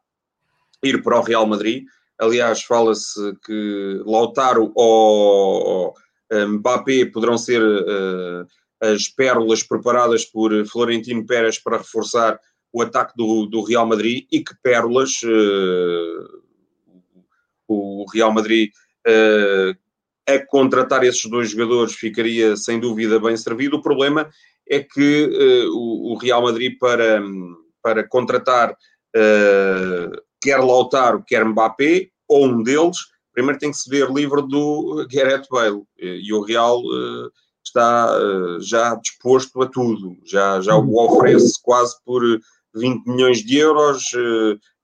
ir 0.84 1.04
para 1.04 1.20
o 1.20 1.22
Real 1.22 1.46
Madrid. 1.46 1.86
Aliás, 2.18 2.64
fala-se 2.64 3.20
que 3.46 4.02
Lautaro 4.04 4.72
ou 4.74 5.90
uh, 5.90 6.48
Mbappé 6.48 7.06
poderão 7.06 7.38
ser 7.38 7.62
as 8.82 9.08
pérolas 9.08 9.62
preparadas 9.62 10.26
por 10.26 10.52
Florentino 10.66 11.24
Pérez 11.24 11.60
para 11.60 11.78
reforçar 11.78 12.40
o 12.74 12.82
ataque 12.82 13.14
do, 13.16 13.46
do 13.46 13.62
Real 13.62 13.86
Madrid 13.86 14.26
e 14.32 14.44
que 14.44 14.56
pérolas 14.64 15.22
o 17.68 18.06
Real 18.12 18.34
Madrid 18.34 18.72
a 20.28 20.40
contratar 20.46 21.04
esses 21.04 21.30
dois 21.30 21.52
jogadores 21.52 21.94
ficaria 21.94 22.58
sem 22.58 22.80
dúvida 22.80 23.20
bem 23.20 23.38
servido. 23.38 23.78
O 23.78 23.82
problema 23.82 24.30
é 24.68 24.80
que 24.80 25.26
uh, 25.26 25.72
o, 25.76 26.14
o, 26.14 26.18
Real 26.18 26.42
Madrid, 26.42 26.78
para, 26.80 27.22
para 27.82 28.08
contratar 28.08 28.72
uh, 28.72 30.22
quer 30.42 30.58
Lautaro, 30.58 31.24
quer 31.26 31.46
Mbappé, 31.46 32.10
ou 32.28 32.48
um 32.48 32.64
deles, 32.64 32.98
primeiro 33.34 33.60
tem 33.60 33.70
que 33.70 33.78
se 33.78 33.90
ver 33.90 34.10
livre 34.10 34.42
do 34.42 35.06
Gareth 35.12 35.46
Bale. 35.50 35.84
E 35.98 36.34
o 36.34 36.42
Real 36.42 36.80
uh, 36.80 37.30
está 37.64 38.10
já 38.62 38.96
disposto 38.96 39.62
a 39.62 39.68
tudo, 39.68 40.18
já, 40.24 40.62
já 40.62 40.76
o 40.76 41.04
oferece 41.04 41.54
quase 41.62 41.96
por 42.04 42.22
20 42.76 43.06
milhões 43.08 43.44
de 43.44 43.58
euros. 43.58 44.12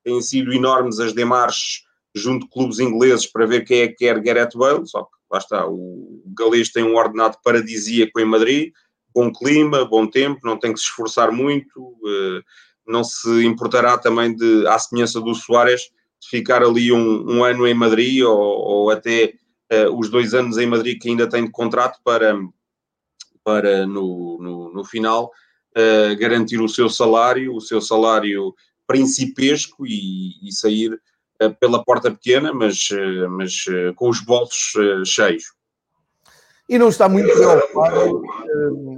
têm 0.04 0.22
sido 0.22 0.52
enormes 0.52 1.00
as 1.00 1.14
demarches 1.14 1.84
junto 2.14 2.46
de 2.46 2.52
clubes 2.52 2.80
ingleses 2.80 3.26
para 3.26 3.46
ver 3.46 3.66
quem 3.66 3.82
é 3.82 3.88
que 3.88 3.96
quer 3.96 4.20
Gareth 4.20 4.56
Bale, 4.56 4.86
só 4.86 5.04
que 5.04 5.21
lá 5.32 5.38
está, 5.38 5.68
o 5.68 6.22
galês 6.38 6.70
tem 6.70 6.84
um 6.84 6.96
ordenado 6.96 7.38
paradisíaco 7.44 8.20
em 8.20 8.26
Madrid, 8.26 8.74
bom 9.14 9.32
clima, 9.32 9.86
bom 9.86 10.06
tempo, 10.08 10.42
não 10.44 10.58
tem 10.58 10.74
que 10.74 10.80
se 10.80 10.86
esforçar 10.86 11.32
muito, 11.32 11.96
eh, 12.06 12.42
não 12.88 13.04
se 13.04 13.46
importará 13.46 13.98
também 13.98 14.36
de, 14.36 14.68
à 14.68 14.78
semelhança 14.78 15.22
do 15.22 15.34
Soares, 15.34 15.82
de 16.22 16.30
ficar 16.30 16.64
ali 16.64 16.92
um, 16.92 17.38
um 17.38 17.44
ano 17.44 17.66
em 17.66 17.74
Madrid 17.74 18.24
ou, 18.24 18.38
ou 18.38 18.90
até 18.92 19.34
uh, 19.72 19.98
os 19.98 20.10
dois 20.10 20.34
anos 20.34 20.58
em 20.58 20.68
Madrid 20.68 21.00
que 21.02 21.10
ainda 21.10 21.28
tem 21.28 21.46
de 21.46 21.52
contrato 21.52 22.00
para, 22.04 22.40
para 23.44 23.88
no, 23.88 24.38
no, 24.40 24.74
no 24.74 24.84
final 24.84 25.32
uh, 25.76 26.16
garantir 26.20 26.62
o 26.62 26.70
seu 26.70 26.90
salário, 26.90 27.56
o 27.56 27.62
seu 27.62 27.82
salário 27.82 28.54
principesco 28.86 29.88
e, 29.88 30.48
e 30.48 30.52
sair 30.52 30.92
pela 31.50 31.84
porta 31.84 32.12
pequena, 32.12 32.54
mas, 32.54 32.90
eh, 32.92 33.28
mas 33.28 33.66
eh, 33.70 33.94
com 33.96 34.10
os 34.10 34.22
bolsos 34.22 34.74
cheios. 35.06 35.44
E 36.70 36.78
não 36.78 36.88
está 36.88 37.10
muito 37.10 37.30
preocupado, 37.34 38.24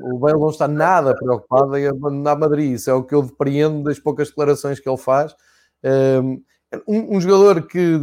o 0.04 0.20
Bale 0.20 0.40
não 0.40 0.50
está 0.50 0.68
nada 0.68 1.16
preocupado 1.16 1.76
em 1.76 1.88
abandonar 1.88 2.38
Madrid, 2.38 2.74
isso 2.74 2.90
é 2.90 2.94
o 2.94 3.04
que 3.04 3.16
eu 3.16 3.24
depreendo 3.24 3.84
das 3.84 3.98
poucas 3.98 4.28
declarações 4.28 4.80
que 4.80 4.88
ele 4.88 4.98
faz. 4.98 5.36
Um, 5.84 6.44
um 6.88 7.20
jogador 7.20 7.66
que, 7.66 8.00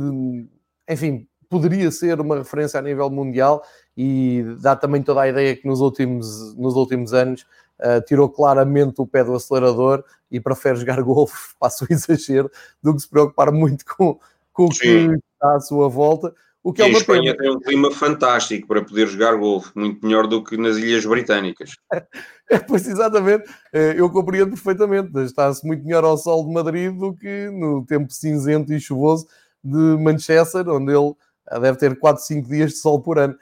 enfim, 0.89 1.29
poderia 1.49 1.91
ser 1.91 2.21
uma 2.21 2.39
referência 2.39 2.81
a 2.81 2.83
nível 2.83 3.11
mundial 3.11 3.63
e 3.97 4.45
dá 4.61 4.75
também 4.75 5.03
toda 5.03 5.21
a 5.21 5.29
ideia 5.29 5.57
que 5.57 5.67
nos 5.69 5.81
últimos, 5.81 6.57
nos 6.57 6.75
últimos 6.75 7.13
anos 7.13 7.45
uh, 7.81 8.01
tirou 8.07 8.29
claramente 8.29 9.01
o 9.01 9.07
pé 9.07 9.25
do 9.25 9.35
acelerador 9.35 10.05
e 10.31 10.41
prefere 10.41 10.77
jogar 10.79 11.01
golfe, 11.03 11.55
passo 11.59 11.85
o 11.85 11.93
exagero, 11.93 12.51
do 12.83 12.95
que 12.95 13.01
se 13.01 13.09
preocupar 13.09 13.51
muito 13.51 13.85
com, 13.85 14.19
com 14.53 14.67
o 14.67 14.71
que 14.71 14.87
está 14.87 15.57
à 15.57 15.61
sua 15.61 15.89
volta. 15.89 16.35
O 16.63 16.73
que 16.73 16.83
e 16.83 16.85
é 16.85 16.89
uma 16.89 16.99
a 16.99 17.01
Espanha 17.01 17.35
pena. 17.35 17.39
tem 17.39 17.51
um 17.51 17.61
clima 17.61 17.91
fantástico 17.91 18.69
para 18.69 18.85
poder 18.85 19.07
jogar 19.07 19.35
golfe, 19.37 19.71
muito 19.75 20.05
melhor 20.05 20.27
do 20.27 20.45
que 20.45 20.59
nas 20.59 20.77
Ilhas 20.77 21.05
Britânicas. 21.05 21.75
É, 22.53 22.59
pois 22.59 22.85
exatamente, 22.85 23.49
eh, 23.73 23.95
eu 23.97 24.11
compreendo 24.11 24.51
perfeitamente. 24.51 25.17
Está-se 25.21 25.65
muito 25.65 25.85
melhor 25.85 26.03
ao 26.03 26.19
sol 26.19 26.45
de 26.45 26.53
Madrid 26.53 26.93
do 26.93 27.15
que 27.15 27.49
no 27.49 27.87
tempo 27.87 28.13
cinzento 28.13 28.73
e 28.73 28.81
chuvoso 28.81 29.29
de 29.63 29.79
Manchester, 29.79 30.69
onde 30.69 30.93
ele 30.93 31.13
eh, 31.49 31.61
deve 31.61 31.79
ter 31.79 31.97
4, 31.97 32.21
5 32.25 32.49
dias 32.49 32.73
de 32.73 32.79
sol 32.79 33.01
por 33.01 33.21
ano. 33.21 33.37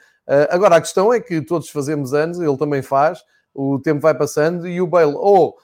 Agora, 0.51 0.75
a 0.75 0.79
questão 0.79 1.11
é 1.11 1.19
que 1.19 1.41
todos 1.41 1.71
fazemos 1.71 2.13
anos, 2.13 2.39
ele 2.39 2.55
também 2.55 2.83
faz, 2.83 3.23
o 3.59 3.79
tempo 3.79 3.99
vai 3.99 4.15
passando 4.15 4.67
e 4.67 4.81
o 4.81 4.87
Bale 4.87 5.13
ou 5.13 5.57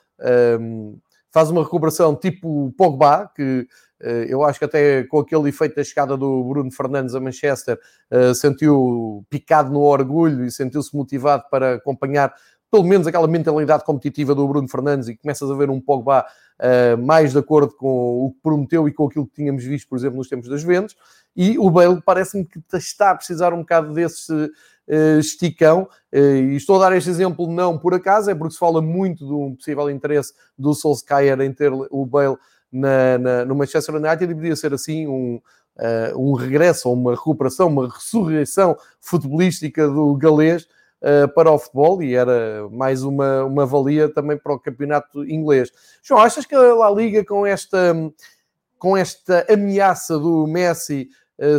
um, 0.59 0.97
faz 1.31 1.49
uma 1.49 1.63
recuperação 1.63 2.15
tipo 2.15 2.73
Pogba, 2.77 3.31
que 3.33 3.67
uh, 4.01 4.05
eu 4.27 4.43
acho 4.43 4.59
que 4.59 4.65
até 4.65 5.03
com 5.03 5.19
aquele 5.19 5.47
efeito 5.47 5.75
da 5.75 5.83
chegada 5.83 6.17
do 6.17 6.43
Bruno 6.43 6.71
Fernandes 6.71 7.15
a 7.15 7.21
Manchester 7.21 7.79
uh, 8.11 8.35
sentiu 8.35 9.25
picado 9.29 9.71
no 9.71 9.81
orgulho 9.81 10.45
e 10.45 10.51
sentiu-se 10.51 10.95
motivado 10.95 11.43
para 11.49 11.75
acompanhar 11.75 12.33
pelo 12.69 12.83
menos 12.83 13.07
aquela 13.07 13.27
mentalidade 13.27 13.85
competitiva 13.85 14.35
do 14.35 14.45
Bruno 14.45 14.67
Fernandes 14.67 15.07
e 15.07 15.15
começas 15.15 15.49
a 15.49 15.55
ver 15.55 15.69
um 15.69 15.79
Pogba 15.79 16.25
uh, 16.59 16.97
mais 17.01 17.31
de 17.31 17.37
acordo 17.37 17.73
com 17.73 18.25
o 18.25 18.31
que 18.31 18.41
prometeu 18.41 18.87
e 18.89 18.93
com 18.93 19.05
aquilo 19.05 19.25
que 19.27 19.35
tínhamos 19.35 19.63
visto, 19.63 19.87
por 19.87 19.97
exemplo, 19.97 20.17
nos 20.17 20.27
tempos 20.27 20.49
das 20.49 20.61
Juventus. 20.61 20.97
E 21.33 21.57
o 21.57 21.69
Bale 21.69 22.01
parece-me 22.01 22.45
que 22.45 22.61
está 22.73 23.11
a 23.11 23.15
precisar 23.15 23.53
um 23.53 23.59
bocado 23.59 23.93
desse 23.93 24.51
esticão. 25.19 25.87
Uh, 26.13 26.51
e 26.51 26.55
estou 26.55 26.77
a 26.77 26.89
dar 26.89 26.95
este 26.95 27.09
exemplo 27.09 27.47
não 27.51 27.77
por 27.77 27.93
acaso, 27.93 28.29
é 28.29 28.35
porque 28.35 28.53
se 28.53 28.59
fala 28.59 28.81
muito 28.81 29.25
de 29.25 29.33
um 29.33 29.55
possível 29.55 29.89
interesse 29.89 30.33
do 30.57 30.73
Solskjaer 30.73 31.39
em 31.41 31.51
ter 31.51 31.71
o 31.73 32.05
Bale 32.05 32.37
na, 32.71 33.17
na, 33.17 33.45
no 33.45 33.55
Manchester 33.55 33.95
United 33.95 34.31
e 34.31 34.35
podia 34.35 34.55
ser 34.55 34.73
assim 34.73 35.07
um, 35.07 35.41
uh, 35.77 36.19
um 36.19 36.33
regresso, 36.33 36.91
uma 36.91 37.11
recuperação, 37.11 37.67
uma 37.67 37.89
ressurreição 37.89 38.77
futebolística 39.01 39.87
do 39.87 40.15
galês 40.15 40.67
para 41.35 41.51
o 41.51 41.59
futebol 41.59 42.01
e 42.01 42.15
era 42.15 42.67
mais 42.71 43.03
uma, 43.03 43.43
uma 43.43 43.63
valia 43.63 44.09
também 44.09 44.35
para 44.35 44.53
o 44.53 44.59
campeonato 44.59 45.23
inglês. 45.23 45.71
João, 46.01 46.19
achas 46.19 46.47
que 46.47 46.55
a 46.55 46.73
La 46.73 46.89
Liga 46.89 47.23
com 47.23 47.45
esta, 47.45 47.93
com 48.79 48.97
esta 48.97 49.45
ameaça 49.47 50.17
do 50.17 50.47
Messi 50.47 51.07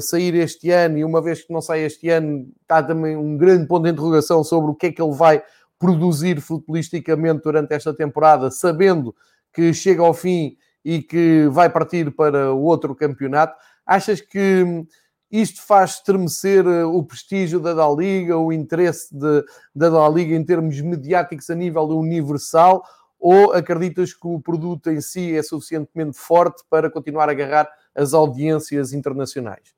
sair 0.00 0.34
este 0.34 0.70
ano, 0.70 0.98
e 0.98 1.04
uma 1.04 1.20
vez 1.20 1.42
que 1.42 1.52
não 1.52 1.60
sai 1.60 1.82
este 1.82 2.08
ano, 2.08 2.48
está 2.62 2.82
também 2.82 3.16
um 3.16 3.36
grande 3.36 3.66
ponto 3.66 3.84
de 3.84 3.90
interrogação 3.90 4.42
sobre 4.42 4.70
o 4.70 4.74
que 4.74 4.86
é 4.86 4.92
que 4.92 5.02
ele 5.02 5.14
vai 5.14 5.42
produzir 5.78 6.40
futbolisticamente 6.40 7.42
durante 7.42 7.74
esta 7.74 7.92
temporada, 7.92 8.50
sabendo 8.50 9.14
que 9.52 9.72
chega 9.74 10.02
ao 10.02 10.14
fim 10.14 10.56
e 10.84 11.02
que 11.02 11.48
vai 11.50 11.68
partir 11.68 12.10
para 12.12 12.52
o 12.54 12.62
outro 12.62 12.94
campeonato. 12.94 13.56
Achas 13.84 14.20
que 14.20 14.86
isto 15.30 15.60
faz 15.66 15.94
estremecer 15.94 16.64
eh, 16.66 16.84
o 16.84 17.02
prestígio 17.02 17.58
da 17.58 17.74
Da 17.74 17.88
Liga, 17.90 18.38
o 18.38 18.52
interesse 18.52 19.14
de, 19.14 19.44
da 19.74 19.90
Da 19.90 20.08
Liga 20.08 20.34
em 20.34 20.44
termos 20.44 20.80
mediáticos 20.80 21.50
a 21.50 21.54
nível 21.54 21.84
universal? 21.88 22.84
Ou 23.18 23.52
acreditas 23.52 24.14
que 24.14 24.26
o 24.26 24.40
produto 24.40 24.90
em 24.90 25.00
si 25.00 25.36
é 25.36 25.42
suficientemente 25.42 26.16
forte 26.16 26.62
para 26.70 26.90
continuar 26.90 27.28
a 27.28 27.32
agarrar 27.32 27.68
as 27.96 28.14
audiências 28.14 28.92
internacionais? 28.92 29.74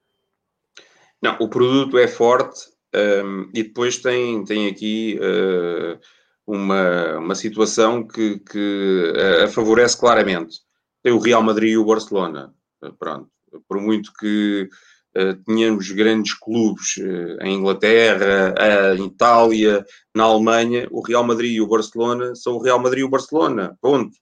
Não, 1.22 1.36
o 1.40 1.48
produto 1.48 1.98
é 1.98 2.06
forte 2.06 2.60
um, 2.94 3.50
e 3.54 3.62
depois 3.62 3.98
tem, 3.98 4.44
tem 4.44 4.68
aqui 4.68 5.18
uh, 5.20 5.98
uma, 6.46 7.18
uma 7.18 7.34
situação 7.34 8.06
que, 8.06 8.38
que 8.38 9.12
a 9.44 9.48
favorece 9.48 9.98
claramente. 9.98 10.60
Tem 11.02 11.12
o 11.12 11.18
Real 11.18 11.42
Madrid 11.42 11.72
e 11.72 11.78
o 11.78 11.84
Barcelona. 11.84 12.54
Pronto. 12.98 13.28
Por 13.68 13.80
muito 13.80 14.12
que 14.18 14.68
uh, 15.16 15.94
grandes 15.94 16.34
clubes 16.34 16.96
uh, 16.96 17.42
em 17.42 17.56
Inglaterra, 17.56 18.54
em 18.96 19.06
Itália, 19.06 19.84
na 20.14 20.24
Alemanha, 20.24 20.88
o 20.90 21.02
Real 21.02 21.24
Madrid 21.24 21.52
e 21.52 21.60
o 21.60 21.68
Barcelona 21.68 22.34
são 22.34 22.54
o 22.54 22.62
Real 22.62 22.78
Madrid 22.78 23.00
e 23.02 23.04
o 23.04 23.10
Barcelona. 23.10 23.76
Ponto. 23.80 24.16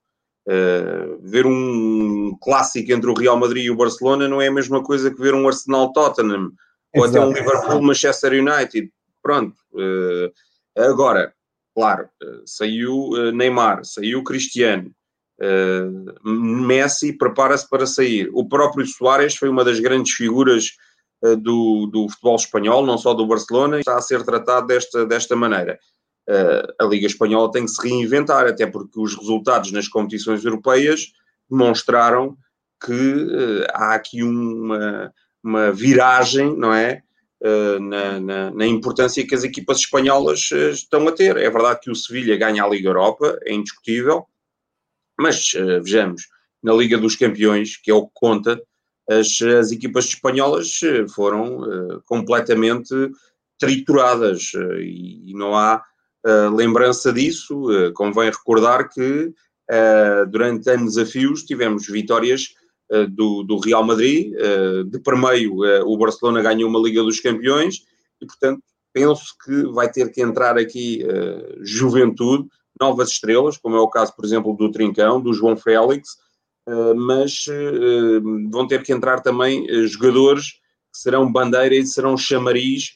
Uh, 0.48 1.18
ver 1.22 1.44
um 1.44 2.36
clássico 2.40 2.92
entre 2.92 3.10
o 3.10 3.14
Real 3.14 3.36
Madrid 3.36 3.64
e 3.64 3.70
o 3.70 3.76
Barcelona 3.76 4.28
não 4.28 4.40
é 4.40 4.46
a 4.46 4.52
mesma 4.52 4.80
coisa 4.80 5.10
que 5.10 5.20
ver 5.20 5.34
um 5.34 5.48
Arsenal 5.48 5.92
Tottenham 5.92 6.52
ou 6.94 7.04
até 7.04 7.20
um 7.20 7.32
Liverpool 7.32 7.82
Manchester 7.82 8.32
United. 8.32 8.88
Pronto. 9.20 9.56
Uh, 9.72 10.32
agora, 10.80 11.34
claro, 11.74 12.08
uh, 12.22 12.42
saiu 12.46 13.32
Neymar, 13.34 13.84
saiu 13.84 14.22
Cristiano, 14.22 14.92
Messi 16.24 17.12
prepara-se 17.12 17.68
para 17.68 17.84
sair. 17.84 18.30
O 18.32 18.48
próprio 18.48 18.86
Soares 18.86 19.34
foi 19.34 19.48
uma 19.48 19.64
das 19.64 19.80
grandes 19.80 20.14
figuras 20.14 20.70
do, 21.40 21.86
do 21.86 22.08
futebol 22.08 22.36
espanhol, 22.36 22.86
não 22.86 22.96
só 22.96 23.12
do 23.12 23.26
Barcelona, 23.26 23.80
está 23.80 23.96
a 23.96 24.00
ser 24.00 24.24
tratado 24.24 24.66
desta, 24.66 25.04
desta 25.04 25.36
maneira. 25.36 25.78
Eh, 26.28 26.74
a 26.80 26.84
Liga 26.84 27.06
Espanhola 27.06 27.52
tem 27.52 27.64
que 27.64 27.70
se 27.70 27.88
reinventar, 27.88 28.46
até 28.46 28.66
porque 28.66 28.98
os 28.98 29.14
resultados 29.14 29.70
nas 29.70 29.86
competições 29.86 30.44
europeias 30.44 31.12
demonstraram 31.48 32.36
que 32.84 32.92
uh, 32.92 33.64
há 33.72 33.94
aqui 33.94 34.22
uma, 34.22 35.12
uma 35.42 35.72
viragem, 35.72 36.56
não 36.56 36.74
é? 36.74 37.02
Uh, 37.40 37.78
na, 37.78 38.18
na, 38.18 38.50
na, 38.50 38.66
importância 38.66 39.26
que 39.26 39.34
as 39.34 39.44
equipas 39.44 39.78
espanholas 39.78 40.50
uh, 40.50 40.70
estão 40.70 41.06
a 41.06 41.12
ter. 41.12 41.36
É 41.36 41.48
verdade 41.50 41.80
que 41.80 41.90
o 41.90 41.94
Sevilha 41.94 42.36
ganha 42.36 42.64
a 42.64 42.68
Liga 42.68 42.88
Europa, 42.88 43.38
é 43.44 43.52
indiscutível, 43.52 44.26
mas 45.18 45.52
vejamos, 45.82 46.28
na 46.62 46.74
Liga 46.74 46.98
dos 46.98 47.14
Campeões, 47.14 47.76
que 47.76 47.90
é 47.90 47.94
o 47.94 48.06
que 48.06 48.12
conta, 48.14 48.60
as, 49.08 49.40
as 49.40 49.70
equipas 49.70 50.06
espanholas 50.06 50.80
foram 51.14 52.02
completamente 52.04 52.92
trituradas 53.58 54.52
e 54.82 55.32
não 55.34 55.56
há 55.56 55.82
lembrança 56.54 57.12
disso, 57.12 57.70
uh, 57.70 57.92
convém 57.92 58.30
recordar 58.30 58.88
que 58.88 59.32
uh, 59.70 60.26
durante 60.28 60.68
anos 60.70 60.98
a 60.98 61.06
fios 61.06 61.44
tivemos 61.44 61.86
vitórias 61.86 62.54
do, 63.10 63.42
do, 63.42 63.58
Real 63.58 63.82
Madrid, 63.82 64.32
de 64.88 65.00
primeiro 65.00 65.56
o 65.84 65.98
Barcelona 65.98 66.40
ganhou 66.40 66.70
uma 66.70 66.78
Liga 66.78 67.02
dos 67.02 67.18
Campeões 67.18 67.82
e, 68.22 68.26
portanto, 68.26 68.62
penso 68.92 69.34
que 69.44 69.64
vai 69.72 69.90
ter 69.90 70.12
que 70.12 70.22
entrar 70.22 70.56
aqui 70.56 71.04
juventude, 71.62 72.46
novas 72.80 73.08
estrelas, 73.08 73.56
como 73.56 73.74
é 73.74 73.80
o 73.80 73.88
caso, 73.88 74.14
por 74.14 74.24
exemplo, 74.24 74.54
do 74.54 74.70
Trincão, 74.70 75.20
do 75.20 75.34
João 75.34 75.56
Félix, 75.56 76.10
mas 76.94 77.46
vão 78.52 78.68
ter 78.68 78.84
que 78.84 78.92
entrar 78.92 79.20
também 79.20 79.66
jogadores 79.88 80.52
que 80.92 81.00
serão 81.00 81.32
bandeira 81.32 81.74
e 81.74 81.84
serão 81.84 82.16
chamariz 82.16 82.92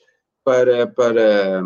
para, 0.51 0.85
para, 0.89 1.63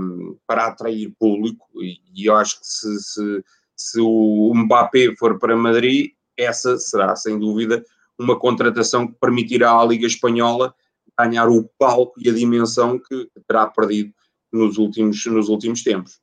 para 0.47 0.66
atrair 0.66 1.11
público 1.18 1.66
e, 1.82 1.97
e 2.14 2.26
eu 2.26 2.37
acho 2.37 2.61
que 2.61 2.66
se, 2.66 3.01
se, 3.01 3.45
se 3.74 3.99
o 3.99 4.53
Mbappé 4.55 5.14
for 5.18 5.39
para 5.39 5.57
Madrid, 5.57 6.11
essa 6.37 6.76
será 6.76 7.16
sem 7.16 7.39
dúvida 7.39 7.82
uma 8.18 8.39
contratação 8.39 9.07
que 9.07 9.14
permitirá 9.18 9.72
à 9.72 9.87
Liga 9.87 10.07
Espanhola 10.07 10.74
ganhar 11.18 11.49
o 11.49 11.66
palco 11.78 12.12
e 12.18 12.28
a 12.28 12.35
dimensão 12.35 12.99
que 12.99 13.26
terá 13.49 13.66
perdido 13.68 14.12
nos 14.53 14.76
últimos, 14.76 15.24
nos 15.24 15.49
últimos 15.49 15.82
tempos. 15.82 16.20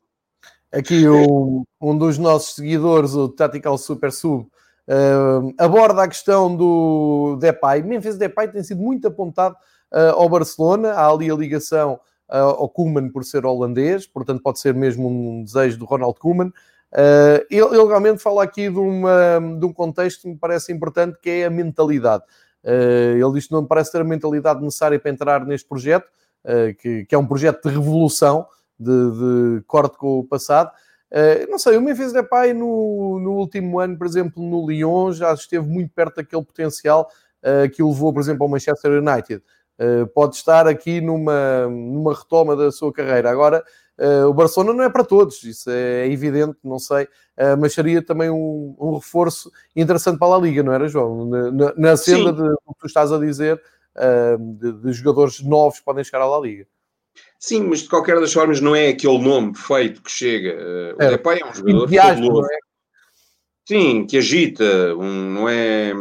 Aqui 0.72 1.10
um, 1.10 1.64
um 1.82 1.98
dos 1.98 2.20
nossos 2.20 2.54
seguidores, 2.54 3.16
o 3.16 3.28
Tactical 3.28 3.76
Super 3.76 4.12
Sub, 4.12 4.44
uh, 4.44 5.54
aborda 5.58 6.04
a 6.04 6.08
questão 6.08 6.56
do 6.56 7.38
Depay. 7.42 7.82
Memphis 7.82 8.18
Depay 8.18 8.50
tem 8.50 8.64
sido 8.64 8.82
muito 8.82 9.08
apontado 9.08 9.56
uh, 9.92 10.14
ao 10.14 10.30
Barcelona, 10.30 10.92
há 10.92 11.10
ali 11.10 11.32
a 11.32 11.36
ligação 11.36 12.00
ao 12.32 12.70
Koeman 12.70 13.10
por 13.10 13.26
ser 13.26 13.46
holandês, 13.46 14.08
portanto 14.08 14.42
pode 14.42 14.60
ser 14.60 14.74
mesmo 14.74 15.10
um 15.10 15.44
desejo 15.44 15.78
do 15.78 15.86
Ronald 15.86 16.18
Koeman. 16.18 16.52
Uh, 16.92 17.40
ele, 17.50 17.64
ele, 17.74 17.88
realmente 17.88 18.22
fala 18.22 18.44
aqui 18.44 18.70
de, 18.70 18.78
uma, 18.78 19.40
de, 19.58 19.66
um 19.66 19.72
contexto 19.72 20.24
que 20.24 20.28
me 20.28 20.38
parece 20.38 20.74
importante, 20.74 21.18
que 21.22 21.30
é 21.30 21.46
a 21.46 21.50
mentalidade. 21.50 22.24
Uh, 22.64 23.16
ele 23.16 23.34
diz 23.34 23.48
que 23.48 23.54
não 23.54 23.62
me 23.62 23.68
parece 23.68 23.92
ter 23.92 24.02
a 24.02 24.04
mentalidade 24.04 24.62
necessária 24.62 25.00
para 25.00 25.12
entrar 25.12 25.46
neste 25.46 25.68
projeto, 25.68 26.06
uh, 26.46 26.76
que, 26.78 27.06
que, 27.06 27.16
é 27.16 27.18
um 27.18 27.26
projeto 27.26 27.68
de 27.68 27.74
revolução, 27.74 28.46
de, 28.78 28.92
de 28.92 29.64
corte 29.68 29.98
com 29.98 30.20
o 30.20 30.24
passado. 30.24 30.72
não 31.50 31.60
sei, 31.60 31.78
o 31.78 31.82
Memphis 31.82 32.12
Depay 32.12 32.54
no, 32.54 33.20
no 33.20 33.34
último 33.34 33.80
ano, 33.80 33.98
por 33.98 34.08
exemplo, 34.08 34.44
no 34.44 34.68
Lyon, 34.68 35.14
já 35.14 35.34
esteve 35.34 35.68
muito 35.68 35.94
perto 35.94 36.16
daquele 36.16 36.44
potencial 36.44 37.08
que 37.76 37.84
o 37.84 37.90
levou, 37.90 38.12
por 38.12 38.22
exemplo, 38.22 38.44
ao 38.44 38.50
Manchester 38.50 38.92
United. 38.92 39.44
Eh, 39.82 40.06
pode 40.14 40.36
estar 40.36 40.68
aqui 40.68 41.02
numa, 41.02 41.68
numa 41.68 42.14
retoma 42.14 42.56
da 42.56 42.72
sua 42.72 42.94
carreira. 42.94 43.32
Agora, 43.32 43.64
uh, 43.98 44.28
o 44.28 44.34
Barcelona 44.34 44.74
não 44.74 44.84
é 44.84 44.90
para 44.92 45.04
todos, 45.04 45.44
isso 45.44 45.72
é 45.72 46.08
evidente, 46.08 46.56
não 46.64 46.78
sei, 46.78 47.06
uh, 47.06 47.58
mas 47.60 47.74
seria 47.74 48.00
também 48.00 48.30
um, 48.30 48.76
um, 48.80 48.94
reforço 48.94 49.52
interessante 49.76 50.20
para 50.20 50.36
a 50.36 50.38
Liga, 50.38 50.62
não 50.62 50.72
era, 50.72 50.88
João? 50.88 51.26
Na, 51.26 51.74
na 51.76 51.98
senda 51.98 52.32
de, 52.32 52.44
o 52.44 52.74
que 52.76 52.82
tu 52.82 52.86
estás 52.86 53.12
a 53.12 53.18
dizer, 53.18 53.60
de, 54.60 54.72
de, 54.72 54.94
jogadores 54.94 55.42
novos 55.42 55.80
que 55.80 55.86
podem 55.86 56.04
chegar 56.04 56.22
à 56.22 56.28
La 56.28 56.40
Liga. 56.40 56.68
Sim, 57.40 57.64
mas 57.64 57.80
de 57.80 57.90
qualquer 57.90 58.20
das 58.20 58.32
formas 58.32 58.62
não 58.62 58.76
é 58.76 58.90
aquele 58.90 59.18
nome 59.18 59.54
perfeito 59.54 60.04
que 60.04 60.12
chega. 60.12 60.96
O 60.98 61.02
é. 61.02 61.10
Depay 61.10 61.40
é 61.42 61.46
um 61.46 61.54
jogador 61.54 61.88
viagem, 61.88 62.30
é? 62.30 62.58
Sim, 63.68 64.06
que 64.06 64.18
agita, 64.18 64.96
um, 64.96 65.32
não 65.32 65.50
é 65.50 65.92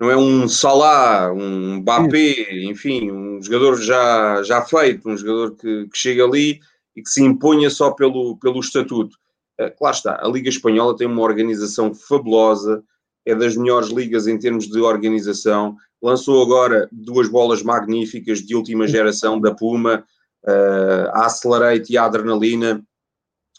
não 0.00 0.10
é 0.10 0.16
um 0.16 0.48
Salah, 0.48 1.30
um 1.30 1.76
Mbappé, 1.76 2.64
enfim, 2.64 3.10
um 3.10 3.42
jogador 3.42 3.76
já, 3.76 4.42
já 4.42 4.62
feito, 4.62 5.06
um 5.06 5.16
jogador 5.16 5.54
que, 5.56 5.88
que 5.88 5.98
chega 5.98 6.24
ali 6.24 6.58
e 6.96 7.02
que 7.02 7.10
se 7.10 7.22
imponha 7.22 7.68
só 7.68 7.90
pelo, 7.90 8.38
pelo 8.38 8.60
estatuto. 8.60 9.16
Uh, 9.60 9.70
claro 9.76 9.94
está, 9.94 10.18
a 10.24 10.28
Liga 10.28 10.48
Espanhola 10.48 10.96
tem 10.96 11.06
uma 11.06 11.20
organização 11.20 11.92
fabulosa, 11.94 12.82
é 13.26 13.34
das 13.34 13.54
melhores 13.54 13.90
ligas 13.90 14.26
em 14.26 14.38
termos 14.38 14.66
de 14.66 14.80
organização. 14.80 15.76
Lançou 16.02 16.42
agora 16.42 16.88
duas 16.90 17.28
bolas 17.28 17.62
magníficas 17.62 18.38
de 18.40 18.56
última 18.56 18.88
geração 18.88 19.38
da 19.38 19.54
Puma, 19.54 20.02
uh, 20.44 21.10
a 21.12 21.26
Accelerate 21.26 21.92
e 21.92 21.98
a 21.98 22.06
Adrenalina. 22.06 22.82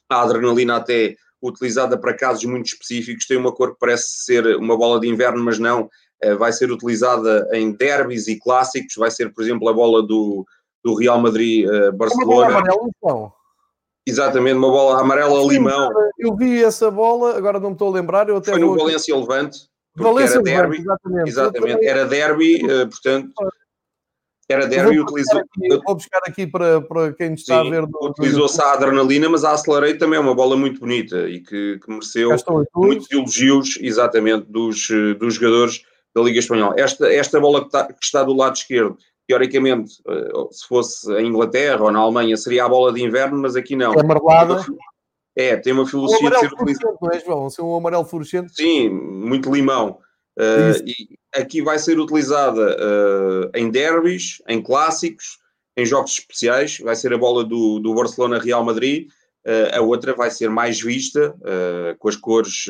A 0.10 0.24
Adrenalina 0.24 0.78
até 0.78 1.16
utilizada 1.42 1.98
para 1.98 2.16
casos 2.16 2.46
muito 2.46 2.68
específicos, 2.68 3.26
tem 3.26 3.38
uma 3.38 3.52
cor 3.52 3.74
que 3.74 3.80
parece 3.80 4.24
ser 4.24 4.56
uma 4.58 4.78
bola 4.78 5.00
de 5.00 5.08
inverno, 5.08 5.44
mas 5.44 5.58
não, 5.58 5.82
eh, 5.82 5.90
vai 6.38 6.54
ser 6.54 6.72
utilizada 6.72 7.48
em 7.54 7.72
derbys 7.72 8.28
e 8.28 8.40
clássicos, 8.40 8.96
vai 8.96 9.10
ser, 9.10 9.34
por 9.34 9.44
exemplo, 9.44 9.68
a 9.68 9.74
bola 9.74 10.02
do, 10.02 10.46
do 10.84 10.96
Real 10.96 11.20
Madrid-Barcelona. 11.20 12.48
Uh, 12.48 12.58
amarela, 12.58 12.90
então. 12.98 13.34
Exatamente, 14.06 14.58
uma 14.58 14.70
bola 14.70 15.00
amarela 15.00 15.42
limão. 15.48 15.90
Eu 16.18 16.36
vi 16.36 16.64
essa 16.64 16.90
bola, 16.90 17.38
agora 17.38 17.60
não 17.60 17.70
me 17.70 17.76
estou 17.76 17.90
a 17.90 17.92
lembrar. 17.92 18.30
Eu 18.30 18.38
até 18.38 18.52
Foi 18.52 18.60
no 18.60 18.76
Valência 18.76 19.16
Levante. 19.16 19.70
Valência 19.96 20.36
era 20.36 20.44
derby, 20.44 20.78
exatamente. 20.78 21.30
exatamente. 21.30 21.86
Era 21.86 22.06
derby, 22.06 22.66
uh, 22.66 22.90
portanto, 22.90 23.34
era 24.50 24.68
derby 24.68 24.98
vou 24.98 25.06
utilizou. 25.06 25.40
Aqui, 25.40 25.82
vou 25.86 25.96
buscar 25.96 26.22
aqui 26.26 26.48
para, 26.48 26.82
para 26.82 27.14
quem 27.14 27.34
está 27.34 27.62
Sim, 27.62 27.68
a 27.68 27.70
ver. 27.70 27.84
Utilizou-se 28.02 28.62
a 28.62 28.74
adrenalina, 28.74 29.30
mas 29.30 29.44
a 29.44 29.52
Accelerate 29.52 30.00
também 30.00 30.18
é 30.18 30.22
uma 30.22 30.36
bola 30.36 30.58
muito 30.58 30.80
bonita 30.80 31.30
e 31.30 31.42
que, 31.42 31.80
que 31.80 31.90
mereceu 31.90 32.32
muitos 32.76 33.12
elogios, 33.12 33.78
exatamente, 33.82 34.46
dos, 34.50 34.90
eh, 34.90 35.14
dos 35.14 35.36
jogadores 35.36 35.84
da 36.16 36.22
Liga 36.22 36.40
Espanhola. 36.40 36.76
Esta, 36.78 37.12
esta 37.12 37.40
bola 37.40 37.62
que 37.62 37.68
está, 37.68 37.86
que 37.88 38.04
está 38.06 38.24
do 38.24 38.34
lado 38.34 38.56
esquerdo, 38.56 38.98
teoricamente, 39.28 40.02
eh, 40.08 40.32
se 40.52 40.68
fosse 40.68 41.12
a 41.14 41.22
Inglaterra 41.22 41.84
ou 41.84 41.92
na 41.92 42.00
Alemanha, 42.00 42.36
seria 42.36 42.66
a 42.66 42.70
bola 42.70 42.92
de 42.92 43.02
inverno, 43.02 43.38
mas 43.38 43.56
aqui 43.56 43.76
não. 43.76 43.94
É 43.94 44.04
marmelada. 44.04 44.66
É, 45.36 45.56
tem 45.56 45.72
uma 45.72 45.88
filosofia 45.88 46.30
de 46.30 46.40
ser 46.40 46.54
utilizado. 46.54 46.98
Não 47.02 47.12
é, 47.12 47.20
João? 47.20 47.50
Ser 47.50 47.62
um 47.62 47.76
amarelo 47.76 48.04
fluorescente. 48.04 48.54
Sim, 48.54 48.90
muito 48.90 49.52
limão. 49.52 50.00
Uh, 50.38 50.76
e 50.86 51.18
aqui 51.34 51.62
vai 51.62 51.80
ser 51.80 52.00
utilizada 52.00 52.76
uh, 52.76 53.52
em 53.56 53.70
derbys, 53.70 54.42
em 54.48 54.62
clássicos, 54.62 55.40
em 55.78 55.86
jogos 55.86 56.12
especiais. 56.12 56.80
Vai 56.80 56.96
ser 56.96 57.14
a 57.14 57.18
bola 57.18 57.44
do, 57.46 57.80
do 57.80 57.94
Barcelona 57.94 58.40
Real 58.40 58.64
Madrid. 58.64 59.10
Uh, 59.46 59.78
a 59.78 59.82
outra 59.82 60.14
vai 60.14 60.30
ser 60.30 60.50
mais 60.50 60.80
vista, 60.80 61.36
com 62.00 62.08
as 62.08 62.16
cores 62.16 62.66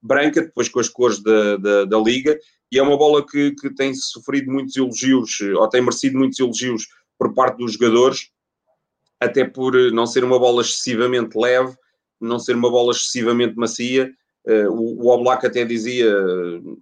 branca, 0.00 0.42
depois 0.42 0.68
com 0.68 0.80
as 0.80 0.88
cores 0.88 1.22
da, 1.22 1.56
da, 1.56 1.84
da 1.84 1.98
Liga, 1.98 2.38
e 2.70 2.78
é 2.78 2.82
uma 2.82 2.96
bola 2.96 3.26
que, 3.26 3.52
que 3.52 3.74
tem 3.74 3.94
sofrido 3.94 4.50
muitos 4.50 4.76
elogios, 4.76 5.40
ou 5.40 5.68
tem 5.68 5.80
merecido 5.80 6.18
muitos 6.18 6.38
elogios 6.38 6.86
por 7.18 7.34
parte 7.34 7.58
dos 7.58 7.74
jogadores, 7.74 8.30
até 9.20 9.44
por 9.44 9.74
não 9.92 10.06
ser 10.06 10.24
uma 10.24 10.38
bola 10.38 10.62
excessivamente 10.62 11.38
leve, 11.38 11.74
não 12.20 12.38
ser 12.38 12.56
uma 12.56 12.70
bola 12.70 12.92
excessivamente 12.92 13.56
macia. 13.56 14.12
O, 14.70 15.06
o 15.06 15.08
Oblak 15.08 15.46
até 15.46 15.64
dizia 15.64 16.12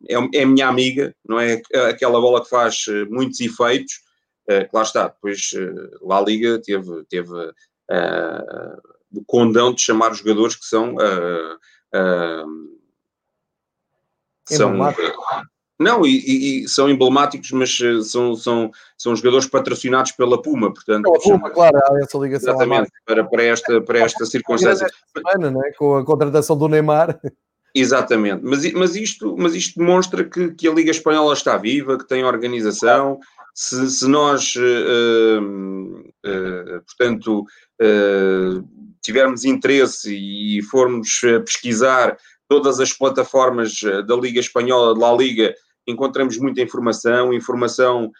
é, 0.08 0.40
é 0.40 0.46
minha 0.46 0.66
amiga, 0.66 1.14
não 1.28 1.38
é 1.38 1.60
aquela 1.88 2.20
bola 2.20 2.42
que 2.42 2.48
faz 2.48 2.86
eh, 2.88 3.04
muitos 3.04 3.40
efeitos. 3.40 4.00
Lá 4.72 4.82
está, 4.82 5.08
depois 5.08 5.52
uh, 5.52 6.06
lá 6.06 6.18
a 6.18 6.22
Liga 6.22 6.60
teve, 6.60 7.04
teve 7.08 7.30
uh, 7.30 8.80
condão 9.26 9.72
de 9.74 9.80
chamar 9.80 10.12
os 10.12 10.18
jogadores 10.18 10.56
que 10.56 10.64
são. 10.64 10.96
são 14.46 14.78
não, 15.80 16.04
e, 16.04 16.64
e, 16.64 16.68
são 16.68 16.90
emblemáticos, 16.90 17.50
mas 17.52 17.80
eh, 17.82 18.02
são, 18.02 18.36
são, 18.36 18.70
são 18.98 19.16
jogadores 19.16 19.46
patrocinados 19.46 20.12
pela 20.12 20.40
Puma, 20.40 20.70
portanto. 20.70 21.04
Pela 21.04 21.18
Puma, 21.18 21.48
claro, 21.48 21.74
há 21.74 21.98
essa 22.02 22.18
ligação. 22.18 22.52
Exatamente, 22.52 22.90
para, 23.06 23.24
para 23.24 23.42
esta, 23.42 23.80
para 23.80 24.00
esta 24.00 24.26
circunstância. 24.26 24.86
Semana, 25.16 25.50
né? 25.50 25.72
Com 25.78 25.96
a 25.96 26.04
contratação 26.04 26.54
do 26.58 26.68
Neymar. 26.68 27.18
Exatamente, 27.74 28.44
mas, 28.44 28.70
mas, 28.74 28.94
isto, 28.94 29.34
mas 29.38 29.54
isto 29.54 29.78
demonstra 29.78 30.22
que, 30.22 30.52
que 30.52 30.68
a 30.68 30.72
Liga 30.72 30.90
Espanhola 30.90 31.32
está 31.32 31.56
viva, 31.56 31.96
que 31.96 32.06
tem 32.06 32.24
organização. 32.24 33.18
Se, 33.54 33.88
se 33.90 34.06
nós, 34.06 34.54
uh, 34.56 35.40
uh, 35.40 36.82
portanto, 36.84 37.46
uh, 37.80 38.68
tivermos 39.02 39.44
interesse 39.44 40.14
e 40.14 40.62
formos 40.62 41.20
pesquisar 41.44 42.16
todas 42.48 42.80
as 42.80 42.92
plataformas 42.92 43.80
da 44.06 44.16
Liga 44.16 44.40
Espanhola, 44.40 44.94
de 44.94 45.00
La 45.00 45.14
Liga, 45.14 45.54
encontramos 45.86 46.36
muita 46.38 46.60
informação, 46.60 47.32
informação 47.32 48.10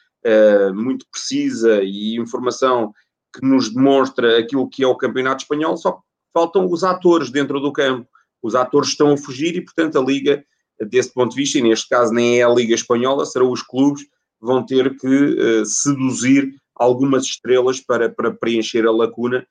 muito 0.75 1.05
precisa 1.11 1.83
e 1.83 2.17
informação 2.17 2.93
que 3.35 3.45
nos 3.45 3.73
demonstra 3.73 4.39
aquilo 4.39 4.69
que 4.69 4.85
é 4.85 4.87
o 4.87 4.97
Campeonato 4.97 5.43
Espanhol, 5.43 5.77
só 5.77 6.01
faltam 6.33 6.71
os 6.71 6.85
atores 6.85 7.31
dentro 7.31 7.61
do 7.61 7.73
campo. 7.73 8.09
Os 8.43 8.55
atores 8.55 8.91
estão 8.91 9.13
a 9.13 9.17
fugir 9.17 9.57
e, 9.57 9.61
portanto, 9.61 9.99
a 9.99 10.03
Liga, 10.03 10.45
desse 10.89 11.13
ponto 11.13 11.31
de 11.31 11.37
vista, 11.37 11.59
e 11.59 11.63
neste 11.63 11.89
caso 11.89 12.13
nem 12.13 12.41
é 12.41 12.43
a 12.43 12.49
Liga 12.49 12.75
Espanhola, 12.75 13.27
serão 13.27 13.51
os 13.51 13.63
clubes 13.63 14.03
vão 14.41 14.65
ter 14.65 14.97
que 14.97 15.07
uh, 15.07 15.67
seduzir 15.67 16.55
algumas 16.75 17.25
estrelas 17.25 17.79
para, 17.79 18.09
para 18.09 18.33
preencher 18.33 18.87
a 18.87 18.91
lacuna 18.91 19.47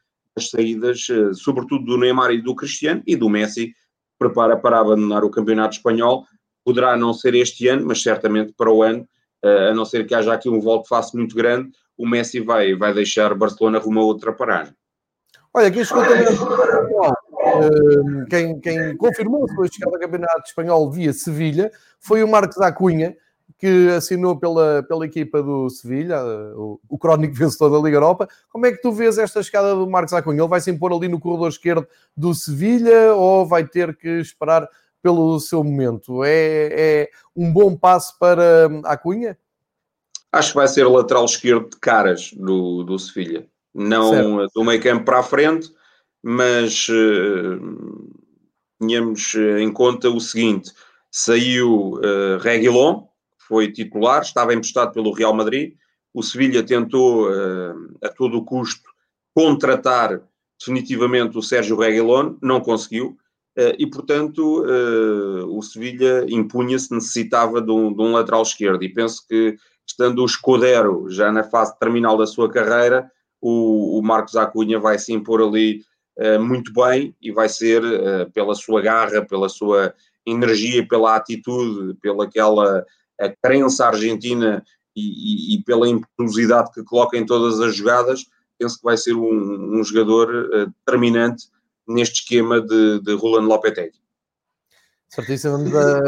saídas, 0.47 1.09
uh, 1.09 1.33
sobretudo 1.33 1.85
do 1.85 1.97
Neymar 1.97 2.31
e 2.31 2.41
do 2.41 2.55
Cristiano 2.55 3.01
e 3.05 3.15
do 3.15 3.27
Messi, 3.27 3.73
prepara 4.17 4.55
para 4.55 4.79
abandonar 4.79 5.23
o 5.23 5.31
Campeonato 5.31 5.75
Espanhol. 5.75 6.25
Poderá 6.63 6.95
não 6.95 7.13
ser 7.13 7.35
este 7.35 7.67
ano, 7.67 7.85
mas 7.87 8.01
certamente 8.01 8.53
para 8.55 8.71
o 8.71 8.83
ano, 8.83 9.07
uh, 9.43 9.71
a 9.71 9.73
não 9.73 9.85
ser 9.85 10.05
que 10.05 10.15
haja 10.15 10.33
aqui 10.33 10.49
um 10.49 10.61
volte-face 10.61 11.15
muito 11.17 11.35
grande, 11.35 11.71
o 11.97 12.07
Messi 12.07 12.39
vai, 12.39 12.75
vai 12.75 12.93
deixar 12.93 13.35
Barcelona 13.35 13.79
rumo 13.79 13.99
a 13.99 14.03
outra 14.03 14.31
paragem. 14.31 14.73
Olha, 15.53 15.71
quem 15.71 15.83
também 15.83 16.25
quem, 18.29 18.59
quem 18.59 18.97
confirmou 18.97 19.45
a 19.45 19.53
sua 19.53 19.67
chegada 19.67 19.95
ao 19.95 19.99
Campeonato 19.99 20.43
Espanhol 20.45 20.91
via 20.91 21.13
Sevilha 21.13 21.71
foi 21.99 22.23
o 22.23 22.27
Marcos 22.27 22.57
Acunha, 22.59 23.15
que 23.59 23.89
assinou 23.89 24.39
pela, 24.39 24.81
pela 24.83 25.05
equipa 25.05 25.43
do 25.43 25.69
Sevilha, 25.69 26.23
o, 26.55 26.79
o 26.87 26.97
crónico 26.97 27.35
vencedor 27.35 27.69
da 27.69 27.85
Liga 27.85 27.97
Europa. 27.97 28.27
Como 28.49 28.65
é 28.65 28.71
que 28.71 28.81
tu 28.81 28.91
vês 28.91 29.17
esta 29.17 29.43
chegada 29.43 29.75
do 29.75 29.87
Marcos 29.87 30.13
Acunha? 30.13 30.39
Ele 30.39 30.47
vai 30.47 30.61
se 30.61 30.71
impor 30.71 30.93
ali 30.93 31.09
no 31.09 31.19
corredor 31.19 31.49
esquerdo 31.49 31.85
do 32.15 32.33
Sevilha 32.33 33.13
ou 33.13 33.45
vai 33.45 33.67
ter 33.67 33.95
que 33.97 34.07
esperar 34.19 34.67
pelo 35.03 35.37
seu 35.41 35.61
momento? 35.61 36.23
É, 36.23 36.69
é 36.71 37.09
um 37.35 37.51
bom 37.51 37.75
passo 37.75 38.17
para 38.17 38.69
Acunha? 38.85 39.37
Acho 40.31 40.51
que 40.51 40.57
vai 40.57 40.67
ser 40.67 40.87
lateral 40.87 41.25
esquerdo 41.25 41.69
de 41.69 41.77
caras 41.77 42.31
do, 42.33 42.83
do 42.83 42.97
Sevilha. 42.97 43.45
Não 43.73 44.11
certo. 44.11 44.51
do 44.55 44.63
meio 44.63 44.81
campo 44.81 45.03
para 45.03 45.19
a 45.19 45.23
frente, 45.23 45.69
mas 46.23 46.87
uh, 46.89 47.59
eh, 48.81 49.61
em 49.61 49.71
conta 49.71 50.09
o 50.09 50.19
seguinte: 50.19 50.71
saiu 51.11 51.93
uh, 51.95 52.37
Reguilon, 52.39 53.08
foi 53.49 53.71
titular, 53.71 54.21
estava 54.21 54.53
emprestado 54.53 54.93
pelo 54.93 55.11
Real 55.11 55.33
Madrid. 55.33 55.73
O 56.13 56.23
Sevilha 56.23 56.63
tentou 56.63 57.29
uh, 57.29 57.97
a 58.03 58.09
todo 58.09 58.45
custo 58.45 58.89
contratar 59.35 60.21
definitivamente 60.59 61.37
o 61.37 61.41
Sérgio 61.41 61.77
Reguilon, 61.77 62.35
não 62.41 62.61
conseguiu. 62.61 63.17
Uh, 63.57 63.75
e, 63.77 63.89
portanto, 63.89 64.63
o 65.49 65.61
Sevilha 65.61 66.25
impunha-se, 66.29 66.93
necessitava 66.93 67.61
de 67.61 67.71
um, 67.71 67.93
de 67.93 68.01
um, 68.01 68.13
lateral 68.13 68.43
esquerdo. 68.43 68.83
E 68.83 68.93
penso 68.93 69.25
que, 69.27 69.57
estando 69.85 70.21
o 70.21 70.25
Escudero 70.25 71.09
já 71.09 71.31
na 71.31 71.43
fase 71.43 71.77
terminal 71.79 72.17
da 72.17 72.27
sua 72.27 72.49
carreira, 72.49 73.11
o, 73.41 73.99
o 73.99 74.03
Marcos 74.03 74.35
Acunha 74.35 74.79
vai 74.79 74.99
se 74.99 75.11
impor 75.11 75.41
ali 75.41 75.81
eh, 76.21 76.37
muito 76.37 76.73
bem 76.73 77.15
e 77.21 77.31
vai 77.31 77.47
ser 77.47 77.81
uh, 77.81 78.29
pela 78.33 78.53
sua 78.53 78.81
garra, 78.81 79.25
pela 79.25 79.47
sua 79.47 79.93
energia, 80.25 80.85
pela 80.85 81.15
atitude, 81.15 81.97
pela 82.01 82.25
aquela 82.25 82.85
a 83.19 83.29
crença 83.41 83.85
argentina 83.85 84.63
e, 84.95 85.01
e, 85.01 85.55
e, 85.55 85.63
pela 85.63 85.87
impetuosidade 85.87 86.71
que 86.71 86.83
coloca 86.83 87.17
em 87.17 87.25
todas 87.25 87.59
as 87.59 87.75
jogadas, 87.75 88.25
penso 88.57 88.77
que 88.77 88.83
vai 88.83 88.97
ser 88.97 89.13
um, 89.13 89.79
um 89.79 89.83
jogador 89.83 90.29
uh, 90.29 90.73
determinante 90.85 91.45
neste 91.87 92.21
esquema 92.21 92.61
de, 92.61 92.99
de 93.01 93.13
Roland 93.13 93.47
Lopetegui. 93.47 93.99
Certíssimo, 95.07 95.57
vamos 95.57 95.75
a 95.75 95.99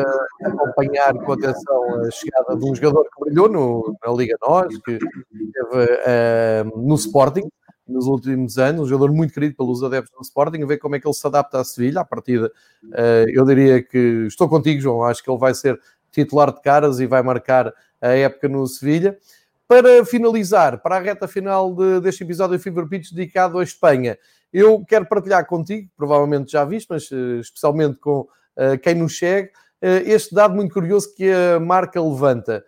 acompanhar 0.44 1.14
com 1.16 1.32
atenção 1.32 2.02
a 2.02 2.12
chegada 2.12 2.56
de 2.56 2.66
um 2.66 2.76
jogador 2.76 3.04
que 3.04 3.26
brilhou 3.26 3.50
no, 3.50 3.98
na 4.06 4.14
Liga 4.14 4.38
NOS, 4.48 4.78
que 4.78 4.92
esteve 4.92 6.72
uh, 6.72 6.80
no 6.80 6.94
Sporting, 6.94 7.50
nos 7.88 8.06
últimos 8.06 8.60
anos, 8.60 8.82
um 8.82 8.86
jogador 8.86 9.12
muito 9.12 9.34
querido 9.34 9.56
pelos 9.56 9.84
adeptos 9.84 10.14
do 10.16 10.22
Sporting, 10.22 10.62
a 10.62 10.68
ver 10.68 10.78
como 10.78 10.96
é 10.96 11.00
que 11.00 11.08
ele 11.08 11.16
se 11.16 11.26
adapta 11.26 11.60
à 11.60 11.64
Sevilha. 11.64 12.02
À 12.02 12.06
partida, 12.06 12.52
uh, 12.84 13.30
eu 13.34 13.44
diria 13.44 13.82
que 13.82 14.26
estou 14.28 14.48
contigo, 14.48 14.80
João. 14.80 15.04
Acho 15.04 15.24
que 15.24 15.32
ele 15.32 15.40
vai 15.40 15.56
ser 15.56 15.80
titular 16.12 16.54
de 16.54 16.62
caras 16.62 17.00
e 17.00 17.06
vai 17.06 17.22
marcar 17.22 17.74
a 18.00 18.10
época 18.10 18.48
no 18.48 18.66
Sevilha. 18.68 19.18
Para 19.68 20.04
finalizar, 20.06 20.82
para 20.82 20.98
a 20.98 21.00
reta 21.00 21.28
final 21.28 21.74
de, 21.74 22.02
deste 22.02 22.24
episódio 22.24 22.58
do 22.58 22.62
Fever 22.62 22.88
Pitch 22.88 23.12
dedicado 23.12 23.58
à 23.58 23.64
Espanha, 23.64 24.18
eu 24.52 24.84
quero 24.86 25.06
partilhar 25.06 25.46
contigo, 25.48 25.90
provavelmente 25.96 26.52
já 26.52 26.66
viste, 26.66 26.88
mas 26.90 27.10
uh, 27.10 27.40
especialmente 27.40 27.98
com 27.98 28.22
uh, 28.22 28.78
quem 28.82 28.96
nos 28.96 29.18
segue, 29.18 29.50
este 30.06 30.36
dado 30.36 30.54
muito 30.54 30.74
curioso 30.74 31.12
que 31.16 31.28
a 31.32 31.60
marca 31.60 32.00
levanta. 32.00 32.64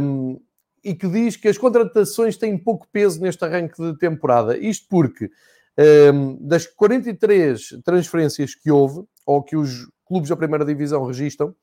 Um, 0.00 0.40
e 0.82 0.94
que 0.94 1.06
diz 1.06 1.36
que 1.36 1.48
as 1.48 1.58
contratações 1.58 2.36
têm 2.36 2.56
pouco 2.56 2.88
peso 2.90 3.20
neste 3.20 3.44
arranque 3.44 3.80
de 3.80 3.98
temporada. 3.98 4.56
Isto 4.56 4.86
porque 4.88 5.26
um, 5.26 5.30
ehm, 5.76 6.38
das 6.40 6.66
43 6.66 7.80
transferências 7.84 8.54
que 8.54 8.70
houve, 8.70 9.04
ou 9.26 9.42
que 9.42 9.56
os 9.56 9.86
clubes 10.06 10.30
da 10.30 10.36
primeira 10.36 10.64
divisão 10.64 11.04
registram, 11.04 11.54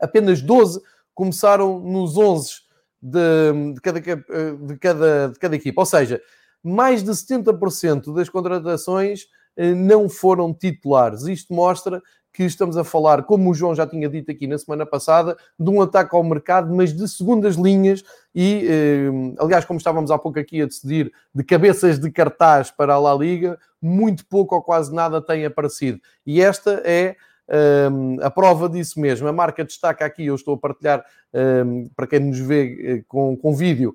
apenas 0.00 0.40
12 0.40 0.80
começaram 1.14 1.78
nos 1.80 2.16
11 2.16 2.52
de, 3.00 3.74
de, 3.74 3.80
cada, 3.80 4.00
de, 4.00 4.78
cada, 4.78 5.28
de 5.28 5.38
cada 5.38 5.56
equipa. 5.56 5.82
Ou 5.82 5.86
seja, 5.86 6.20
mais 6.62 7.02
de 7.02 7.10
70% 7.10 8.14
das 8.14 8.28
contratações 8.28 9.26
eh, 9.56 9.74
não 9.74 10.08
foram 10.08 10.52
titulares. 10.52 11.24
Isto 11.24 11.52
mostra 11.52 12.02
que 12.32 12.42
estamos 12.42 12.76
a 12.76 12.82
falar, 12.82 13.22
como 13.22 13.48
o 13.48 13.54
João 13.54 13.76
já 13.76 13.86
tinha 13.86 14.08
dito 14.08 14.28
aqui 14.28 14.48
na 14.48 14.58
semana 14.58 14.84
passada, 14.84 15.36
de 15.56 15.70
um 15.70 15.80
ataque 15.80 16.16
ao 16.16 16.24
mercado, 16.24 16.74
mas 16.74 16.92
de 16.92 17.06
segundas 17.08 17.54
linhas 17.54 18.02
e, 18.34 18.66
eh, 18.68 19.34
aliás, 19.38 19.64
como 19.64 19.78
estávamos 19.78 20.10
há 20.10 20.18
pouco 20.18 20.40
aqui 20.40 20.60
a 20.60 20.66
decidir, 20.66 21.12
de 21.32 21.44
cabeças 21.44 21.96
de 22.00 22.10
cartaz 22.10 22.72
para 22.72 22.94
a 22.94 22.98
La 22.98 23.14
Liga, 23.14 23.56
muito 23.80 24.26
pouco 24.26 24.56
ou 24.56 24.62
quase 24.62 24.92
nada 24.92 25.22
tem 25.22 25.46
aparecido. 25.46 26.00
E 26.26 26.40
esta 26.40 26.82
é 26.84 27.14
um, 27.48 28.20
eh, 28.20 28.26
a 28.26 28.30
prova 28.30 28.68
disso 28.68 29.00
mesmo. 29.00 29.28
A 29.28 29.32
marca 29.32 29.64
destaca 29.64 30.04
aqui, 30.04 30.26
eu 30.26 30.34
estou 30.34 30.54
a 30.54 30.58
partilhar 30.58 31.04
um, 31.32 31.88
para 31.94 32.06
quem 32.06 32.20
nos 32.20 32.38
vê 32.38 33.00
uh, 33.00 33.04
com, 33.08 33.36
com 33.36 33.54
vídeo, 33.54 33.94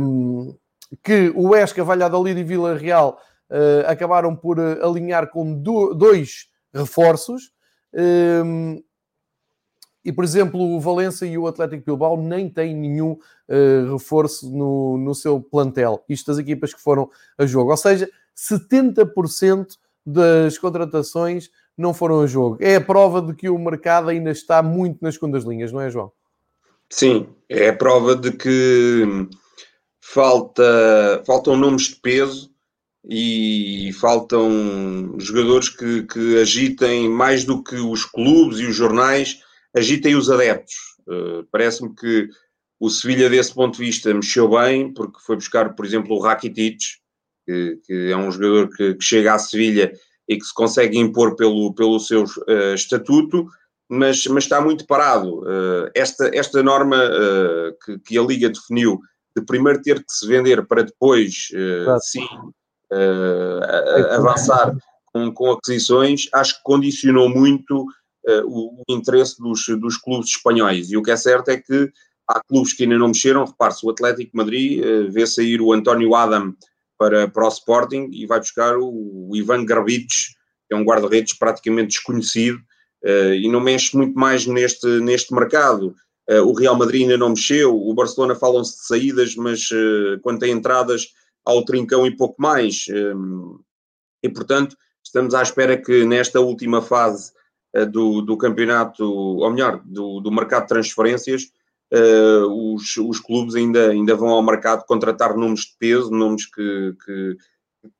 um, 0.00 0.56
que 1.02 1.32
o 1.34 1.54
Esca, 1.54 1.84
Valladolid 1.84 2.38
e 2.38 2.44
Vila 2.44 2.76
Real 2.76 3.18
uh, 3.50 3.86
acabaram 3.86 4.34
por 4.34 4.58
uh, 4.58 4.84
alinhar 4.84 5.28
com 5.30 5.54
do, 5.54 5.94
dois 5.94 6.48
reforços. 6.74 7.52
E, 10.04 10.12
por 10.12 10.24
exemplo, 10.24 10.60
o 10.60 10.80
Valência 10.80 11.24
e 11.26 11.38
o 11.38 11.46
Atlético 11.46 11.84
Bilbao 11.84 12.20
nem 12.20 12.48
têm 12.48 12.74
nenhum 12.74 13.12
uh, 13.12 13.92
reforço 13.92 14.50
no, 14.50 14.98
no 14.98 15.14
seu 15.14 15.40
plantel. 15.40 16.04
Isto 16.08 16.32
das 16.32 16.38
equipas 16.38 16.74
que 16.74 16.80
foram 16.80 17.08
a 17.38 17.46
jogo. 17.46 17.70
Ou 17.70 17.76
seja, 17.76 18.10
70% 18.36 19.76
das 20.04 20.58
contratações 20.58 21.50
não 21.82 21.92
foram 21.92 22.20
a 22.20 22.26
jogo. 22.26 22.56
É 22.60 22.76
a 22.76 22.80
prova 22.80 23.20
de 23.20 23.34
que 23.34 23.48
o 23.48 23.58
mercado 23.58 24.08
ainda 24.08 24.30
está 24.30 24.62
muito 24.62 24.98
nas 25.02 25.14
segundas 25.14 25.44
linhas, 25.44 25.72
não 25.72 25.80
é, 25.80 25.90
João? 25.90 26.12
Sim, 26.88 27.26
é 27.48 27.68
a 27.68 27.76
prova 27.76 28.14
de 28.14 28.32
que 28.32 29.28
falta, 30.00 31.22
faltam 31.26 31.56
nomes 31.56 31.88
de 31.88 31.96
peso 31.96 32.50
e 33.08 33.90
faltam 34.00 35.14
jogadores 35.18 35.68
que, 35.68 36.04
que 36.04 36.38
agitem 36.38 37.08
mais 37.08 37.44
do 37.44 37.62
que 37.62 37.76
os 37.76 38.04
clubes 38.04 38.58
e 38.60 38.66
os 38.66 38.76
jornais, 38.76 39.40
agitem 39.74 40.14
os 40.14 40.30
adeptos. 40.30 40.74
Uh, 41.06 41.44
Parece-me 41.50 41.94
que 41.94 42.28
o 42.78 42.90
Sevilha, 42.90 43.30
desse 43.30 43.54
ponto 43.54 43.76
de 43.76 43.84
vista, 43.84 44.12
mexeu 44.12 44.48
bem, 44.48 44.92
porque 44.92 45.18
foi 45.24 45.36
buscar, 45.36 45.74
por 45.74 45.86
exemplo, 45.86 46.16
o 46.16 46.20
Rakitic, 46.20 46.80
que, 47.46 47.80
que 47.84 48.10
é 48.10 48.16
um 48.16 48.30
jogador 48.30 48.68
que, 48.76 48.94
que, 48.94 49.04
chega 49.04 49.34
à 49.34 49.38
Sevilha 49.38 49.92
e 50.28 50.36
que 50.36 50.44
se 50.44 50.54
consegue 50.54 50.98
impor 50.98 51.36
pelo, 51.36 51.74
pelo 51.74 51.98
seu 51.98 52.24
uh, 52.24 52.74
estatuto, 52.74 53.46
mas, 53.88 54.26
mas 54.26 54.44
está 54.44 54.60
muito 54.60 54.86
parado. 54.86 55.40
Uh, 55.40 55.90
esta, 55.94 56.30
esta 56.32 56.62
norma 56.62 56.96
que, 57.84 57.98
que 57.98 58.18
a 58.18 58.22
Liga 58.22 58.48
definiu 58.48 59.00
de 59.36 59.44
primeiro 59.44 59.82
ter 59.82 59.98
que 59.98 60.12
se 60.12 60.26
vender 60.26 60.66
para 60.66 60.82
depois, 60.82 61.48
sim, 62.02 62.26
uh, 62.92 64.14
avançar 64.14 64.76
com, 65.12 65.32
com, 65.32 65.52
aquisições, 65.52 66.28
acho 66.32 66.56
que 66.56 66.62
condicionou 66.62 67.28
muito 67.28 67.82
uh, 67.82 68.46
o, 68.46 68.80
o, 68.80 68.82
interesse 68.88 69.40
dos, 69.40 69.66
dos 69.80 69.96
clubes 69.96 70.30
espanhóis. 70.30 70.90
E 70.90 70.96
o 70.96 71.02
que 71.02 71.10
é 71.10 71.16
certo 71.16 71.50
é 71.50 71.56
que 71.56 71.90
há 72.28 72.40
clubes 72.44 72.72
que 72.72 72.84
ainda 72.84 72.98
não 72.98 73.08
mexeram. 73.08 73.44
Repare-se, 73.44 73.84
o 73.84 73.90
Atlético 73.90 74.36
Madrid 74.36 74.84
uh, 74.84 75.10
vê 75.10 75.26
sair 75.26 75.60
o 75.60 75.72
António 75.72 76.14
Adam 76.14 76.54
para, 77.02 77.26
para 77.26 77.44
o 77.44 77.48
Sporting 77.48 78.10
e 78.12 78.26
vai 78.26 78.38
buscar 78.38 78.76
o, 78.76 79.28
o 79.28 79.30
Ivan 79.34 79.64
Garbich, 79.64 80.36
que 80.68 80.74
é 80.74 80.76
um 80.76 80.84
guarda-redes 80.84 81.36
praticamente 81.36 81.88
desconhecido, 81.88 82.60
e 83.04 83.48
não 83.48 83.58
mexe 83.58 83.96
muito 83.96 84.16
mais 84.16 84.46
neste, 84.46 84.86
neste 85.00 85.34
mercado. 85.34 85.92
o 86.44 86.52
Real 86.52 86.76
Madrid 86.76 87.02
ainda 87.02 87.18
não 87.18 87.30
mexeu, 87.30 87.76
o 87.76 87.92
Barcelona 87.92 88.36
falam-se 88.36 88.78
de 88.78 88.86
saídas, 88.86 89.34
mas 89.34 89.68
quando 90.22 90.38
tem 90.38 90.52
entradas 90.52 91.08
ao 91.44 91.64
trincão 91.64 92.06
e 92.06 92.16
pouco 92.16 92.40
mais. 92.40 92.86
e 94.22 94.28
portanto, 94.28 94.76
estamos 95.04 95.34
à 95.34 95.42
espera 95.42 95.76
que 95.76 96.04
nesta 96.04 96.38
última 96.38 96.80
fase 96.80 97.32
do, 97.90 98.22
do 98.22 98.36
campeonato, 98.36 99.04
ou 99.04 99.50
melhor, 99.50 99.82
do, 99.84 100.20
do 100.20 100.30
mercado 100.30 100.62
de 100.62 100.68
transferências, 100.68 101.50
uh, 101.92 102.74
os, 102.74 102.96
os 102.96 103.20
clubes 103.20 103.54
ainda, 103.54 103.90
ainda 103.90 104.16
vão 104.16 104.30
ao 104.30 104.42
mercado 104.42 104.84
contratar 104.86 105.36
nomes 105.36 105.60
de 105.60 105.76
peso, 105.78 106.10
nomes 106.10 106.46
que, 106.46 106.94
que, 107.04 107.36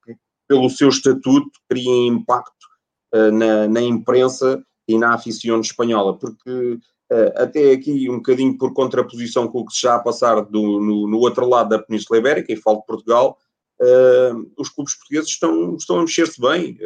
que 0.04 0.16
pelo 0.48 0.68
seu 0.68 0.88
estatuto, 0.88 1.50
criem 1.68 2.08
impacto 2.08 2.66
uh, 3.14 3.30
na, 3.30 3.68
na 3.68 3.80
imprensa 3.80 4.62
e 4.88 4.98
na 4.98 5.14
aficião 5.14 5.60
espanhola, 5.60 6.18
porque 6.18 6.50
uh, 6.50 7.32
até 7.36 7.72
aqui, 7.72 8.10
um 8.10 8.16
bocadinho 8.16 8.58
por 8.58 8.74
contraposição 8.74 9.48
com 9.48 9.60
o 9.60 9.66
que 9.66 9.72
se 9.72 9.78
está 9.78 9.94
a 9.94 10.00
passar 10.00 10.42
do, 10.42 10.80
no, 10.80 11.08
no 11.08 11.18
outro 11.18 11.48
lado 11.48 11.70
da 11.70 11.78
Península 11.78 12.18
Ibérica, 12.18 12.52
e 12.52 12.56
falo 12.56 12.80
de 12.80 12.86
Portugal, 12.86 13.38
uh, 13.80 14.52
os 14.58 14.68
clubes 14.68 14.94
portugueses 14.94 15.30
estão, 15.30 15.76
estão 15.76 15.98
a 15.98 16.02
mexer-se 16.02 16.40
bem. 16.40 16.78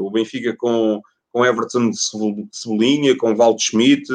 o 0.00 0.10
Benfica 0.10 0.54
com, 0.56 1.00
com 1.32 1.44
Everton 1.44 1.90
de 1.90 1.96
Cebolinha, 2.52 3.16
com 3.16 3.34
Valdo 3.34 3.60
Schmidt, 3.60 4.06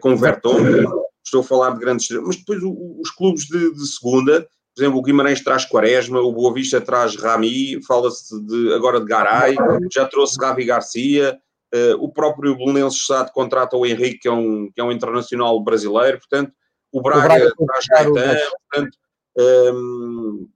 com 0.00 0.16
Vertonghen, 0.16 0.84
estou 1.26 1.40
a 1.40 1.44
falar 1.44 1.70
de 1.70 1.80
grandes 1.80 2.08
mas 2.24 2.36
depois 2.36 2.62
o, 2.62 2.98
os 3.00 3.10
clubes 3.10 3.44
de, 3.44 3.72
de, 3.72 3.86
segunda, 3.86 4.48
por 4.74 4.82
exemplo, 4.82 4.98
o 4.98 5.02
Guimarães 5.02 5.42
traz 5.42 5.64
Quaresma, 5.64 6.20
o 6.20 6.32
Boa 6.32 6.54
Vista 6.54 6.80
traz 6.80 7.16
Rami, 7.16 7.82
fala-se 7.84 8.40
de, 8.46 8.72
agora 8.74 9.00
de 9.00 9.06
Garay, 9.06 9.56
já 9.92 10.06
trouxe 10.06 10.38
Gavi 10.38 10.64
Garcia, 10.64 11.38
uh, 11.74 12.04
o 12.04 12.12
próprio 12.12 12.56
Belenenses 12.56 13.00
Estado 13.00 13.32
contrata 13.32 13.76
o 13.76 13.84
Henrique, 13.84 14.20
que 14.20 14.28
é, 14.28 14.32
um, 14.32 14.70
que 14.72 14.80
é 14.80 14.84
um 14.84 14.92
internacional 14.92 15.62
brasileiro, 15.62 16.18
portanto, 16.18 16.52
o 16.92 17.02
Braga, 17.02 17.24
o 17.24 17.28
Braga 17.28 17.52
traz 17.66 17.86
Gaetan, 17.86 18.38
portanto, 18.70 18.98
um, 19.38 19.42
ehm, 19.42 20.48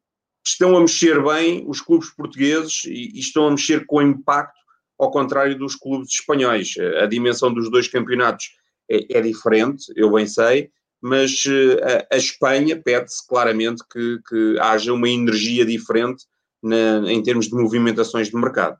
estão 0.47 0.77
a 0.77 0.81
mexer 0.81 1.23
bem 1.23 1.65
os 1.67 1.81
clubes 1.81 2.11
portugueses 2.11 2.85
e, 2.85 3.17
e 3.17 3.19
estão 3.19 3.47
a 3.47 3.51
mexer 3.51 3.85
com 3.87 4.01
impacto, 4.01 4.59
ao 4.99 5.11
contrário 5.11 5.59
dos 5.59 5.75
clubes 5.75 6.11
espanhóis. 6.11 6.75
A 7.03 7.07
dimensão 7.07 7.53
dos 7.53 7.71
dois 7.71 7.89
campeonatos 7.89 8.60
é, 8.91 9.19
é 9.19 9.21
diferente, 9.21 9.93
eu 9.95 10.11
bem 10.11 10.27
sei, 10.27 10.71
mas 11.01 11.45
uh, 11.47 12.09
a, 12.11 12.15
a, 12.15 12.19
Espanha 12.19 12.81
pede-se 12.81 13.27
claramente 13.27 13.83
que, 13.91 14.19
que, 14.29 14.59
haja 14.59 14.93
uma 14.93 15.09
energia 15.09 15.65
diferente 15.65 16.25
na, 16.63 17.11
em 17.11 17.23
termos 17.23 17.47
de 17.47 17.55
movimentações 17.55 18.29
de 18.29 18.37
mercado. 18.37 18.77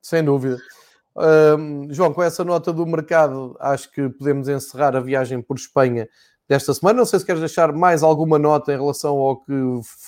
Sem 0.00 0.24
dúvida. 0.24 0.58
João, 1.90 2.14
com 2.14 2.22
essa 2.22 2.44
nota 2.44 2.72
do 2.72 2.86
mercado, 2.86 3.56
acho 3.58 3.90
que 3.90 4.08
podemos 4.08 4.48
encerrar 4.48 4.94
a 4.94 5.00
viagem 5.00 5.42
por 5.42 5.56
Espanha 5.56 6.08
desta 6.48 6.72
semana. 6.72 6.98
Não 6.98 7.04
sei 7.04 7.18
se 7.18 7.26
queres 7.26 7.40
deixar 7.40 7.72
mais 7.72 8.02
alguma 8.02 8.38
nota 8.38 8.72
em 8.72 8.76
relação 8.76 9.16
ao 9.18 9.36
que 9.36 9.52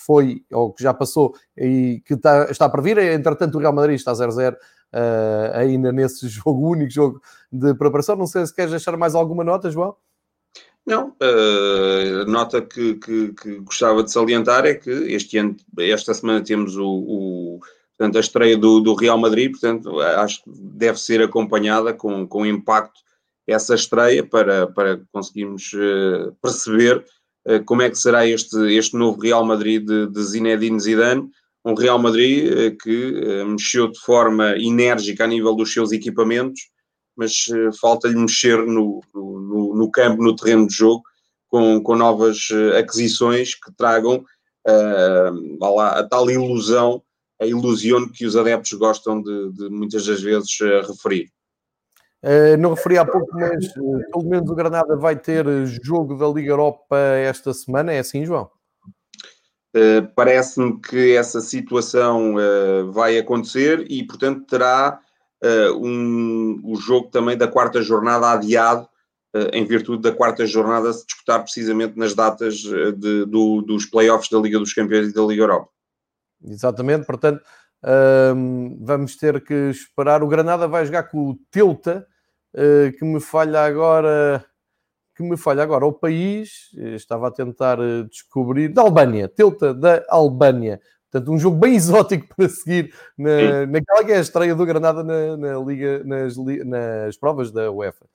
foi, 0.07 0.43
ou 0.51 0.73
que 0.73 0.83
já 0.83 0.95
passou 0.95 1.35
e 1.57 2.03
que 2.07 2.15
está, 2.15 2.51
está 2.51 2.69
para 2.69 2.81
vir. 2.81 2.97
Entretanto, 2.99 3.57
o 3.57 3.59
Real 3.59 3.73
Madrid 3.73 3.97
está 3.97 4.13
0-0 4.13 4.57
uh, 4.95 5.57
ainda 5.57 5.93
nesse 5.93 6.27
jogo, 6.29 6.71
único 6.71 6.91
jogo 6.91 7.23
de 7.51 7.75
preparação. 7.75 8.17
Não 8.17 8.27
sei 8.27 8.47
se 8.47 8.55
queres 8.55 8.71
deixar 8.71 8.97
mais 8.97 9.15
alguma 9.15 9.45
nota, 9.45 9.71
João? 9.71 9.97
Não, 10.87 11.15
uh, 11.23 12.25
nota 12.27 12.63
que, 12.63 12.95
que, 12.95 13.33
que, 13.35 13.59
gostava 13.59 14.03
de 14.03 14.11
salientar 14.11 14.65
é 14.65 14.75
que 14.75 14.91
este 14.91 15.39
ano, 15.39 15.57
esta 15.79 16.15
semana 16.15 16.43
temos 16.43 16.77
o, 16.77 16.89
o 16.89 17.61
portanto, 17.97 18.17
a 18.17 18.21
estreia 18.21 18.57
do, 18.57 18.81
do, 18.81 18.95
Real 18.95 19.19
Madrid, 19.19 19.51
portanto, 19.53 20.01
acho 20.01 20.43
que 20.43 20.51
deve 20.51 20.99
ser 20.99 21.23
acompanhada 21.23 21.93
com, 21.93 22.27
com 22.27 22.47
impacto 22.47 23.01
essa 23.47 23.75
estreia 23.75 24.25
para, 24.25 24.67
para 24.69 25.01
conseguirmos 25.13 25.73
uh, 25.75 26.35
perceber 26.41 27.05
uh, 27.47 27.63
como 27.65 27.83
é 27.83 27.91
que 27.91 27.99
será 27.99 28.27
este, 28.27 28.57
este 28.75 28.97
novo 28.97 29.21
Real 29.21 29.45
Madrid 29.45 29.87
de, 29.87 30.07
de 30.07 30.23
Zinedine 30.23 30.81
Zidane, 30.81 31.31
um 31.65 31.75
Real 31.75 31.99
Madrid 31.99 32.53
eh, 32.53 32.71
que 32.71 33.15
eh, 33.23 33.45
mexeu 33.45 33.91
de 33.91 33.99
forma 34.01 34.57
enérgica 34.57 35.25
a 35.25 35.27
nível 35.27 35.55
dos 35.55 35.73
seus 35.73 35.93
equipamentos, 35.93 36.71
mas 37.17 37.47
eh, 37.53 37.71
falta-lhe 37.81 38.17
mexer 38.17 38.59
no, 38.67 39.01
no, 39.15 39.75
no, 39.75 39.91
campo, 39.91 40.23
no 40.23 40.35
terreno 40.35 40.67
de 40.67 40.75
jogo, 40.75 41.03
com, 41.49 41.83
com 41.83 41.97
novas 41.97 42.49
aquisições 42.79 43.57
que 43.57 43.73
tragam 43.77 44.25
uh, 44.69 45.75
lá, 45.75 45.99
a 45.99 46.07
tal 46.07 46.31
ilusão, 46.31 47.03
a 47.41 47.45
ilusão 47.47 48.09
que 48.09 48.25
os 48.25 48.37
adeptos 48.37 48.73
gostam 48.75 49.21
de, 49.21 49.53
de 49.55 49.69
muitas 49.69 50.07
das 50.07 50.23
vezes 50.23 50.57
referir. 50.87 51.29
Uh, 52.23 52.57
não 52.57 52.75
referi 52.75 52.99
há 52.99 53.05
pouco, 53.05 53.27
mas 53.35 53.67
uh, 53.79 54.11
pelo 54.13 54.29
menos 54.29 54.49
o 54.49 54.55
Granada 54.55 54.97
vai 54.97 55.17
ter 55.17 55.45
jogo 55.83 56.17
da 56.17 56.29
Liga 56.29 56.53
Europa 56.53 56.97
esta 56.97 57.53
semana, 57.53 57.93
é 57.93 57.99
assim, 57.99 58.25
João? 58.25 58.49
Uh, 59.75 60.13
Parece-me 60.17 60.81
que 60.81 61.15
essa 61.15 61.41
situação 61.41 62.35
uh, 62.35 62.91
vai 62.91 63.17
acontecer 63.17 63.87
e, 63.89 64.05
portanto, 64.05 64.45
terá 64.47 64.99
uh, 65.45 65.77
um, 65.77 66.61
o 66.65 66.75
jogo 66.75 67.09
também 67.09 67.37
da 67.37 67.47
quarta 67.47 67.81
jornada 67.81 68.33
adiado, 68.33 68.89
em 69.53 69.65
virtude 69.65 70.03
da 70.03 70.11
quarta 70.11 70.45
jornada 70.45 70.93
se 70.93 71.07
disputar 71.07 71.41
precisamente 71.41 71.97
nas 71.97 72.15
datas 72.15 72.57
de, 72.57 73.25
do, 73.27 73.63
dos 73.63 73.87
playoffs 73.87 74.29
da 74.29 74.41
Liga 74.41 74.59
dos 74.59 74.75
Campeões 74.75 75.11
e 75.11 75.15
da 75.15 75.23
Liga 75.23 75.45
Europa. 75.45 75.69
Exatamente, 76.45 77.07
portanto, 77.07 77.41
vamos 78.81 79.15
ter 79.15 79.41
que 79.45 79.55
esperar. 79.71 80.25
O 80.25 80.27
Granada 80.27 80.67
vai 80.67 80.85
jogar 80.85 81.05
com 81.05 81.31
o 81.31 81.39
Teuta, 81.49 82.05
que 82.99 83.05
me 83.05 83.21
falha 83.21 83.61
agora 83.65 84.45
que 85.21 85.29
me 85.29 85.37
falha 85.37 85.63
agora 85.63 85.87
o 85.87 85.93
país, 85.93 86.71
eh, 86.77 86.95
estava 86.95 87.29
a 87.29 87.31
tentar 87.31 87.79
eh, 87.79 88.05
descobrir, 88.05 88.69
da 88.69 88.83
Albânia, 88.83 89.29
Teuta 89.29 89.75
da 89.75 90.05
Albânia. 90.09 90.81
Portanto, 91.11 91.33
um 91.33 91.39
jogo 91.39 91.57
bem 91.57 91.75
exótico 91.77 92.35
para 92.35 92.49
seguir 92.49 92.95
na, 93.19 93.67
naquela 93.67 94.05
que 94.05 94.13
é 94.13 94.17
a 94.17 94.21
estreia 94.21 94.55
do 94.55 94.65
Granada 94.65 95.03
na, 95.03 95.37
na 95.37 95.59
Liga, 95.59 96.03
nas, 96.05 96.37
nas 96.37 97.17
provas 97.17 97.51
da 97.51 97.71
UEFA. 97.71 98.07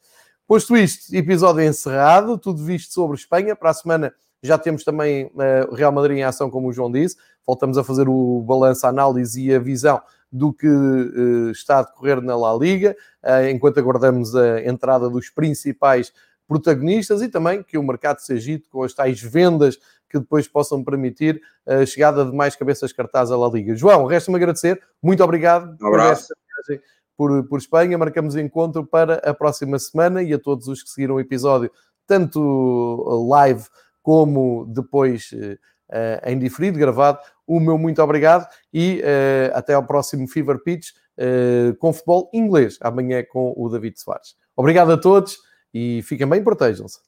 Posto 0.48 0.78
isto, 0.78 1.14
episódio 1.16 1.64
encerrado, 1.64 2.38
tudo 2.38 2.64
visto 2.64 2.94
sobre 2.94 3.18
Espanha. 3.18 3.56
Para 3.56 3.72
a 3.72 3.74
semana 3.74 4.14
já 4.44 4.58
temos 4.58 4.84
também 4.84 5.26
uh, 5.26 5.72
o 5.72 5.76
Real 5.76 5.92
Madrid 5.92 6.18
em 6.18 6.24
ação, 6.24 6.52
como 6.52 6.68
o 6.68 6.74
João 6.74 6.92
disse. 6.92 7.18
Voltamos 7.46 7.78
a 7.78 7.84
fazer 7.84 8.08
o 8.08 8.42
balanço, 8.42 8.86
a 8.86 8.90
análise 8.90 9.44
e 9.44 9.54
a 9.54 9.60
visão 9.60 10.00
do 10.32 10.54
que 10.54 10.68
uh, 10.68 11.50
está 11.50 11.80
a 11.80 11.84
decorrer 11.84 12.22
na 12.22 12.36
La 12.36 12.54
Liga, 12.56 12.96
uh, 13.24 13.50
enquanto 13.50 13.80
aguardamos 13.80 14.36
a 14.36 14.62
entrada 14.64 15.10
dos 15.10 15.30
principais 15.30 16.14
protagonistas 16.48 17.22
e 17.22 17.28
também 17.28 17.64
que 17.64 17.78
o 17.78 17.84
mercado 17.84 18.20
se 18.20 18.34
agite 18.34 18.70
com 18.70 18.84
as 18.84 18.94
tais 18.94 19.22
vendas 19.22 19.78
que 20.10 20.20
depois 20.20 20.48
possam 20.48 20.84
permitir 20.84 21.42
a 21.66 21.86
chegada 21.86 22.24
de 22.26 22.32
mais 22.32 22.56
cabeças 22.56 22.94
cartazes 22.94 23.32
à 23.32 23.38
La 23.38 23.50
Liga. 23.50 23.76
João, 23.76 24.06
resta-me 24.06 24.38
agradecer. 24.38 24.82
Muito 25.02 25.24
obrigado 25.24 25.76
um 25.82 25.88
abraço. 25.88 26.34
por, 27.18 27.48
por 27.48 27.60
Espanha. 27.60 27.98
Marcamos 27.98 28.36
encontro 28.36 28.86
para 28.86 29.16
a 29.16 29.34
próxima 29.34 29.78
semana 29.80 30.24
e 30.24 30.34
a 30.34 30.40
todos 30.40 30.68
os 30.68 30.84
que 30.84 30.90
seguiram 30.90 31.16
o 31.16 31.20
episódio, 31.20 31.72
tanto 32.08 33.26
live 33.28 33.64
como 34.02 34.66
depois 34.68 35.32
uh, 35.34 36.30
em 36.30 36.38
diferido, 36.38 36.78
gravado. 36.78 37.20
O 37.48 37.60
meu 37.60 37.78
muito 37.78 38.02
obrigado 38.02 38.48
e 38.74 39.02
uh, 39.02 39.58
até 39.58 39.74
ao 39.74 39.84
próximo 39.84 40.28
Fever 40.28 40.60
Pitch 40.64 40.92
uh, 41.18 41.76
com 41.78 41.92
futebol 41.92 42.30
inglês, 42.34 42.78
amanhã 42.82 43.24
com 43.28 43.54
o 43.58 43.68
David 43.70 44.00
Soares. 44.00 44.36
Obrigado 44.56 44.92
a 44.92 44.98
todos 44.98 45.38
e 45.76 46.02
fiquem 46.04 46.28
bem, 46.30 46.44
protejam-se. 46.44 47.00